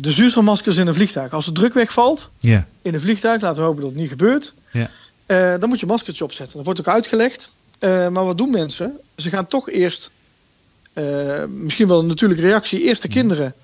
de 0.00 0.12
zuurstofmaskers 0.12 0.76
in 0.76 0.86
een 0.86 0.94
vliegtuig. 0.94 1.32
Als 1.32 1.44
de 1.44 1.52
druk 1.52 1.74
wegvalt 1.74 2.30
Ja. 2.38 2.66
in 2.82 2.94
een 2.94 3.00
vliegtuig, 3.00 3.40
laten 3.40 3.60
we 3.62 3.66
hopen 3.66 3.80
dat 3.82 3.90
het 3.90 3.98
niet 4.00 4.08
gebeurt. 4.08 4.54
Ja. 4.72 4.88
Dan 5.58 5.68
moet 5.68 5.80
je 5.80 5.86
maskertje 5.86 6.24
opzetten. 6.24 6.56
Dat 6.56 6.64
wordt 6.64 6.80
ook 6.80 6.88
uitgelegd. 6.88 7.52
Uh, 7.80 8.08
maar 8.08 8.24
wat 8.24 8.38
doen 8.38 8.50
mensen? 8.50 9.00
Ze 9.16 9.30
gaan 9.30 9.46
toch 9.46 9.70
eerst, 9.70 10.10
uh, 10.94 11.44
misschien 11.44 11.88
wel 11.88 11.98
een 11.98 12.06
natuurlijke 12.06 12.42
reactie, 12.42 12.82
eerst 12.82 13.02
de 13.02 13.08
kinderen 13.08 13.54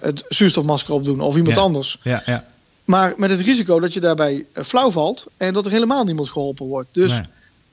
het 0.00 0.24
zuurstofmasker 0.28 0.94
opdoen 0.94 1.20
of 1.20 1.36
iemand 1.36 1.56
ja. 1.56 1.62
anders. 1.62 1.98
Ja, 2.02 2.22
ja. 2.26 2.48
Maar 2.84 3.14
met 3.16 3.30
het 3.30 3.40
risico 3.40 3.80
dat 3.80 3.92
je 3.92 4.00
daarbij 4.00 4.46
flauw 4.52 4.90
valt 4.90 5.26
en 5.36 5.54
dat 5.54 5.64
er 5.64 5.70
helemaal 5.70 6.04
niemand 6.04 6.28
geholpen 6.28 6.66
wordt. 6.66 6.88
Dus 6.92 7.10
Nee. 7.10 7.20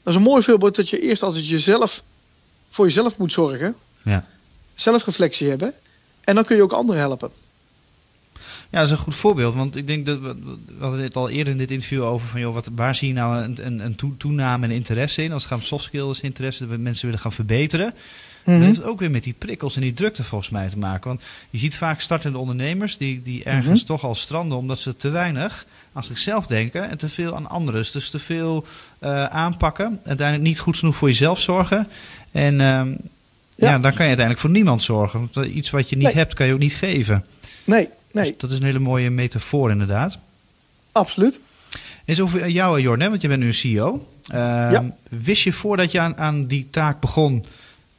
dat 0.03 0.13
is 0.13 0.15
een 0.15 0.21
mooi 0.21 0.43
voorbeeld 0.43 0.75
dat 0.75 0.89
je 0.89 0.99
eerst 0.99 1.23
als 1.23 1.35
het 1.35 1.47
jezelf 1.47 2.03
voor 2.69 2.85
jezelf 2.85 3.17
moet 3.17 3.33
zorgen, 3.33 3.75
Ja. 4.03 4.25
zelfreflectie 4.75 5.49
hebben. 5.49 5.73
En 6.23 6.35
dan 6.35 6.43
kun 6.43 6.55
je 6.55 6.63
ook 6.63 6.71
anderen 6.71 7.01
helpen. 7.01 7.31
Ja, 8.75 8.81
dat 8.81 8.89
is 8.89 8.97
een 8.97 9.03
goed 9.03 9.15
voorbeeld. 9.15 9.55
Want 9.55 9.75
ik 9.75 9.87
denk 9.87 10.05
dat 10.05 10.19
we, 10.19 10.35
we 10.43 10.73
hadden 10.79 10.99
het 10.99 11.15
al 11.15 11.29
eerder 11.29 11.51
in 11.53 11.57
dit 11.59 11.71
interview 11.71 12.03
over 12.03 12.27
van 12.27 12.39
joh, 12.39 12.53
wat, 12.53 12.69
waar 12.75 12.95
zie 12.95 13.07
je 13.07 13.13
nou 13.13 13.37
een, 13.43 13.65
een, 13.65 13.79
een 13.79 13.95
toe- 13.95 14.17
toename 14.17 14.65
en 14.65 14.71
interesse 14.71 15.23
in? 15.23 15.31
Als 15.31 15.43
het 15.43 15.51
gaat 15.51 15.61
om 15.61 15.65
soft 15.65 15.83
skills 15.83 16.19
interesse, 16.21 16.59
dat 16.67 16.75
we 16.75 16.81
mensen 16.81 17.05
willen 17.05 17.21
gaan 17.21 17.31
verbeteren. 17.31 17.93
Mhm. 18.45 18.57
Dat 18.57 18.65
heeft 18.67 18.83
ook 18.83 18.99
weer 18.99 19.11
met 19.11 19.23
die 19.23 19.35
prikkels 19.37 19.75
en 19.75 19.81
die 19.81 19.93
drukte 19.93 20.23
volgens 20.23 20.49
mij 20.49 20.69
te 20.69 20.77
maken. 20.77 21.07
Want 21.07 21.21
je 21.49 21.57
ziet 21.57 21.75
vaak 21.75 22.01
startende 22.01 22.37
ondernemers 22.37 22.97
die, 22.97 23.21
die 23.23 23.43
ergens 23.43 23.79
Mhm. 23.79 23.87
toch 23.87 24.03
al 24.03 24.15
stranden 24.15 24.57
omdat 24.57 24.79
ze 24.79 24.95
te 24.97 25.09
weinig 25.09 25.65
aan 25.93 26.03
zichzelf 26.03 26.47
denken 26.47 26.89
en 26.89 26.97
te 26.97 27.09
veel 27.09 27.35
aan 27.35 27.49
anderen. 27.49 27.85
Dus 27.91 28.09
te 28.09 28.19
veel 28.19 28.65
eh, 28.99 29.25
aanpakken, 29.25 29.99
uiteindelijk 30.05 30.47
niet 30.47 30.59
goed 30.59 30.77
genoeg 30.77 30.95
voor 30.95 31.07
jezelf 31.07 31.39
zorgen. 31.39 31.87
En 32.31 32.61
ehm, 32.61 32.89
ja. 32.89 33.69
Ja. 33.69 33.71
dan 33.71 33.81
kan 33.81 33.91
je 33.91 34.15
uiteindelijk 34.15 34.39
voor 34.39 34.49
niemand 34.49 34.83
zorgen. 34.83 35.19
Want 35.19 35.37
eh, 35.37 35.55
iets 35.55 35.69
wat 35.69 35.89
je 35.89 35.95
niet 35.95 36.05
Nee. 36.05 36.13
hebt, 36.15 36.33
kan 36.33 36.45
je 36.47 36.53
ook 36.53 36.59
niet 36.59 36.75
geven. 36.75 37.25
Nee, 37.63 37.89
nee, 38.15 38.23
Dus 38.25 38.37
dat 38.37 38.51
is 38.51 38.57
een 38.59 38.65
hele 38.65 38.79
mooie 38.79 39.09
metafoor 39.09 39.71
inderdaad. 39.71 40.17
absoluut. 40.91 41.39
Is 42.05 42.21
over 42.21 42.49
jou, 42.49 42.81
Jorn, 42.81 43.01
hè? 43.01 43.09
want 43.09 43.21
je 43.21 43.27
bent 43.27 43.39
nu 43.41 43.47
een 43.47 43.53
CEO. 43.53 44.07
Ehm, 44.27 44.71
Ja. 44.71 44.83
Wist 45.09 45.43
je 45.43 45.51
voordat 45.51 45.91
je 45.91 45.99
aan, 45.99 46.17
aan 46.17 46.45
die 46.45 46.67
taak 46.71 46.99
begon, 46.99 47.45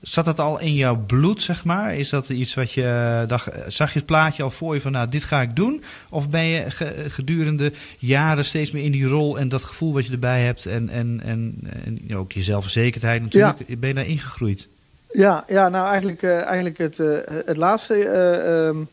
zat 0.01 0.25
dat 0.25 0.41
al 0.41 0.61
in 0.61 0.75
jouw 0.75 0.97
bloed, 0.97 1.43
zeg 1.43 1.65
maar? 1.65 1.97
Is 1.97 2.09
dat 2.11 2.29
iets 2.29 2.55
wat 2.55 2.73
je 2.73 3.25
dacht, 3.27 3.47
eh, 3.47 3.63
zag 3.69 3.93
je 3.93 3.99
het 3.99 4.07
plaatje 4.07 4.43
al 4.43 4.51
voor 4.51 4.75
je 4.75 4.81
van, 4.81 4.93
nou, 4.93 5.09
dit 5.09 5.25
ga 5.25 5.41
ik 5.41 5.57
doen? 5.57 5.83
Of 6.09 6.31
ben 6.31 6.45
je 6.45 6.71
ge- 6.71 7.05
gedurende 7.09 7.73
jaren 7.99 8.45
steeds 8.45 8.71
meer 8.71 8.85
in 8.85 8.93
die 8.93 9.07
rol 9.07 9.39
en 9.39 9.49
dat 9.49 9.63
gevoel 9.63 9.93
wat 9.93 10.07
je 10.07 10.13
erbij 10.13 10.45
hebt 10.45 10.67
en, 10.67 10.89
en, 10.89 11.21
en, 11.25 11.59
en 11.85 12.17
ook 12.17 12.33
je 12.33 12.43
zelfverzekerdheid 12.43 13.23
natuurlijk, 13.23 13.81
ben 13.81 13.89
je 13.89 13.95
daar 13.95 14.07
ingegroeid? 14.07 14.69
Ja, 15.13 15.45
ja 15.49 15.69
nou 15.69 15.87
eigenlijk, 15.89 16.23
eh, 16.23 16.43
eigenlijk 16.43 16.79
het, 16.79 17.01
eh, 17.01 17.19
het 17.47 17.57
laatste. 17.57 17.95
eh, 17.95 18.67
ehm, 18.69 18.85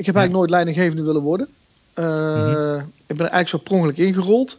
ik 0.00 0.06
heb 0.06 0.14
eigenlijk 0.16 0.32
nooit 0.32 0.50
leidinggevende 0.50 1.02
willen 1.02 1.22
worden. 1.22 1.48
Eh, 1.94 2.04
Mhm. 2.04 2.78
Ik 3.06 3.16
ben 3.16 3.26
er 3.26 3.32
eigenlijk 3.32 3.48
zo 3.48 3.58
per 3.58 3.72
ongeluk 3.72 3.96
ingerold. 3.96 4.58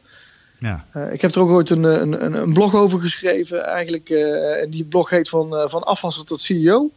Ja, 0.59 0.85
Eh, 0.91 1.13
ik 1.13 1.21
heb 1.21 1.35
er 1.35 1.41
ook 1.41 1.49
ooit 1.49 1.69
een, 1.69 1.83
een, 1.83 2.41
een, 2.41 2.53
blog 2.53 2.75
over 2.75 2.99
geschreven. 2.99 3.65
Eigenlijk, 3.65 4.09
eh, 4.09 4.61
en 4.61 4.69
die 4.69 4.83
blog 4.83 5.09
heet 5.09 5.29
van, 5.29 5.69
van 5.69 5.83
afwasser 5.83 6.25
tot 6.25 6.39
CEO. 6.41 6.89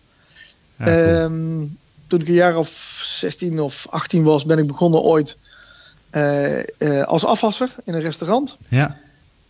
ja. 0.78 0.86
Ehm, 0.86 1.64
toen 2.06 2.20
ik 2.20 2.28
een 2.28 2.34
jaar 2.34 2.56
of 2.56 3.00
16 3.04 3.60
of 3.60 3.86
18 3.90 4.24
was, 4.24 4.44
ben 4.44 4.58
ik 4.58 4.66
begonnen 4.66 5.00
ooit 5.00 5.38
als 7.04 7.24
afwasser 7.24 7.70
in 7.84 7.94
een 7.94 8.00
restaurant. 8.00 8.56
ja. 8.68 8.96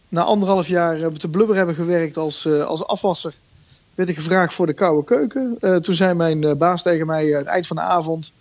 Na 0.09 0.23
anderhalf 0.23 0.69
jaar 0.69 1.13
te 1.13 1.29
blubber 1.29 1.57
hebben 1.57 1.75
gewerkt 1.75 2.17
als, 2.17 2.47
als 2.49 2.87
afwasser, 2.87 3.35
werd 3.95 4.09
ik 4.09 4.17
gevraagd 4.17 4.55
voor 4.55 4.67
de 4.67 4.73
koude 4.73 5.05
keuken. 5.05 5.59
Toen 5.83 5.95
zei 5.95 6.15
mijn 6.15 6.59
baas 6.59 6.83
tegen 6.83 7.07
mij 7.07 7.27
het 7.27 7.47
eind 7.47 7.67
van 7.67 7.77
de 7.77 7.83
avond: 7.83 8.33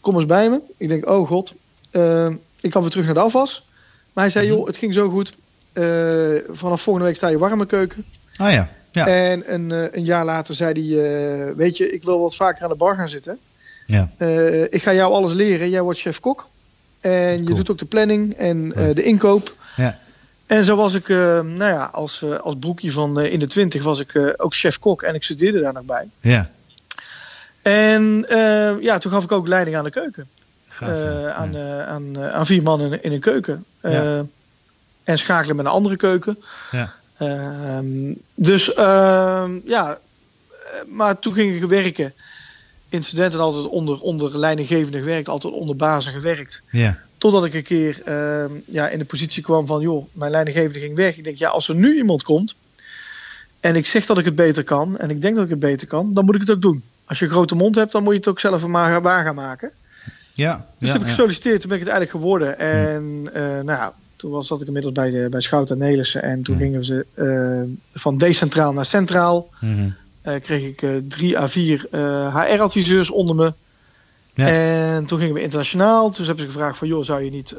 Kom 0.00 0.16
eens 0.16 0.26
bij 0.26 0.50
me. 0.50 0.60
Ik 0.76 0.88
denk: 0.88 1.08
Oh 1.08 1.28
god, 1.28 1.54
eh, 1.90 2.28
ik 2.60 2.70
kan 2.70 2.82
weer 2.82 2.90
terug 2.90 3.04
naar 3.06 3.14
de 3.14 3.20
afwas. 3.20 3.66
Maar 4.12 4.24
hij 4.24 4.32
zei: 4.32 4.46
Mhm. 4.46 4.54
Joh, 4.56 4.66
het 4.66 4.76
ging 4.76 4.94
zo 4.94 5.08
goed. 5.08 5.36
Eh, 5.72 5.84
vanaf 6.48 6.82
volgende 6.82 7.08
week 7.08 7.16
sta 7.16 7.28
je 7.28 7.38
warme 7.38 7.66
keuken. 7.66 8.04
Oh 8.38 8.50
ja, 8.50 8.68
ja. 8.92 9.06
En 9.06 9.54
een, 9.54 9.72
eh, 9.72 9.84
een 9.90 10.04
jaar 10.04 10.24
later 10.24 10.54
zei 10.54 10.72
hij: 10.94 11.54
Weet 11.56 11.76
je, 11.76 11.92
ik 11.92 12.02
wil 12.02 12.20
wat 12.20 12.36
vaker 12.36 12.62
aan 12.62 12.68
de 12.68 12.74
bar 12.74 12.94
gaan 12.94 13.08
zitten. 13.08 13.38
ja. 13.86 14.10
Ik 14.70 14.82
ga 14.82 14.92
jou 14.94 15.12
alles 15.12 15.32
leren. 15.32 15.70
Jij 15.70 15.82
wordt 15.82 16.00
chef-kok. 16.00 16.48
En 17.00 17.46
je 17.46 17.54
doet 17.54 17.70
ook 17.70 17.78
de 17.78 17.84
planning 17.84 18.32
en 18.34 18.68
de 18.68 19.02
inkoop. 19.02 19.54
Ja. 19.76 19.98
En 20.46 20.64
zo 20.64 20.76
was 20.76 20.94
ik, 20.94 21.08
nou 21.08 21.58
ja, 21.58 21.84
als, 21.92 22.24
als 22.40 22.54
broekje 22.60 22.90
van 22.90 23.20
in 23.20 23.38
de 23.38 23.46
twintig 23.46 23.82
was 23.82 24.00
ik 24.00 24.34
ook 24.36 24.54
chef-kok 24.54 25.02
en 25.02 25.14
ik 25.14 25.22
studeerde 25.22 25.60
daar 25.60 25.72
nog 25.72 25.84
bij. 25.84 26.08
ja. 26.20 26.50
En 27.70 28.28
eh, 28.28 28.80
ja, 28.80 28.98
toen 28.98 29.12
gaf 29.12 29.24
ik 29.24 29.32
ook 29.32 29.48
leiding 29.48 29.76
aan 29.76 29.84
de 29.84 29.90
keuken. 29.90 30.28
Gaaf, 30.68 30.88
Eh, 30.88 31.20
ja. 31.20 31.32
aan, 31.32 31.56
eh, 31.56 31.86
aan, 31.88 32.18
aan 32.18 32.46
vier 32.46 32.62
man 32.62 32.80
in, 32.80 33.02
in 33.02 33.12
een 33.12 33.20
keuken. 33.20 33.64
Ja. 33.82 34.24
En 35.04 35.18
schakelen 35.18 35.56
met 35.56 35.64
een 35.64 35.70
andere 35.70 35.96
keuken. 35.96 36.38
Ja. 36.70 36.92
Ehm, 37.16 38.14
dus 38.34 38.74
ehm, 38.74 39.58
ja, 39.64 39.98
maar 40.86 41.18
toen 41.18 41.32
ging 41.32 41.54
ik 41.54 41.68
werken. 41.68 42.12
In 42.88 43.04
studenten 43.04 43.40
altijd 43.40 43.66
onder, 43.66 44.00
onder 44.00 44.38
leidinggevende 44.38 44.98
gewerkt, 44.98 45.28
altijd 45.28 45.54
onder 45.54 45.76
bazen 45.76 46.12
gewerkt. 46.12 46.62
ja. 46.70 46.98
Totdat 47.18 47.44
ik 47.44 47.54
een 47.54 47.62
keer 47.62 48.02
ehm, 48.04 48.52
ja, 48.64 48.88
in 48.88 48.98
de 48.98 49.04
positie 49.04 49.42
kwam 49.42 49.66
van, 49.66 49.80
joh, 49.80 50.06
mijn 50.12 50.30
leidinggevende 50.30 50.78
ging 50.78 50.94
weg. 50.96 51.16
Ik 51.16 51.24
denk, 51.24 51.36
ja, 51.36 51.48
als 51.48 51.68
er 51.68 51.74
nu 51.74 51.96
iemand 51.96 52.22
komt 52.22 52.54
en 53.60 53.76
ik 53.76 53.86
zeg 53.86 54.06
dat 54.06 54.18
ik 54.18 54.24
het 54.24 54.34
beter 54.34 54.64
kan 54.64 54.98
en 54.98 55.10
ik 55.10 55.20
denk 55.20 55.34
dat 55.34 55.44
ik 55.44 55.50
het 55.50 55.58
beter 55.60 55.86
kan, 55.86 56.12
dan 56.12 56.24
moet 56.24 56.34
ik 56.34 56.40
het 56.40 56.50
ook 56.50 56.62
doen. 56.62 56.82
Als 57.10 57.18
je 57.18 57.24
een 57.24 57.30
grote 57.30 57.54
mond 57.54 57.74
hebt, 57.74 57.92
dan 57.92 58.02
moet 58.02 58.12
je 58.12 58.18
het 58.18 58.28
ook 58.28 58.40
zelf 58.40 58.66
maar 58.66 59.02
waar 59.02 59.24
gaan 59.24 59.34
maken. 59.34 59.70
Ja, 60.32 60.66
Dus 60.78 60.88
ja, 60.88 60.92
heb 60.92 61.02
ik 61.02 61.06
ja. 61.08 61.14
gesolliciteerd, 61.14 61.60
toen 61.60 61.68
ben 61.68 61.78
ik 61.78 61.84
het 61.84 61.92
eigenlijk 61.92 62.24
geworden. 62.24 62.58
En 62.58 63.30
eh, 63.32 63.42
nou 63.42 63.66
ja, 63.78 63.92
toen 64.16 64.30
was, 64.30 64.46
zat 64.46 64.60
ik 64.60 64.66
inmiddels 64.66 64.94
bij, 64.94 65.10
de, 65.10 65.26
bij 65.30 65.40
Schout 65.40 65.70
en 65.70 65.78
Nelissen. 65.78 66.22
En 66.22 66.42
toen 66.42 66.54
Ja. 66.58 66.60
gingen 66.64 66.84
ze 66.84 67.06
eh, 67.14 68.00
van 68.00 68.18
decentraal 68.18 68.72
naar 68.72 68.84
centraal. 68.86 69.48
Eh, 70.22 70.34
kreeg 70.40 70.62
ik 70.62 71.02
drie 71.08 71.38
à 71.38 71.48
vier 71.48 71.86
HR-adviseurs 72.32 73.10
onder 73.10 73.34
me. 73.34 73.52
Ja. 74.34 74.46
En 74.48 75.06
toen 75.06 75.18
gingen 75.18 75.34
we 75.34 75.42
internationaal. 75.42 76.10
Toen 76.10 76.26
hebben 76.26 76.44
ze 76.44 76.50
gevraagd 76.50 76.78
van, 76.78 76.88
joh, 76.88 77.04
zou 77.04 77.22
je 77.22 77.30
niet 77.30 77.54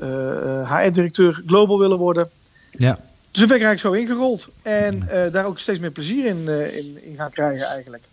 HR-directeur 0.68 1.42
global 1.46 1.80
willen 1.80 1.98
worden? 1.98 2.30
Ja. 2.72 3.00
Dus 3.32 3.40
toen 3.40 3.48
ben 3.48 3.58
ik 3.58 3.64
eigenlijk 3.64 3.80
zo 3.80 4.02
ingerold. 4.02 4.48
En 4.62 5.08
daar 5.32 5.46
ook 5.46 5.60
steeds 5.60 5.80
meer 5.80 5.92
plezier 5.92 6.26
in, 6.26 6.48
in, 6.78 6.98
in 7.04 7.16
gaan 7.16 7.32
krijgen 7.32 7.68
eigenlijk. 7.68 8.04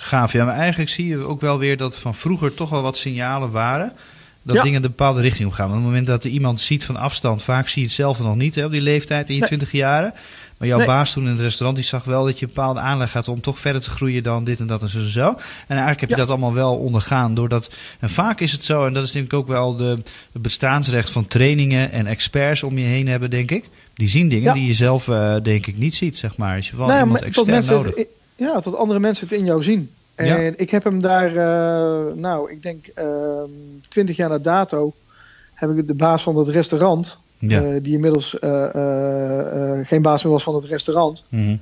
Gaaf, 0.00 0.32
ja, 0.32 0.44
maar 0.44 0.56
eigenlijk 0.56 0.90
zie 0.90 1.06
je 1.06 1.18
ook 1.18 1.40
wel 1.40 1.58
weer 1.58 1.76
dat 1.76 1.98
van 1.98 2.14
vroeger 2.14 2.54
toch 2.54 2.70
wel 2.70 2.82
wat 2.82 2.96
signalen 2.96 3.50
waren. 3.50 3.92
Dat 4.42 4.56
Ja. 4.56 4.62
dingen 4.62 4.82
de 4.82 4.88
bepaalde 4.88 5.20
richting 5.20 5.48
op 5.48 5.54
gaan. 5.54 5.66
Want 5.68 5.78
op 5.78 5.84
het 5.84 5.92
moment 5.92 6.06
dat 6.10 6.24
er 6.24 6.30
iemand 6.30 6.60
ziet 6.60 6.84
van 6.84 6.96
afstand, 6.96 7.42
vaak 7.42 7.68
zie 7.68 7.80
je 7.82 7.86
het 7.88 7.96
zelf 7.96 8.18
nog 8.18 8.36
niet 8.36 8.54
hè, 8.54 8.64
op 8.64 8.70
die 8.70 8.80
leeftijd 8.80 9.28
in 9.28 9.34
je 9.34 9.38
Nee. 9.40 9.48
twintig 9.48 9.72
jaren. 9.72 10.12
Maar 10.58 10.68
jouw 10.68 10.78
Nee. 10.78 10.86
baas 10.86 11.12
toen 11.12 11.24
in 11.24 11.30
het 11.30 11.40
restaurant, 11.40 11.76
die 11.76 11.86
zag 11.86 12.04
wel 12.04 12.24
dat 12.24 12.38
je 12.38 12.46
een 12.46 12.52
bepaalde 12.54 12.80
aanleg 12.80 13.12
had 13.12 13.28
om 13.28 13.40
toch 13.40 13.58
verder 13.58 13.80
te 13.82 13.90
groeien 13.90 14.22
dan 14.22 14.44
dit 14.44 14.60
en 14.60 14.66
dat 14.66 14.82
en 14.82 14.88
zo 14.88 14.98
en 14.98 15.08
zo. 15.08 15.28
En 15.28 15.36
eigenlijk 15.68 16.00
heb 16.00 16.08
je 16.08 16.14
Ja. 16.14 16.20
dat 16.20 16.30
allemaal 16.30 16.54
wel 16.54 16.76
ondergaan. 16.76 17.34
Doordat, 17.34 17.74
en 18.00 18.10
vaak 18.10 18.40
is 18.40 18.52
het 18.52 18.64
zo, 18.64 18.86
en 18.86 18.94
dat 18.94 19.04
is 19.04 19.12
denk 19.12 19.24
ik 19.24 19.32
ook 19.32 19.46
wel 19.48 19.76
de, 19.76 19.96
het 20.32 20.42
bestaansrecht 20.42 21.10
van 21.10 21.26
trainingen 21.26 21.92
en 21.92 22.06
experts 22.06 22.62
om 22.62 22.78
je 22.78 22.84
heen 22.84 23.08
hebben, 23.08 23.30
denk 23.30 23.50
ik. 23.50 23.68
Die 23.94 24.08
zien 24.08 24.28
dingen 24.28 24.44
Ja. 24.44 24.52
die 24.52 24.66
je 24.66 24.74
zelf 24.74 25.04
denk 25.42 25.66
ik 25.66 25.76
niet 25.78 25.94
ziet, 25.94 26.16
zeg 26.16 26.36
maar. 26.36 26.56
Dus 26.56 26.68
je 26.70 26.76
wel 26.76 26.86
Nou 26.86 27.00
iemand 27.02 27.22
extern 27.22 27.64
nodig. 27.66 27.94
het 27.94 28.06
ja, 28.36 28.60
tot 28.60 28.76
andere 28.76 29.00
mensen 29.00 29.28
het 29.28 29.38
in 29.38 29.44
jou 29.44 29.62
zien. 29.62 29.90
En 30.14 30.26
Ja. 30.26 30.52
ik 30.56 30.70
heb 30.70 30.84
hem 30.84 31.00
daar, 31.00 31.28
eh, 31.36 32.14
nou, 32.14 32.50
ik 32.50 32.62
denk 32.62 32.86
twintig 33.88 34.16
jaar 34.16 34.28
na 34.28 34.38
dato, 34.38 34.92
heb 35.54 35.70
ik 35.76 35.86
de 35.86 35.94
baas 35.94 36.22
van 36.22 36.36
het 36.36 36.48
restaurant, 36.48 37.18
Ja. 37.38 37.62
eh, 37.62 37.82
die 37.82 37.92
inmiddels 37.92 38.38
eh, 38.38 39.78
geen 39.82 40.02
baas 40.02 40.22
meer 40.22 40.32
was 40.32 40.42
van 40.42 40.54
het 40.54 40.64
restaurant, 40.64 41.24
Mhm. 41.28 41.56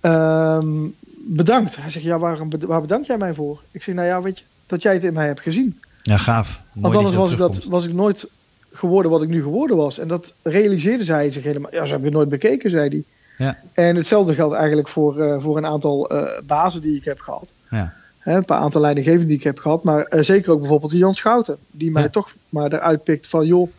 ehm, 0.00 0.68
bedankt. 1.16 1.76
Hij 1.76 1.90
zegt, 1.90 2.04
ja, 2.04 2.18
waarom, 2.18 2.50
waar 2.66 2.80
bedank 2.80 3.04
jij 3.06 3.18
mij 3.18 3.34
voor? 3.34 3.60
Ik 3.70 3.82
zeg, 3.82 3.94
nou 3.94 4.06
ja, 4.06 4.22
weet 4.22 4.38
je, 4.38 4.44
dat 4.66 4.82
jij 4.82 4.92
het 4.94 5.04
in 5.04 5.12
mij 5.12 5.26
hebt 5.26 5.40
gezien. 5.40 5.80
Ja, 6.02 6.16
gaaf. 6.16 6.48
Mooi 6.48 6.62
Want 6.72 6.94
dat 6.94 7.02
anders 7.04 7.16
was 7.16 7.32
ik, 7.32 7.38
dat, 7.38 7.64
was 7.64 7.86
ik 7.86 7.92
nooit 7.92 8.28
geworden 8.72 9.10
wat 9.10 9.22
ik 9.22 9.28
nu 9.28 9.42
geworden 9.42 9.76
was. 9.76 9.98
En 9.98 10.08
dat 10.08 10.32
realiseerde 10.42 11.04
zij 11.04 11.30
zich 11.30 11.42
helemaal. 11.42 11.70
Ja, 11.74 11.84
ze 11.84 11.90
hebben 11.90 12.08
het 12.08 12.16
nooit 12.16 12.28
bekeken, 12.28 12.70
zei 12.70 12.88
hij. 12.88 13.04
Ja. 13.40 13.58
En 13.72 13.96
hetzelfde 13.96 14.34
geldt 14.34 14.54
eigenlijk 14.54 14.88
voor, 14.88 15.20
eh, 15.20 15.40
voor 15.40 15.56
een 15.56 15.66
aantal 15.66 16.08
eh, 16.08 16.42
bazen 16.46 16.80
die 16.80 16.96
ik 16.96 17.04
heb 17.04 17.20
gehad. 17.20 17.52
Ja. 17.70 17.92
Een 18.24 18.44
paar 18.44 18.58
aantal 18.58 18.80
leidinggevenden 18.80 19.28
die 19.28 19.36
ik 19.36 19.44
heb 19.44 19.58
gehad. 19.58 19.84
Maar 19.84 20.02
eh, 20.02 20.22
zeker 20.22 20.52
ook 20.52 20.60
bijvoorbeeld 20.60 20.90
die 20.90 21.00
Jan 21.00 21.14
Schouten. 21.14 21.58
Die 21.70 21.90
mij 21.90 22.02
Ja. 22.02 22.08
toch 22.08 22.34
maar 22.48 22.72
eruit 22.72 23.04
pikt 23.04 23.26
van... 23.26 23.46
joh, 23.46 23.70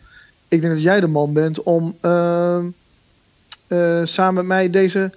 ik 0.48 0.60
denk 0.60 0.72
dat 0.72 0.82
jij 0.82 1.00
de 1.00 1.06
man 1.06 1.32
bent 1.32 1.62
om 1.62 1.96
ehm, 2.00 2.64
eh, 3.66 4.00
samen 4.04 4.34
met 4.34 4.44
mij 4.44 4.70
deze, 4.70 5.10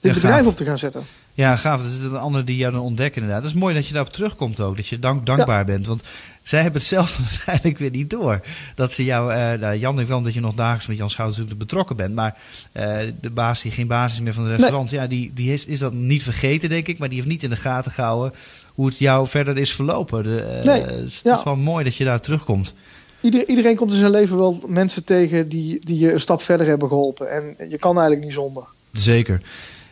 dit 0.00 0.14
bedrijf 0.14 0.46
op 0.46 0.56
te 0.56 0.64
gaan 0.64 0.78
zetten. 0.78 1.02
Ja, 1.38 1.56
gaaf. 1.56 1.82
Dat 1.82 1.90
is 1.92 1.98
een 1.98 2.16
ander 2.16 2.44
die 2.44 2.56
jou 2.56 2.72
dan 2.72 2.80
ontdekken 2.82 3.20
inderdaad. 3.22 3.44
Het 3.44 3.54
is 3.54 3.58
mooi 3.60 3.74
dat 3.74 3.86
je 3.86 3.92
daarop 3.92 4.12
terugkomt 4.12 4.60
ook. 4.60 4.76
Dat 4.76 4.86
je 4.86 4.98
dank, 4.98 5.26
dankbaar 5.26 5.64
bent. 5.64 5.86
Want 5.86 6.02
zij 6.42 6.62
hebben 6.62 6.80
het 6.80 6.90
zelf 6.90 7.18
waarschijnlijk 7.20 7.78
weer 7.78 7.90
niet 7.90 8.10
door. 8.10 8.40
Dat 8.74 8.92
ze 8.92 9.04
jou... 9.04 9.32
eh 9.32 9.60
nou, 9.60 9.76
Jan 9.76 9.94
denkt 9.96 10.10
wel 10.10 10.22
dat 10.22 10.34
je 10.34 10.40
nog 10.40 10.54
dagelijks 10.54 10.86
met 10.86 10.96
Jan 10.96 11.10
Schouten 11.10 11.58
betrokken 11.58 11.96
bent. 11.96 12.14
Maar 12.14 12.36
eh, 12.72 12.98
de 13.20 13.30
baas 13.30 13.62
die 13.62 13.72
geen 13.72 13.86
baas 13.86 14.12
is 14.12 14.20
meer 14.20 14.32
van 14.32 14.42
het 14.46 14.52
restaurant... 14.58 14.90
Ja, 14.90 15.06
die, 15.06 15.30
die 15.34 15.52
is, 15.52 15.66
is 15.66 15.78
dat 15.78 15.92
niet 15.92 16.22
vergeten, 16.22 16.68
denk 16.68 16.86
ik. 16.86 16.98
Maar 16.98 17.08
die 17.08 17.16
heeft 17.16 17.30
niet 17.30 17.42
in 17.42 17.50
de 17.50 17.56
gaten 17.56 17.92
gehouden 17.92 18.38
hoe 18.74 18.86
het 18.86 18.98
jou 18.98 19.28
verder 19.28 19.58
is 19.58 19.72
verlopen. 19.74 20.22
De, 20.22 20.40
eh, 20.42 20.64
Nee, 20.64 20.86
dus 20.86 21.14
Het 21.14 21.24
ja. 21.24 21.36
is 21.38 21.42
wel 21.44 21.56
mooi 21.56 21.84
dat 21.84 21.96
je 21.96 22.04
daar 22.04 22.20
terugkomt. 22.20 22.74
Ieder, 23.20 23.48
iedereen 23.48 23.76
komt 23.76 23.90
in 23.90 23.98
zijn 23.98 24.10
leven 24.10 24.36
wel 24.38 24.62
mensen 24.66 25.04
tegen 25.04 25.48
die, 25.48 25.80
die 25.84 25.98
je 25.98 26.12
een 26.12 26.20
stap 26.20 26.42
verder 26.42 26.66
hebben 26.66 26.88
geholpen. 26.88 27.30
En 27.30 27.68
je 27.70 27.78
kan 27.78 27.92
eigenlijk 27.96 28.24
niet 28.26 28.34
zonder. 28.34 28.64
Zeker. 28.92 29.40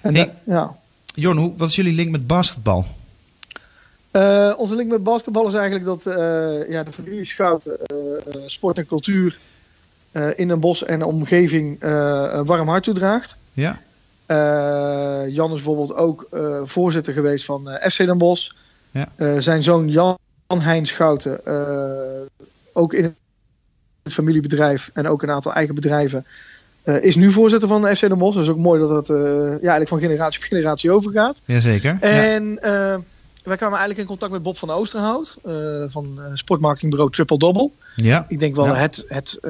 En 0.01 0.15
Hey. 0.15 0.25
dat- 0.25 0.43
ja. 0.47 0.77
Jorn, 1.17 1.37
hoe, 1.37 1.53
wat 1.57 1.69
is 1.69 1.77
jullie 1.77 1.95
link 1.95 2.11
met 2.11 2.27
basketbal? 2.27 2.85
Eh, 4.11 4.53
onze 4.57 4.75
link 4.75 4.91
met 4.91 5.03
basketbal 5.03 5.47
is 5.47 5.55
eigenlijk 5.55 5.85
dat 5.85 6.07
eh, 6.07 6.69
ja, 6.71 6.83
de 6.83 6.93
familie 6.93 7.25
Schouten 7.25 7.79
eh, 7.87 8.43
sport 8.47 8.79
en 8.79 8.87
cultuur 8.87 9.39
in 10.37 10.51
een 10.51 10.61
bos 10.61 10.85
en 10.85 11.03
omgeving 11.03 11.83
een 11.83 12.45
warm 12.45 12.69
hart 12.69 12.83
toedraagt. 12.83 13.37
Ja? 13.53 13.81
Jan 15.29 15.51
is 15.51 15.63
bijvoorbeeld 15.63 15.95
ook 15.95 16.29
voorzitter 16.65 17.13
geweest 17.13 17.45
van 17.45 17.79
FC 17.83 17.97
Den 17.97 18.19
Bosch. 18.19 18.53
Ja. 18.91 19.41
Zijn 19.41 19.63
zoon 19.63 19.89
Jan 19.89 20.19
Hein 20.47 20.87
Schouten, 20.87 21.41
ook 22.73 22.93
in 22.93 23.15
het 24.03 24.13
familiebedrijf 24.13 24.91
en 24.93 25.09
ook 25.09 25.23
een 25.23 25.31
aantal 25.31 25.53
eigen 25.53 25.75
bedrijven, 25.75 26.27
eh, 26.87 27.03
is 27.03 27.17
nu 27.17 27.33
voorzitter 27.33 27.69
van 27.69 27.97
FC 27.97 28.01
Den 28.01 28.19
Bosch. 28.19 28.35
Dat 28.35 28.45
is 28.45 28.51
ook 28.51 28.59
mooi 28.59 28.81
dat 28.81 28.89
dat 28.89 29.11
eh, 29.11 29.17
ja, 29.17 29.51
eigenlijk 29.51 29.89
van 29.89 30.01
generatie 30.01 30.41
op 30.41 30.47
generatie 30.47 30.91
overgaat. 30.91 31.39
Jazeker. 31.45 31.99
Ja. 32.01 32.09
En 32.09 32.63
eh, 32.63 32.97
wij 33.43 33.57
kwamen 33.57 33.79
eigenlijk 33.79 33.99
in 33.99 34.07
contact 34.07 34.33
met 34.33 34.43
Bob 34.43 34.57
van 34.57 34.71
Oosterhout 34.71 35.37
van 35.89 36.19
sportmarketingbureau 36.35 37.13
Triple 37.13 37.39
Double. 37.39 37.71
ja. 37.97 38.27
Ik 38.29 38.39
denk 38.39 38.55
wel 38.55 38.67
Ja. 38.67 38.75
het, 38.75 39.05
het 39.09 39.41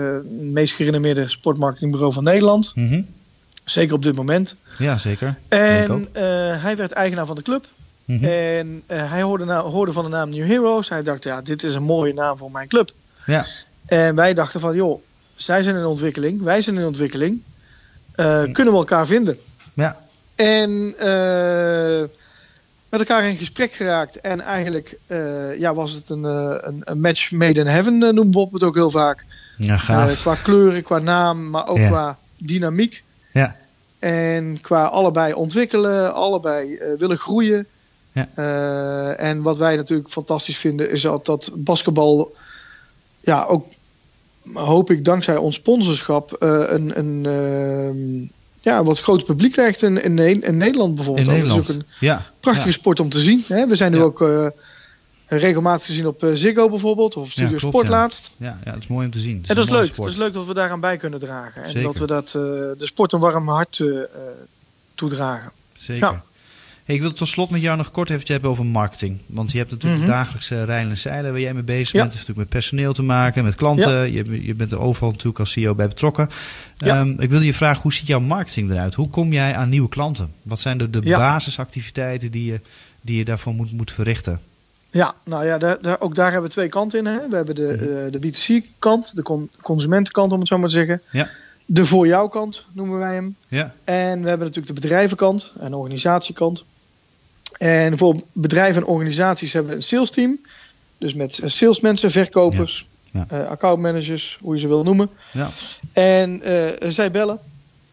meest 0.41 0.75
gerenommeerde 0.75 1.29
sportmarketingbureau 1.29 2.13
van 2.13 2.25
Nederland. 2.25 2.73
Mhm. 2.75 3.03
Zeker 3.65 3.95
op 3.95 4.03
dit 4.03 4.17
moment. 4.17 4.57
ja, 4.79 4.99
zeker. 4.99 5.39
En 5.49 6.09
hij 6.61 6.77
werd 6.77 6.93
eigenaar 6.93 7.27
van 7.27 7.37
de 7.37 7.43
club. 7.43 7.67
Mhm. 8.05 8.25
En 8.25 8.83
hij 8.87 9.23
hoorde, 9.23 9.53
hoorde 9.53 9.93
van 9.93 10.05
de 10.05 10.11
naam 10.11 10.31
New 10.31 10.47
Heroes. 10.47 10.89
Hij 10.89 11.03
dacht, 11.03 11.25
ja, 11.25 11.43
dit 11.43 11.63
is 11.63 11.75
een 11.75 11.83
mooie 11.83 12.15
naam 12.15 12.37
voor 12.37 12.51
mijn 12.51 12.69
club. 12.69 12.91
Ja. 13.27 13.47
En 13.87 14.15
wij 14.15 14.35
dachten 14.35 14.61
van, 14.61 14.75
joh, 14.75 15.01
zij 15.37 15.63
zijn 15.63 15.77
in 15.77 15.85
ontwikkeling, 15.85 16.43
wij 16.43 16.63
zijn 16.63 16.79
in 16.79 16.87
ontwikkeling. 16.87 17.43
Eh, 18.15 18.43
Hm. 18.43 18.53
Kunnen 18.53 18.73
we 18.73 18.79
elkaar 18.79 19.07
vinden? 19.07 19.39
Ja. 19.75 19.97
En 20.35 20.95
eh, 20.99 22.09
met 22.89 23.01
elkaar 23.01 23.25
in 23.25 23.37
gesprek 23.37 23.73
geraakt. 23.73 24.21
En 24.21 24.41
eigenlijk 24.41 24.99
eh, 25.07 25.59
ja, 25.59 25.75
was 25.75 25.93
het 25.93 26.09
een, 26.09 26.25
een, 26.25 26.81
een 26.85 27.01
match 27.01 27.31
made 27.31 27.61
in 27.61 27.67
heaven, 27.67 27.99
noemt 27.99 28.31
Bob 28.31 28.53
het 28.53 28.63
ook 28.63 28.75
heel 28.75 28.91
vaak. 28.91 29.25
Ja, 29.59 29.77
gaaf. 29.77 30.21
Qua 30.21 30.35
kleuren, 30.35 30.83
qua 30.83 30.99
naam, 30.99 31.51
maar 31.51 31.69
ook 31.69 31.77
Ja. 31.77 31.89
qua 31.89 32.19
dynamiek. 32.39 33.05
Ja. 33.33 33.57
En 33.99 34.59
qua 34.61 34.85
allebei 34.85 35.33
ontwikkelen, 35.33 36.15
allebei 36.15 36.79
willen 36.99 37.19
groeien. 37.19 37.67
Ja. 38.13 38.29
En 39.17 39.43
wat 39.43 39.57
wij 39.57 39.77
natuurlijk 39.77 40.09
fantastisch 40.11 40.57
vinden, 40.59 40.91
is 40.91 41.01
dat, 41.01 41.27
dat 41.27 41.51
basketbal, 41.55 42.35
ja, 43.21 43.45
ook 43.45 43.67
hoop 44.55 44.91
ik 44.91 45.05
dankzij 45.05 45.37
ons 45.37 45.55
sponsorschap, 45.55 46.33
eh, 46.33 46.63
een, 46.67 46.99
een, 46.99 47.27
ehm, 47.27 48.35
ja, 48.61 48.79
een 48.79 48.85
wat 48.85 49.01
groter 49.01 49.27
publiek 49.27 49.53
krijgt 49.53 49.83
in, 49.83 50.03
in, 50.03 50.15
Ne- 50.15 50.31
in 50.31 50.57
Nederland 50.57 50.95
bijvoorbeeld. 50.95 51.27
In. 51.27 51.33
Nederland. 51.33 51.67
Dat 51.67 51.75
is 51.77 51.83
ook 51.83 51.83
een 51.83 51.97
ja. 52.07 52.27
prachtige 52.41 52.69
Ja. 52.69 52.75
sport 52.75 53.01
om 53.01 53.09
te 53.09 53.21
zien. 53.21 53.45
Hè? 53.49 53.67
We 53.67 53.77
zijn 53.77 53.93
nu 53.93 53.99
Ja. 53.99 54.05
ook 54.05 54.23
eh, 54.23 54.47
regelmatig 55.27 55.87
gezien 55.87 56.07
op 56.07 56.25
eh, 56.25 56.31
Ziggo 56.35 56.69
bijvoorbeeld, 56.69 57.17
of 57.17 57.31
Studio 57.31 57.49
klopt, 57.57 57.65
Sport 57.67 57.87
ja. 57.87 57.93
laatst. 57.93 58.31
Ja, 58.37 58.59
ja, 58.65 58.71
het 58.73 58.83
is 58.83 58.87
mooi 58.89 59.07
om 59.07 59.13
te 59.13 59.19
zien. 59.19 59.39
Het 59.41 59.49
En 59.51 59.55
dat 59.55 59.65
is 59.67 59.71
leuk. 59.71 59.87
sport. 59.87 60.09
Dat 60.09 60.17
is 60.17 60.23
leuk 60.23 60.33
dat 60.33 60.47
we 60.47 60.55
daaraan 60.55 60.81
bij 60.81 60.97
kunnen 60.97 61.21
dragen. 61.21 61.63
En 61.63 61.71
Zeker. 61.71 61.83
dat 61.83 61.99
we 61.99 62.07
dat, 62.07 62.27
eh, 62.27 62.33
de 62.79 62.87
sport 62.87 63.13
een 63.13 63.21
warm 63.21 63.49
hart 63.49 63.83
toedragen. 64.95 65.51
Zeker. 65.77 66.23
Hey, 66.87 66.95
ik 66.95 67.01
wil 67.01 67.13
tot 67.13 67.29
slot 67.29 67.51
met 67.51 67.61
jou 67.61 67.77
nog 67.77 67.91
kort 67.91 68.11
even 68.11 68.33
hebben 68.33 68.51
over 68.51 68.67
marketing. 68.67 69.19
Want 69.27 69.53
je 69.53 69.59
hebt 69.59 69.71
natuurlijk 69.71 70.01
Mhm. 70.01 70.11
de 70.11 70.17
dagelijkse 70.17 70.65
rijden 70.65 70.91
en 70.91 70.97
zeilen 70.97 71.31
waar 71.33 71.41
jij 71.41 71.55
mee 71.55 71.63
bezig 71.63 71.93
Ja. 71.93 72.01
bent. 72.01 72.05
Het 72.05 72.13
heeft 72.15 72.29
natuurlijk 72.29 72.39
met 72.39 72.49
personeel 72.49 72.93
te 72.93 73.03
maken, 73.03 73.45
met 73.45 73.55
klanten. 73.55 74.13
Je, 74.13 74.45
je 74.47 74.55
bent 74.55 74.73
er 74.73 74.81
overal 74.81 75.11
natuurlijk 75.11 75.39
als 75.39 75.51
CEO 75.53 75.75
bij 75.75 75.89
betrokken. 75.89 76.29
Ja. 76.77 76.97
Ehm, 77.01 77.21
ik 77.21 77.31
wilde 77.31 77.45
je 77.47 77.55
vragen, 77.55 77.83
hoe 77.83 77.93
ziet 77.93 78.07
jouw 78.07 78.21
marketing 78.21 78.71
eruit? 78.71 78.95
Hoe 78.95 79.09
kom 79.09 79.33
jij 79.33 79.55
aan 79.57 79.69
nieuwe 79.69 79.89
klanten? 79.89 80.33
Wat 80.43 80.61
zijn 80.61 80.79
de, 80.79 80.91
de 80.91 81.01
basisactiviteiten 81.01 82.31
die 82.31 82.45
je, 82.53 82.61
die 83.01 83.17
je 83.17 83.25
daarvoor 83.25 83.55
moet, 83.55 83.73
moet 83.73 83.93
verrichten? 83.93 84.41
Ja, 84.91 85.15
nou 85.25 85.45
ja, 85.47 85.59
daar, 85.59 85.79
daar, 85.81 86.01
ook 86.01 86.15
daar 86.15 86.31
hebben 86.33 86.49
we 86.49 86.55
twee 86.55 86.69
kanten 86.69 86.99
in. 86.99 87.07
Hè. 87.07 87.29
We 87.29 87.37
hebben 87.37 87.55
de, 87.55 87.77
Mhm. 87.81 87.97
eh, 88.07 88.13
de 88.13 88.19
B2C-kant, 88.19 89.17
de 89.17 89.23
con- 89.23 89.51
consumentenkant 89.63 90.33
om 90.33 90.39
het 90.39 90.49
zo 90.49 90.59
maar 90.59 90.69
te 90.69 90.75
zeggen. 90.75 91.03
Ja. 91.11 91.29
De 91.67 91.85
voor 91.85 92.07
jou 92.07 92.31
kant 92.31 92.67
noemen 92.73 92.99
wij 92.99 93.15
hem. 93.15 93.37
Ja, 93.49 93.75
En 93.85 94.23
we 94.23 94.29
hebben 94.29 94.47
natuurlijk 94.47 94.75
de 94.75 94.81
bedrijvenkant 94.81 95.53
en 95.61 95.75
organisatiekant. 95.75 96.65
En 97.59 97.99
voor 97.99 98.17
bedrijven 98.33 98.83
en 98.83 98.89
organisaties 98.89 99.53
hebben 99.53 99.71
we 99.71 99.77
een 99.77 99.83
sales 99.83 100.11
team. 100.11 100.39
Dus 100.99 101.15
met 101.15 101.41
salesmensen, 101.45 102.11
verkopers, 102.11 102.89
Ja. 103.11 103.27
eh, 103.29 103.49
accountmanagers, 103.49 104.39
hoe 104.41 104.55
je 104.55 104.61
ze 104.61 104.69
wil 104.69 104.83
noemen. 104.83 105.11
ja, 105.33 105.51
En 105.93 106.43
eh, 106.43 106.91
zij 106.91 107.11
bellen. 107.11 107.39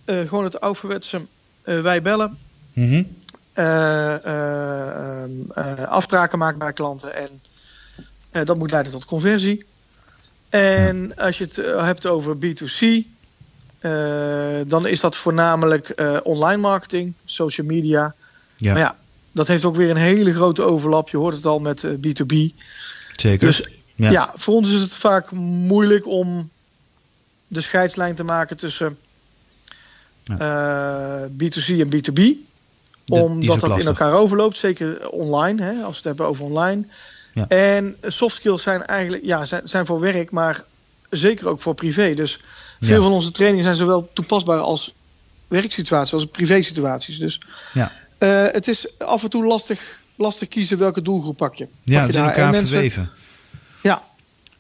Eh, 0.06 0.20
gewoon 0.28 0.44
het 0.44 0.60
ouderwetse 0.62 1.22
wij 1.64 2.02
bellen. 2.02 2.38
Mhm. 2.74 3.04
afspraken 5.88 6.38
maken 6.38 6.60
bij 6.60 6.74
klanten. 6.74 7.16
En 8.32 8.46
dat 8.46 8.58
moet 8.58 8.72
leiden 8.72 8.92
tot 8.92 9.06
conversie. 9.06 9.66
En 10.50 11.16
als 11.16 11.38
je 11.38 11.44
het 11.44 11.56
hebt 11.86 12.06
over 12.06 12.36
B2C, 12.36 13.06
eh, 13.80 13.92
dan 14.68 14.88
is 14.88 15.00
dat 15.00 15.16
voornamelijk 15.18 15.94
online 16.24 16.62
marketing, 16.62 17.14
social 17.26 17.68
media. 17.68 18.14
ja, 18.58 18.72
Maar 18.74 18.82
ja, 18.82 18.96
dat 19.34 19.48
heeft 19.48 19.66
ook 19.66 19.76
weer 19.76 19.90
een 19.90 19.96
hele 19.96 20.34
grote 20.34 20.62
overlap. 20.62 21.10
Je 21.10 21.18
hoort 21.18 21.36
het 21.36 21.46
al 21.46 21.60
met 21.60 21.84
eh, 21.84 21.92
B2B. 21.92 22.56
zeker. 23.16 23.48
Dus 23.48 23.64
Ja. 23.96 24.12
ja. 24.12 24.34
voor 24.36 24.54
ons 24.54 24.72
is 24.72 24.82
het 24.82 24.96
vaak 24.96 25.32
moeilijk 25.32 26.08
om 26.08 26.50
de 27.48 27.62
scheidslijn 27.62 28.16
te 28.16 28.24
maken 28.24 28.58
tussen 28.58 28.98
eh, 30.24 31.24
B2C 31.24 31.80
en 31.80 31.88
B2B. 31.88 32.14
die 32.14 32.48
is 33.06 33.20
ook 33.20 33.20
Omdat 33.20 33.60
dat 33.60 33.80
in 33.80 33.86
elkaar 33.86 34.14
overloopt, 34.14 34.58
zeker 34.58 35.10
online, 35.10 35.64
hè, 35.64 35.72
als 35.72 35.90
we 35.90 35.96
het 35.96 36.04
hebben 36.04 36.26
over 36.26 36.44
online. 36.44 36.86
Ja. 37.34 37.48
En 37.48 37.98
soft 38.02 38.36
skills 38.36 38.64
zijn 38.64 38.86
eigenlijk 38.86 39.26
ja, 39.26 39.46
zijn, 39.46 39.62
zijn 39.66 39.86
voor 39.86 40.00
werk, 40.00 40.32
maar 40.32 40.64
zeker 41.10 41.48
ook 41.48 41.62
voor 41.62 41.76
privé. 41.76 42.14
Dus 42.14 42.40
veel 42.82 43.04
van 43.04 43.12
onze 43.12 43.32
trainingen 43.32 43.64
zijn 43.64 43.76
zowel 43.76 44.10
toepasbaar 44.14 44.60
als 44.60 44.94
werksituaties, 45.48 46.14
als 46.14 46.26
privé-situaties. 46.26 47.20
Dus 47.20 47.42
Ja. 47.74 47.92
Eh, 48.24 48.54
het 48.54 48.68
is 48.68 49.00
af 49.00 49.24
en 49.24 49.30
toe 49.30 49.46
lastig, 49.46 50.02
lastig 50.16 50.48
kiezen 50.48 50.78
welke 50.78 51.02
doelgroep 51.02 51.38
pak 51.38 51.56
je. 51.56 51.68
Ja, 51.84 52.02
Pak 52.02 52.12
je 52.12 52.18
elkaar 52.18 52.54
verweven. 52.54 53.10
Ja, 53.82 54.02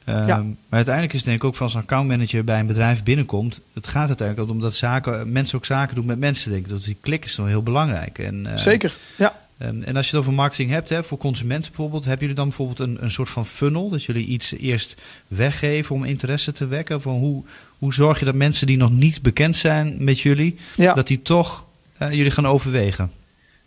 Ehm, 0.05 0.27
Ja. 0.27 0.37
Maar 0.37 0.53
uiteindelijk 0.69 1.13
is 1.13 1.19
het 1.19 1.29
denk 1.29 1.41
ik 1.41 1.47
ook 1.47 1.55
van 1.55 1.65
als 1.65 1.75
een 1.75 1.81
accountmanager 1.81 2.43
bij 2.43 2.59
een 2.59 2.67
bedrijf 2.67 3.03
binnenkomt. 3.03 3.59
Het 3.73 3.87
gaat 3.87 4.07
uiteindelijk 4.07 4.49
om 4.49 4.59
dat 4.61 4.75
zaken, 4.75 5.31
mensen 5.31 5.57
ook 5.57 5.65
zaken 5.65 5.95
doen 5.95 6.05
met 6.05 6.19
mensen. 6.19 6.51
Denk 6.51 6.63
ik. 6.65 6.69
Dat 6.71 6.83
die 6.83 6.97
klik 7.01 7.25
is 7.25 7.35
toch 7.35 7.47
heel 7.47 7.63
belangrijk. 7.63 8.19
En, 8.19 8.45
eh, 8.47 8.57
zeker. 8.57 8.95
Ja. 9.17 9.41
en 9.57 9.95
als 9.95 10.09
je 10.09 10.11
het 10.15 10.21
over 10.21 10.33
marketing 10.33 10.69
hebt, 10.69 10.89
hè, 10.89 11.03
voor 11.03 11.17
consumenten 11.17 11.67
bijvoorbeeld, 11.71 12.03
hebben 12.03 12.21
jullie 12.21 12.35
dan 12.35 12.47
bijvoorbeeld 12.47 12.79
een, 12.79 12.97
een 13.03 13.11
soort 13.11 13.29
van 13.29 13.45
funnel? 13.45 13.89
Dat 13.89 14.03
jullie 14.03 14.25
iets 14.25 14.53
eerst 14.53 15.01
weggeven 15.27 15.95
om 15.95 16.03
interesse 16.03 16.51
te 16.51 16.65
wekken? 16.67 17.01
Van 17.01 17.13
hoe, 17.13 17.43
hoe 17.79 17.93
zorg 17.93 18.19
je 18.19 18.25
dat 18.25 18.35
mensen 18.35 18.67
die 18.67 18.77
nog 18.77 18.91
niet 18.91 19.21
bekend 19.21 19.55
zijn 19.55 19.95
met 20.03 20.19
jullie, 20.19 20.55
Ja. 20.75 20.93
dat 20.93 21.07
die 21.07 21.21
toch 21.21 21.65
eh, 21.97 22.11
jullie 22.11 22.31
gaan 22.31 22.47
overwegen? 22.47 23.11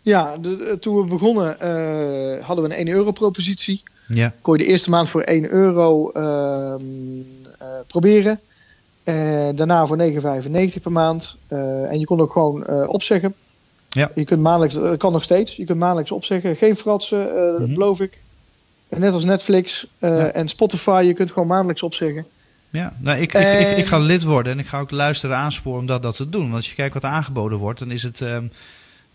Ja, 0.07 0.37
de- 0.37 0.55
de- 0.55 0.77
toen 0.79 0.95
we 1.01 1.03
begonnen 1.07 1.59
eh, 1.59 2.45
hadden 2.45 2.65
we 2.67 2.71
een 2.71 2.79
1 2.87 2.87
euro 2.95 3.11
propositie. 3.11 3.83
Ja, 4.07 4.33
Kon 4.41 4.57
je 4.57 4.63
de 4.63 4.69
eerste 4.69 4.89
maand 4.89 5.09
voor 5.09 5.21
1 5.21 5.51
euro 5.51 6.09
ehm, 6.11 6.81
eh, 7.59 7.67
proberen. 7.87 8.39
Eh, 9.03 9.15
daarna 9.55 9.85
voor 9.85 9.97
9,95 9.97 10.81
per 10.81 10.91
maand. 10.91 11.37
Eh, 11.47 11.91
en 11.91 11.99
je 11.99 12.05
kon 12.05 12.19
ook 12.21 12.31
gewoon 12.31 12.65
eh, 12.65 12.83
opzeggen. 12.89 13.33
Ja. 13.89 14.11
Je 14.15 14.23
kunt 14.23 14.41
maandelijks, 14.41 14.75
dat 14.75 14.97
kan 14.97 15.11
nog 15.11 15.23
steeds. 15.23 15.55
Je 15.55 15.65
kunt 15.65 15.79
maandelijks 15.79 16.11
opzeggen. 16.11 16.55
Geen 16.55 16.75
fratsen, 16.75 17.35
eh, 17.35 17.59
Mhm. 17.61 17.73
beloof 17.73 17.99
ik. 17.99 18.23
Net 18.89 19.13
als 19.13 19.23
Netflix 19.25 19.87
eh, 19.99 20.09
Ja. 20.17 20.25
en 20.31 20.47
Spotify, 20.47 21.03
je 21.07 21.13
kunt 21.13 21.31
gewoon 21.31 21.47
maandelijks 21.47 21.83
opzeggen. 21.83 22.25
Ja, 22.69 22.93
nou, 22.99 23.17
ik, 23.19 23.33
ik, 23.33 23.77
ik, 23.77 23.85
ga 23.85 23.97
lid 23.97 24.23
worden 24.23 24.51
en 24.53 24.59
ik 24.59 24.67
ga 24.67 24.79
ook 24.79 24.91
luisteren 24.91 25.35
aansporen 25.37 25.79
om 25.79 25.85
dat, 25.85 26.01
dat 26.01 26.15
te 26.15 26.29
doen. 26.29 26.41
Want 26.41 26.53
als 26.53 26.69
je 26.69 26.75
kijkt 26.75 26.93
wat 26.93 27.03
er 27.03 27.09
aangeboden 27.09 27.57
wordt, 27.57 27.79
dan 27.79 27.91
is 27.91 28.03
het. 28.03 28.21
ehm, 28.21 28.45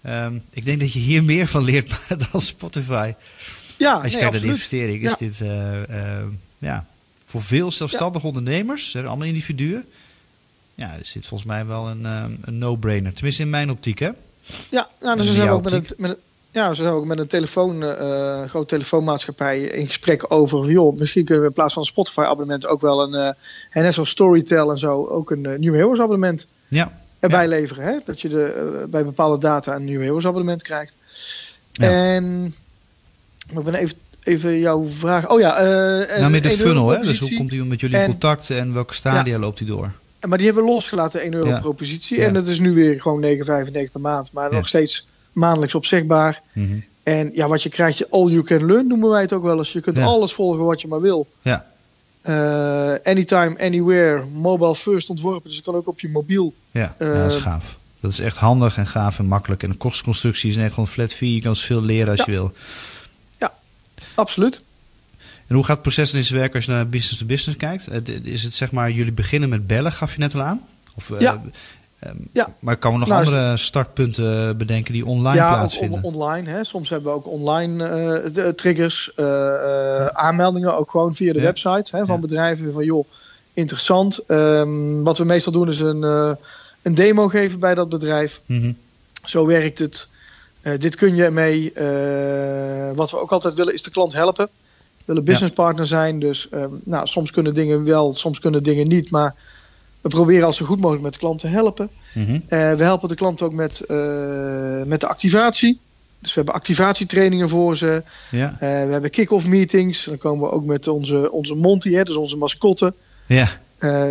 ehm, 0.03 0.39
ik 0.51 0.65
denk 0.65 0.81
dat 0.81 0.93
je 0.93 0.99
hier 0.99 1.25
meer 1.25 1.47
van 1.47 1.65
leert 1.65 1.91
dan 2.33 2.41
Spotify. 2.41 3.13
Ja, 3.79 3.93
Als 3.93 4.03
je 4.03 4.09
nee, 4.09 4.19
kijkt 4.19 4.33
naar 4.33 4.41
de 4.41 4.47
investering, 4.47 5.03
is 5.03 5.11
Ja. 5.11 5.17
dit 5.19 5.41
eh, 5.41 6.17
ehm, 6.19 6.29
ja, 6.59 6.87
voor 7.25 7.43
veel 7.43 7.71
zelfstandige 7.71 8.27
ondernemers, 8.27 8.91
zijn 8.91 9.07
allemaal 9.07 9.27
individuen. 9.27 9.85
Ja, 10.75 10.93
is 11.01 11.13
dit 11.13 11.27
volgens 11.27 11.49
mij 11.51 11.67
wel 11.67 11.89
een, 11.89 12.07
ehm, 12.07 12.33
een 12.41 12.59
no-brainer. 12.59 13.13
Tenminste 13.13 13.43
in 13.43 13.51
mijn 13.51 13.71
optiek, 13.71 13.99
hè? 13.99 14.11
Ja, 14.71 14.89
nou, 15.01 15.17
dus 15.17 15.27
we 15.27 15.33
zijn 15.33 15.45
jouw 15.47 15.55
ook 15.57 15.63
met 15.65 15.73
een, 15.73 15.87
met 15.97 16.19
ja, 16.51 16.69
zo 16.69 16.75
zijn 16.83 16.89
we 16.95 17.01
ook 17.01 17.07
met 17.07 17.19
een 17.19 17.27
telefoon, 17.27 17.83
eh, 17.83 18.39
een 18.43 18.49
grote 18.49 18.67
telefoonmaatschappij 18.67 19.61
in 19.63 19.87
gesprek 19.87 20.25
over. 20.33 20.71
joh, 20.71 20.99
misschien 20.99 21.25
kunnen 21.25 21.43
we 21.43 21.49
in 21.49 21.55
plaats 21.55 21.73
van 21.73 21.83
een 21.83 21.89
Spotify-abonnement 21.89 22.67
ook 22.67 22.81
wel 22.81 23.03
een. 23.03 23.15
eh, 23.15 23.27
en 23.71 23.83
net 23.83 23.95
zoals 23.95 24.11
Storytel 24.11 24.71
en 24.71 24.79
zo, 24.79 25.07
ook 25.07 25.31
een 25.31 25.47
eh, 25.47 25.59
New 25.59 25.75
Heroes 25.75 25.99
abonnement 25.99 26.47
Ja, 26.69 27.01
erbij 27.23 27.49
leveren. 27.49 27.85
Hè? 27.85 27.99
Dat 28.05 28.21
je 28.21 28.29
de, 28.29 28.45
eh, 28.45 28.91
bij 28.91 29.05
bepaalde 29.05 29.39
data 29.39 29.77
een 29.77 30.27
abonnement 30.27 30.63
krijgt. 30.63 30.95
Ja. 31.73 31.91
En 31.91 32.55
ik 33.49 33.63
ben 33.63 33.75
even 33.75 33.97
even 34.23 34.59
jouw 34.59 34.85
vraag. 34.87 35.29
Oh 35.29 35.41
ja, 35.41 35.61
uh, 35.61 36.19
nou 36.19 36.31
met 36.31 36.43
de 36.43 36.51
funnel, 36.51 36.89
hè? 36.89 37.01
Dus 37.01 37.19
hoe 37.19 37.35
komt 37.35 37.51
hij 37.51 37.61
met 37.61 37.81
jullie 37.81 37.99
in 37.99 38.07
contact 38.07 38.51
en 38.51 38.75
welke 38.75 38.95
stadia 38.95 39.39
loopt 39.39 39.59
hij 39.59 39.69
door? 39.69 39.93
Maar 40.29 40.39
die 40.39 40.47
hebben 40.47 40.65
we 40.65 40.71
losgelaten, 40.71 41.21
1 41.23 41.35
euro 41.35 41.59
propositie. 41.61 42.25
En 42.25 42.35
dat 42.35 42.49
is 42.49 42.59
nu 42.59 42.75
weer 42.75 43.01
gewoon 43.01 43.21
9,95 43.21 43.93
per 43.93 44.01
maand. 44.01 44.33
Maar 44.33 44.53
nog 44.53 44.69
steeds 44.69 45.07
maandelijks 45.33 45.75
opzegbaar. 45.75 46.43
Mm 46.53 46.85
En 47.03 47.31
ja, 47.35 47.49
wat 47.49 47.63
je 47.63 47.69
krijgt, 47.69 47.99
je 47.99 48.07
all 48.11 48.29
you 48.29 48.43
can 48.43 48.67
learn 48.67 48.87
noemen 48.87 49.11
wij 49.11 49.21
het 49.21 49.33
ook 49.33 49.43
wel 49.43 49.59
eens. 49.59 49.73
Je 49.73 49.81
kunt 49.81 49.99
alles 49.99 50.33
volgen 50.33 50.65
wat 50.65 50.81
je 50.81 50.89
maar 50.89 51.01
wil. 51.01 51.27
Ja. 51.43 51.67
Uh, 52.25 52.95
anytime, 53.03 53.59
anywhere, 53.59 54.25
mobile 54.33 54.77
first 54.77 55.11
ontworpen. 55.11 55.49
Dus 55.49 55.57
het 55.57 55.65
kan 55.65 55.75
ook 55.75 55.89
op 55.89 56.01
je 56.01 56.09
mobiel. 56.09 56.55
Ja, 56.73 56.95
uh, 56.99 57.23
dat 57.23 57.33
is 57.33 57.43
gaaf. 57.43 57.77
Dat 58.01 58.11
is 58.11 58.21
echt 58.21 58.37
handig 58.37 58.77
en 58.77 58.87
gaaf 58.87 59.19
en 59.19 59.27
makkelijk. 59.27 59.63
En 59.63 59.71
de 59.71 59.77
kostconstructie 59.77 60.51
is 60.51 60.57
echt 60.57 60.75
gewoon 60.75 60.89
flat 60.89 61.13
fee. 61.13 61.35
Je 61.35 61.41
kan 61.41 61.57
veel 61.57 61.83
leren 61.83 62.11
als 62.11 62.25
je 62.25 62.31
wil. 62.31 62.53
Ja, 63.39 63.53
absoluut. 64.15 64.63
En 65.47 65.55
hoe 65.55 65.65
gaat 65.65 65.75
het 65.75 65.83
proces 65.83 66.15
in 66.15 66.37
werken 66.37 66.55
als 66.55 66.65
je 66.65 66.71
naar 66.71 66.89
business 66.89 67.19
to 67.19 67.27
business 67.27 67.59
kijkt? 67.59 67.89
Eh, 67.89 68.25
is 68.25 68.43
het 68.43 68.55
zeg 68.55 68.73
maar, 68.73 68.91
jullie 68.91 69.13
beginnen 69.13 69.49
met 69.49 69.67
bellen, 69.67 69.93
gaf 69.93 70.13
je 70.13 70.19
net 70.19 70.35
al 70.35 70.43
aan? 70.43 70.61
Of, 70.95 71.13
ja. 71.19 71.43
Um, 72.07 72.29
ja. 72.33 72.49
Maar 72.59 72.77
kan 72.77 72.93
we 72.93 72.99
nog 72.99 73.09
nou, 73.09 73.25
andere 73.25 73.57
startpunten 73.57 74.57
bedenken 74.57 74.93
die 74.93 75.07
online 75.07 75.37
ja, 75.37 75.53
plaatsvinden? 75.53 76.01
Ja, 76.03 76.09
online. 76.09 76.51
Hè. 76.51 76.65
Soms 76.65 76.89
hebben 76.89 77.13
we 77.13 77.17
ook 77.17 77.27
online 77.27 78.31
uh, 78.35 78.49
triggers, 78.49 79.13
uh, 79.17 80.07
aanmeldingen, 80.07 80.79
ook 80.79 80.91
gewoon 80.91 81.15
via 81.15 81.33
de 81.33 81.39
ja. 81.39 81.45
website 81.45 81.97
hè, 81.97 82.07
van 82.07 82.21
bedrijven. 82.21 82.73
Van 82.73 82.85
joh, 82.85 83.07
interessant. 83.53 84.21
Um, 84.29 85.03
wat 85.03 85.19
we 85.19 85.25
meestal 85.25 85.53
doen 85.53 85.69
is 85.69 85.81
een, 85.81 86.37
een 86.83 86.95
demo 86.95 87.29
geven 87.29 87.59
bij 87.59 87.75
dat 87.75 87.89
bedrijf. 87.89 88.41
Mm 88.47 88.61
-hmm. 88.61 88.77
Zo 89.25 89.47
werkt 89.47 89.79
het. 89.79 90.09
dit 90.79 90.97
kun 90.97 91.15
je 91.15 91.31
mee. 91.31 91.73
wat 92.95 93.11
we 93.11 93.21
ook 93.21 93.33
altijd 93.33 93.55
willen 93.55 93.75
is 93.75 93.83
de 93.83 93.91
klant 93.91 94.13
helpen. 94.13 94.49
We 94.99 95.03
willen 95.05 95.25
businesspartner 95.25 95.87
zijn. 95.87 96.19
Dus 96.19 96.49
um, 96.55 96.81
nou, 96.85 97.07
soms 97.07 97.31
kunnen 97.31 97.55
dingen 97.55 97.85
wel, 97.85 98.15
soms 98.15 98.39
kunnen 98.39 98.63
dingen 98.63 98.89
niet. 98.89 99.11
Maar 99.11 99.35
we 100.01 100.09
proberen 100.09 100.47
als 100.47 100.57
zo 100.57 100.65
goed 100.65 100.81
mogelijk 100.81 101.03
met 101.03 101.13
de 101.13 101.19
klant 101.19 101.41
te 101.41 101.47
helpen. 101.47 101.89
Mm 102.15 102.25
-hmm. 102.25 102.35
uh, 102.35 102.41
we 102.49 102.83
helpen 102.83 103.09
de 103.09 103.15
klant 103.15 103.43
ook 103.43 103.53
met, 103.53 103.85
met 104.87 105.01
de 105.01 105.07
activatie. 105.09 105.81
Dus 106.23 106.31
we 106.31 106.37
hebben 106.37 106.55
activatietrainingen 106.55 107.49
voor 107.49 107.77
ze. 107.77 108.03
Ja. 108.31 108.53
Uh, 108.53 108.59
we 108.59 108.67
hebben 108.67 109.11
kick-off 109.11 109.47
meetings. 109.47 110.05
Dan 110.05 110.19
komen 110.19 110.49
we 110.49 110.55
ook 110.55 110.65
met 110.65 110.89
onze, 110.89 111.31
onze 111.31 111.55
Monty, 111.55 111.93
hè, 111.93 112.03
dus 112.03 112.15
onze 112.15 112.37
mascotte. 112.37 112.95
Ja. 113.27 113.49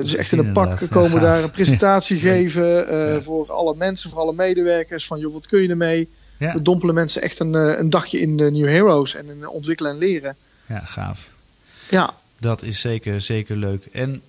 Dus 0.02 0.16
echt 0.16 0.32
in 0.32 0.40
een 0.40 0.52
pak 0.52 0.80
komen 0.90 1.22
daar 1.22 1.44
een 1.44 1.52
presentatie 1.52 2.20
geven 2.30 2.96
ja. 2.96 3.22
voor 3.22 3.52
alle 3.52 3.76
mensen, 3.76 4.10
voor 4.10 4.20
alle 4.20 4.34
medewerkers. 4.34 5.06
Van 5.06 5.20
joh, 5.20 5.34
wat 5.34 5.48
kun 5.48 5.62
je 5.62 5.70
ermee? 5.70 6.10
We 6.38 6.62
dompelen 6.62 6.96
mensen 6.96 7.22
echt 7.22 7.40
een, 7.40 7.54
een 7.54 7.90
dagje 7.90 8.20
in 8.20 8.38
de 8.38 8.52
New 8.52 8.66
Heroes 8.66 9.16
en 9.16 9.30
in 9.30 9.48
ontwikkelen 9.48 9.92
en 9.92 9.98
leren. 9.98 10.36
Ja, 10.66 10.80
gaaf. 10.80 11.30
Ja. 11.90 12.14
Dat 12.40 12.64
is 12.64 12.82
zeker, 12.82 13.22
zeker 13.22 13.56
leuk. 13.56 13.86
En 13.92 14.22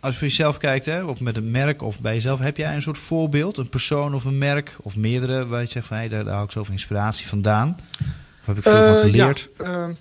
als 0.00 0.12
je 0.12 0.18
voor 0.18 0.28
jezelf 0.28 0.58
kijkt, 0.58 0.86
hè, 0.86 1.02
of 1.02 1.20
met 1.20 1.36
een 1.36 1.50
merk 1.50 1.82
of 1.82 2.00
bij 2.00 2.14
jezelf, 2.14 2.40
heb 2.40 2.56
jij 2.56 2.74
een 2.74 2.82
soort 2.82 2.98
voorbeeld, 2.98 3.56
een 3.56 3.68
persoon 3.68 4.14
of 4.14 4.24
een 4.24 4.38
merk 4.38 4.76
of 4.80 4.96
meerdere, 4.96 5.46
waar 5.46 5.60
je 5.60 5.66
zegt 5.66 5.86
van 5.86 5.96
hey, 5.96 6.08
daar, 6.08 6.24
daar 6.24 6.32
hou 6.32 6.44
ik 6.44 6.50
zoveel 6.50 6.72
inspiratie 6.72 7.26
vandaan? 7.26 7.76
Of 8.40 8.46
heb 8.46 8.56
ik 8.56 8.62
veel 8.62 8.72
uh, 8.72 8.92
van 8.92 9.00
geleerd? 9.00 9.48
Ja, 9.58 9.64
uh, 9.64 9.94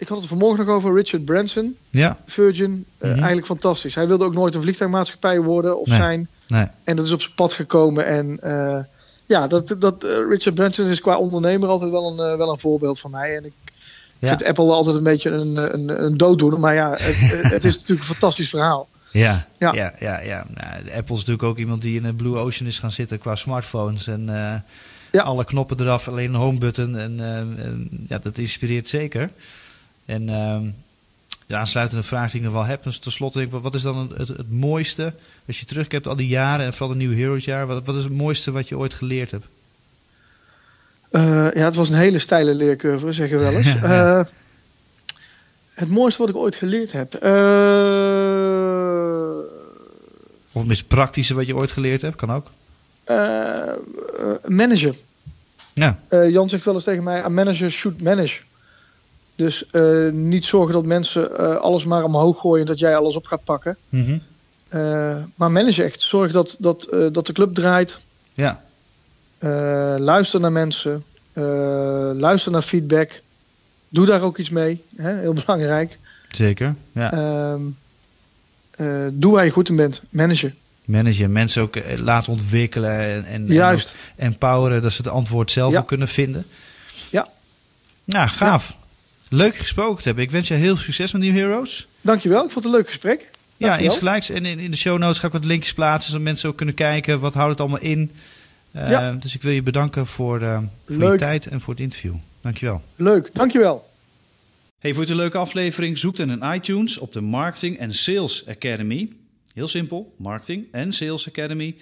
ik 0.00 0.08
had 0.08 0.18
het 0.18 0.26
vanmorgen 0.26 0.66
nog 0.66 0.74
over 0.74 0.94
Richard 0.94 1.24
Branson, 1.24 1.76
ja. 1.90 2.16
Virgin. 2.26 2.70
Mm 2.70 2.84
-hmm. 2.98 3.10
Eigenlijk 3.10 3.46
fantastisch. 3.46 3.94
Hij 3.94 4.06
wilde 4.06 4.24
ook 4.24 4.34
nooit 4.34 4.54
een 4.54 4.62
vliegtuigmaatschappij 4.62 5.40
worden 5.40 5.80
of 5.80 5.86
nee. 5.86 5.98
zijn. 5.98 6.28
Nee. 6.46 6.66
En 6.84 6.96
dat 6.96 7.04
is 7.04 7.12
op 7.12 7.20
zijn 7.20 7.34
pad 7.34 7.52
gekomen. 7.52 8.06
En 8.06 8.40
uh, 8.44 8.78
ja, 9.26 9.46
dat, 9.46 9.76
dat, 9.78 10.02
Richard 10.02 10.54
Branson 10.54 10.86
is 10.86 11.00
qua 11.00 11.18
ondernemer 11.18 11.68
altijd 11.68 11.90
wel 11.90 12.10
een, 12.10 12.38
wel 12.38 12.50
een 12.50 12.58
voorbeeld 12.58 13.00
van 13.00 13.10
mij. 13.10 13.36
En 13.36 13.44
ik 13.44 13.52
ja. 14.18 14.28
vind 14.28 14.44
Apple 14.44 14.72
altijd 14.72 14.96
een 14.96 15.02
beetje 15.02 15.30
een, 15.30 15.74
een, 15.74 16.04
een 16.04 16.16
dooddoener. 16.16 16.60
Maar 16.60 16.74
ja, 16.74 16.90
het, 17.00 17.42
het 17.52 17.64
is 17.64 17.74
natuurlijk 17.74 18.00
een 18.00 18.14
fantastisch 18.14 18.50
verhaal. 18.50 18.88
Ja, 19.10 19.46
ja, 19.58 19.72
ja, 19.74 19.94
ja. 19.98 20.20
ja. 20.20 20.46
Nou, 20.54 20.74
Apple 20.76 21.14
is 21.14 21.20
natuurlijk 21.20 21.42
ook 21.42 21.58
iemand 21.58 21.82
die 21.82 21.98
in 21.98 22.04
een 22.04 22.16
Blue 22.16 22.36
Ocean 22.36 22.68
is 22.68 22.78
gaan 22.78 22.92
zitten 22.92 23.18
qua 23.18 23.34
smartphones. 23.34 24.06
En 24.06 24.26
ja. 25.12 25.22
alle 25.22 25.44
knoppen 25.44 25.80
eraf, 25.80 26.08
alleen 26.08 26.28
een 26.28 26.40
home 26.40 26.58
button. 26.58 26.96
En 26.96 27.18
ja, 28.08 28.18
dat 28.18 28.38
inspireert 28.38 28.88
zeker. 28.88 29.30
En 30.10 30.28
uh, 30.28 30.58
de 31.46 31.56
aansluitende 31.56 32.02
vraag 32.02 32.30
die 32.30 32.40
ik 32.40 32.46
nog 32.46 32.54
wel 32.54 32.64
heb, 32.64 32.82
dus 32.82 32.98
tenslotte 32.98 33.38
denk 33.38 33.52
ik, 33.52 33.60
wat 33.62 33.74
is 33.74 33.82
dan 33.82 33.96
het, 33.96 34.18
het, 34.18 34.28
het 34.28 34.52
mooiste, 34.52 35.12
als 35.46 35.60
je 35.60 35.66
terugkijkt 35.66 36.06
al 36.06 36.16
die 36.16 36.28
jaren 36.28 36.66
en 36.66 36.72
vooral 36.72 36.98
de 36.98 37.04
New 37.04 37.18
Heroes 37.18 37.44
jaar, 37.44 37.66
wat, 37.66 37.86
wat 37.86 37.96
is 37.96 38.04
het 38.04 38.12
mooiste 38.12 38.50
wat 38.50 38.68
je 38.68 38.78
ooit 38.78 38.94
geleerd 38.94 39.30
hebt? 39.30 39.46
Uh, 41.10 41.52
ja, 41.52 41.64
het 41.64 41.74
was 41.74 41.88
een 41.88 41.94
hele 41.94 42.18
steile 42.18 42.54
leercurve, 42.54 43.12
zeggen 43.12 43.38
we 43.38 43.44
wel 43.44 43.52
eens. 43.52 43.74
uh, 43.82 44.20
het 45.72 45.88
mooiste 45.88 46.20
wat 46.20 46.28
ik 46.28 46.36
ooit 46.36 46.56
geleerd 46.56 46.92
heb. 46.92 47.14
Uh, 47.14 47.30
of 50.52 50.60
het 50.60 50.66
meest 50.66 50.88
praktische 50.88 51.34
wat 51.34 51.46
je 51.46 51.56
ooit 51.56 51.72
geleerd 51.72 52.02
hebt, 52.02 52.16
kan 52.16 52.32
ook. 52.32 52.46
manager. 54.46 54.96
Ja. 55.74 55.98
Jan 56.08 56.48
zegt 56.48 56.64
wel 56.64 56.74
eens 56.74 56.84
tegen 56.84 57.04
mij: 57.04 57.24
a 57.24 57.28
manager 57.28 57.70
should 57.70 58.02
manage. 58.02 58.40
Dus 59.40 59.64
niet 60.12 60.44
zorgen 60.44 60.74
dat 60.74 60.84
mensen 60.84 61.60
alles 61.60 61.84
maar 61.84 62.04
omhoog 62.04 62.40
gooien 62.40 62.60
en 62.60 62.66
dat 62.66 62.78
jij 62.78 62.96
alles 62.96 63.14
op 63.14 63.26
gaat 63.26 63.44
pakken. 63.44 63.76
Mm 63.88 64.04
-hmm. 64.04 64.22
maar 65.34 65.50
manage 65.50 65.82
echt. 65.82 66.00
Zorg 66.00 66.32
dat, 66.32 66.56
dat, 66.58 66.88
dat 67.12 67.26
de 67.26 67.32
club 67.32 67.54
draait. 67.54 68.00
Ja. 68.34 68.62
Luister 69.98 70.40
naar 70.40 70.52
mensen. 70.52 71.04
Luister 72.18 72.52
naar 72.52 72.62
feedback. 72.62 73.20
Doe 73.88 74.06
daar 74.06 74.22
ook 74.22 74.38
iets 74.38 74.50
mee. 74.50 74.84
Hè? 74.96 75.18
Heel 75.18 75.32
belangrijk. 75.32 75.98
Zeker, 76.30 76.74
ja. 76.92 77.12
Uh, 78.80 79.06
doe 79.12 79.32
waar 79.32 79.44
je 79.44 79.50
goed 79.50 79.68
in 79.68 79.76
bent. 79.76 80.02
Managen. 80.10 80.54
Managen. 80.84 81.32
Mensen 81.32 81.62
ook 81.62 81.76
laten 81.98 82.32
ontwikkelen. 82.32 82.98
En, 82.98 83.24
en, 83.24 83.46
Juist. 83.46 83.94
En 84.16 84.26
empoweren. 84.26 84.82
Dat 84.82 84.92
ze 84.92 85.02
het 85.02 85.10
antwoord 85.10 85.50
zelf 85.50 85.72
ja. 85.72 85.78
ook 85.78 85.86
kunnen 85.86 86.08
vinden. 86.08 86.46
Ja. 87.10 87.28
Nou, 88.04 88.28
gaaf. 88.28 88.68
Ja. 88.68 88.79
Leuk 89.32 89.56
gesproken 89.56 89.96
te 89.96 90.02
hebben. 90.02 90.24
Ik 90.24 90.30
wens 90.30 90.48
je 90.48 90.54
heel 90.54 90.76
veel 90.76 90.84
succes 90.84 91.12
met 91.12 91.22
New 91.22 91.34
Heroes. 91.34 91.86
Dankjewel. 92.00 92.44
Ik 92.44 92.50
vond 92.50 92.64
het 92.64 92.72
een 92.72 92.78
leuk 92.78 92.88
gesprek. 92.88 93.30
Ja, 93.56 93.80
iets 93.80 93.98
gelijks. 93.98 94.30
En 94.30 94.44
in, 94.46 94.58
in 94.58 94.70
de 94.70 94.76
show 94.76 94.98
notes 94.98 95.18
ga 95.18 95.26
ik 95.26 95.32
wat 95.32 95.44
linkjes 95.44 95.74
plaatsen. 95.74 96.10
Zodat 96.10 96.26
mensen 96.26 96.48
ook 96.48 96.56
kunnen 96.56 96.74
kijken. 96.74 97.20
Wat 97.20 97.34
houdt 97.34 97.50
het 97.50 97.60
allemaal 97.60 97.80
in? 97.80 98.10
Uh, 98.76 98.88
ja. 98.88 99.12
Dus 99.12 99.34
ik 99.34 99.42
wil 99.42 99.52
je 99.52 99.62
bedanken 99.62 100.06
voor, 100.06 100.42
uh, 100.42 100.58
voor 100.86 101.12
je 101.12 101.18
tijd 101.18 101.46
en 101.46 101.60
voor 101.60 101.74
het 101.74 101.82
interview. 101.82 102.14
Dankjewel. 102.40 102.82
Leuk, 102.96 103.30
dankjewel. 103.32 103.90
Hey, 104.78 104.94
vond 104.94 105.06
je 105.06 105.12
het 105.12 105.20
een 105.20 105.26
leuke 105.26 105.38
aflevering? 105.38 105.98
Zoek 105.98 106.16
dan 106.16 106.30
in 106.30 106.52
iTunes 106.54 106.98
op 106.98 107.12
de 107.12 107.20
Marketing 107.20 107.78
en 107.78 107.94
Sales 107.94 108.48
Academy. 108.48 109.08
Heel 109.54 109.68
simpel, 109.68 110.14
Marketing 110.16 110.64
en 110.70 110.92
Sales 110.92 111.28
Academy. 111.28 111.76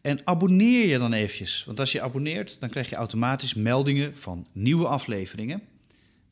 En 0.00 0.20
abonneer 0.24 0.86
je 0.86 0.98
dan 0.98 1.12
eventjes. 1.12 1.62
Want 1.66 1.80
als 1.80 1.92
je 1.92 2.02
abonneert, 2.02 2.60
dan 2.60 2.68
krijg 2.68 2.90
je 2.90 2.96
automatisch 2.96 3.54
meldingen 3.54 4.16
van 4.16 4.46
nieuwe 4.52 4.86
afleveringen. 4.86 5.62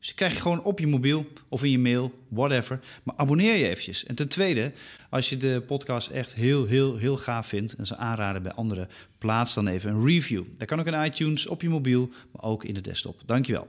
Dus 0.02 0.10
die 0.10 0.20
krijg 0.20 0.34
je 0.34 0.40
gewoon 0.40 0.62
op 0.62 0.78
je 0.78 0.86
mobiel 0.86 1.26
of 1.48 1.62
in 1.64 1.70
je 1.70 1.78
mail, 1.78 2.12
whatever. 2.28 2.80
Maar 3.02 3.14
abonneer 3.16 3.56
je 3.56 3.68
eventjes. 3.68 4.04
En 4.04 4.14
ten 4.14 4.28
tweede, 4.28 4.72
als 5.10 5.28
je 5.28 5.36
de 5.36 5.62
podcast 5.66 6.10
echt 6.10 6.34
heel, 6.34 6.66
heel, 6.66 6.96
heel 6.96 7.16
gaaf 7.16 7.46
vindt... 7.46 7.74
en 7.74 7.86
zou 7.86 8.00
aanraden 8.00 8.42
bij 8.42 8.52
anderen, 8.52 8.88
plaats 9.18 9.54
dan 9.54 9.68
even 9.68 9.90
een 9.90 10.06
review. 10.06 10.44
Dat 10.58 10.68
kan 10.68 10.80
ook 10.80 10.86
in 10.86 11.04
iTunes, 11.04 11.46
op 11.46 11.62
je 11.62 11.68
mobiel, 11.68 12.10
maar 12.32 12.42
ook 12.42 12.64
in 12.64 12.74
de 12.74 12.80
desktop. 12.80 13.20
Dankjewel. 13.26 13.68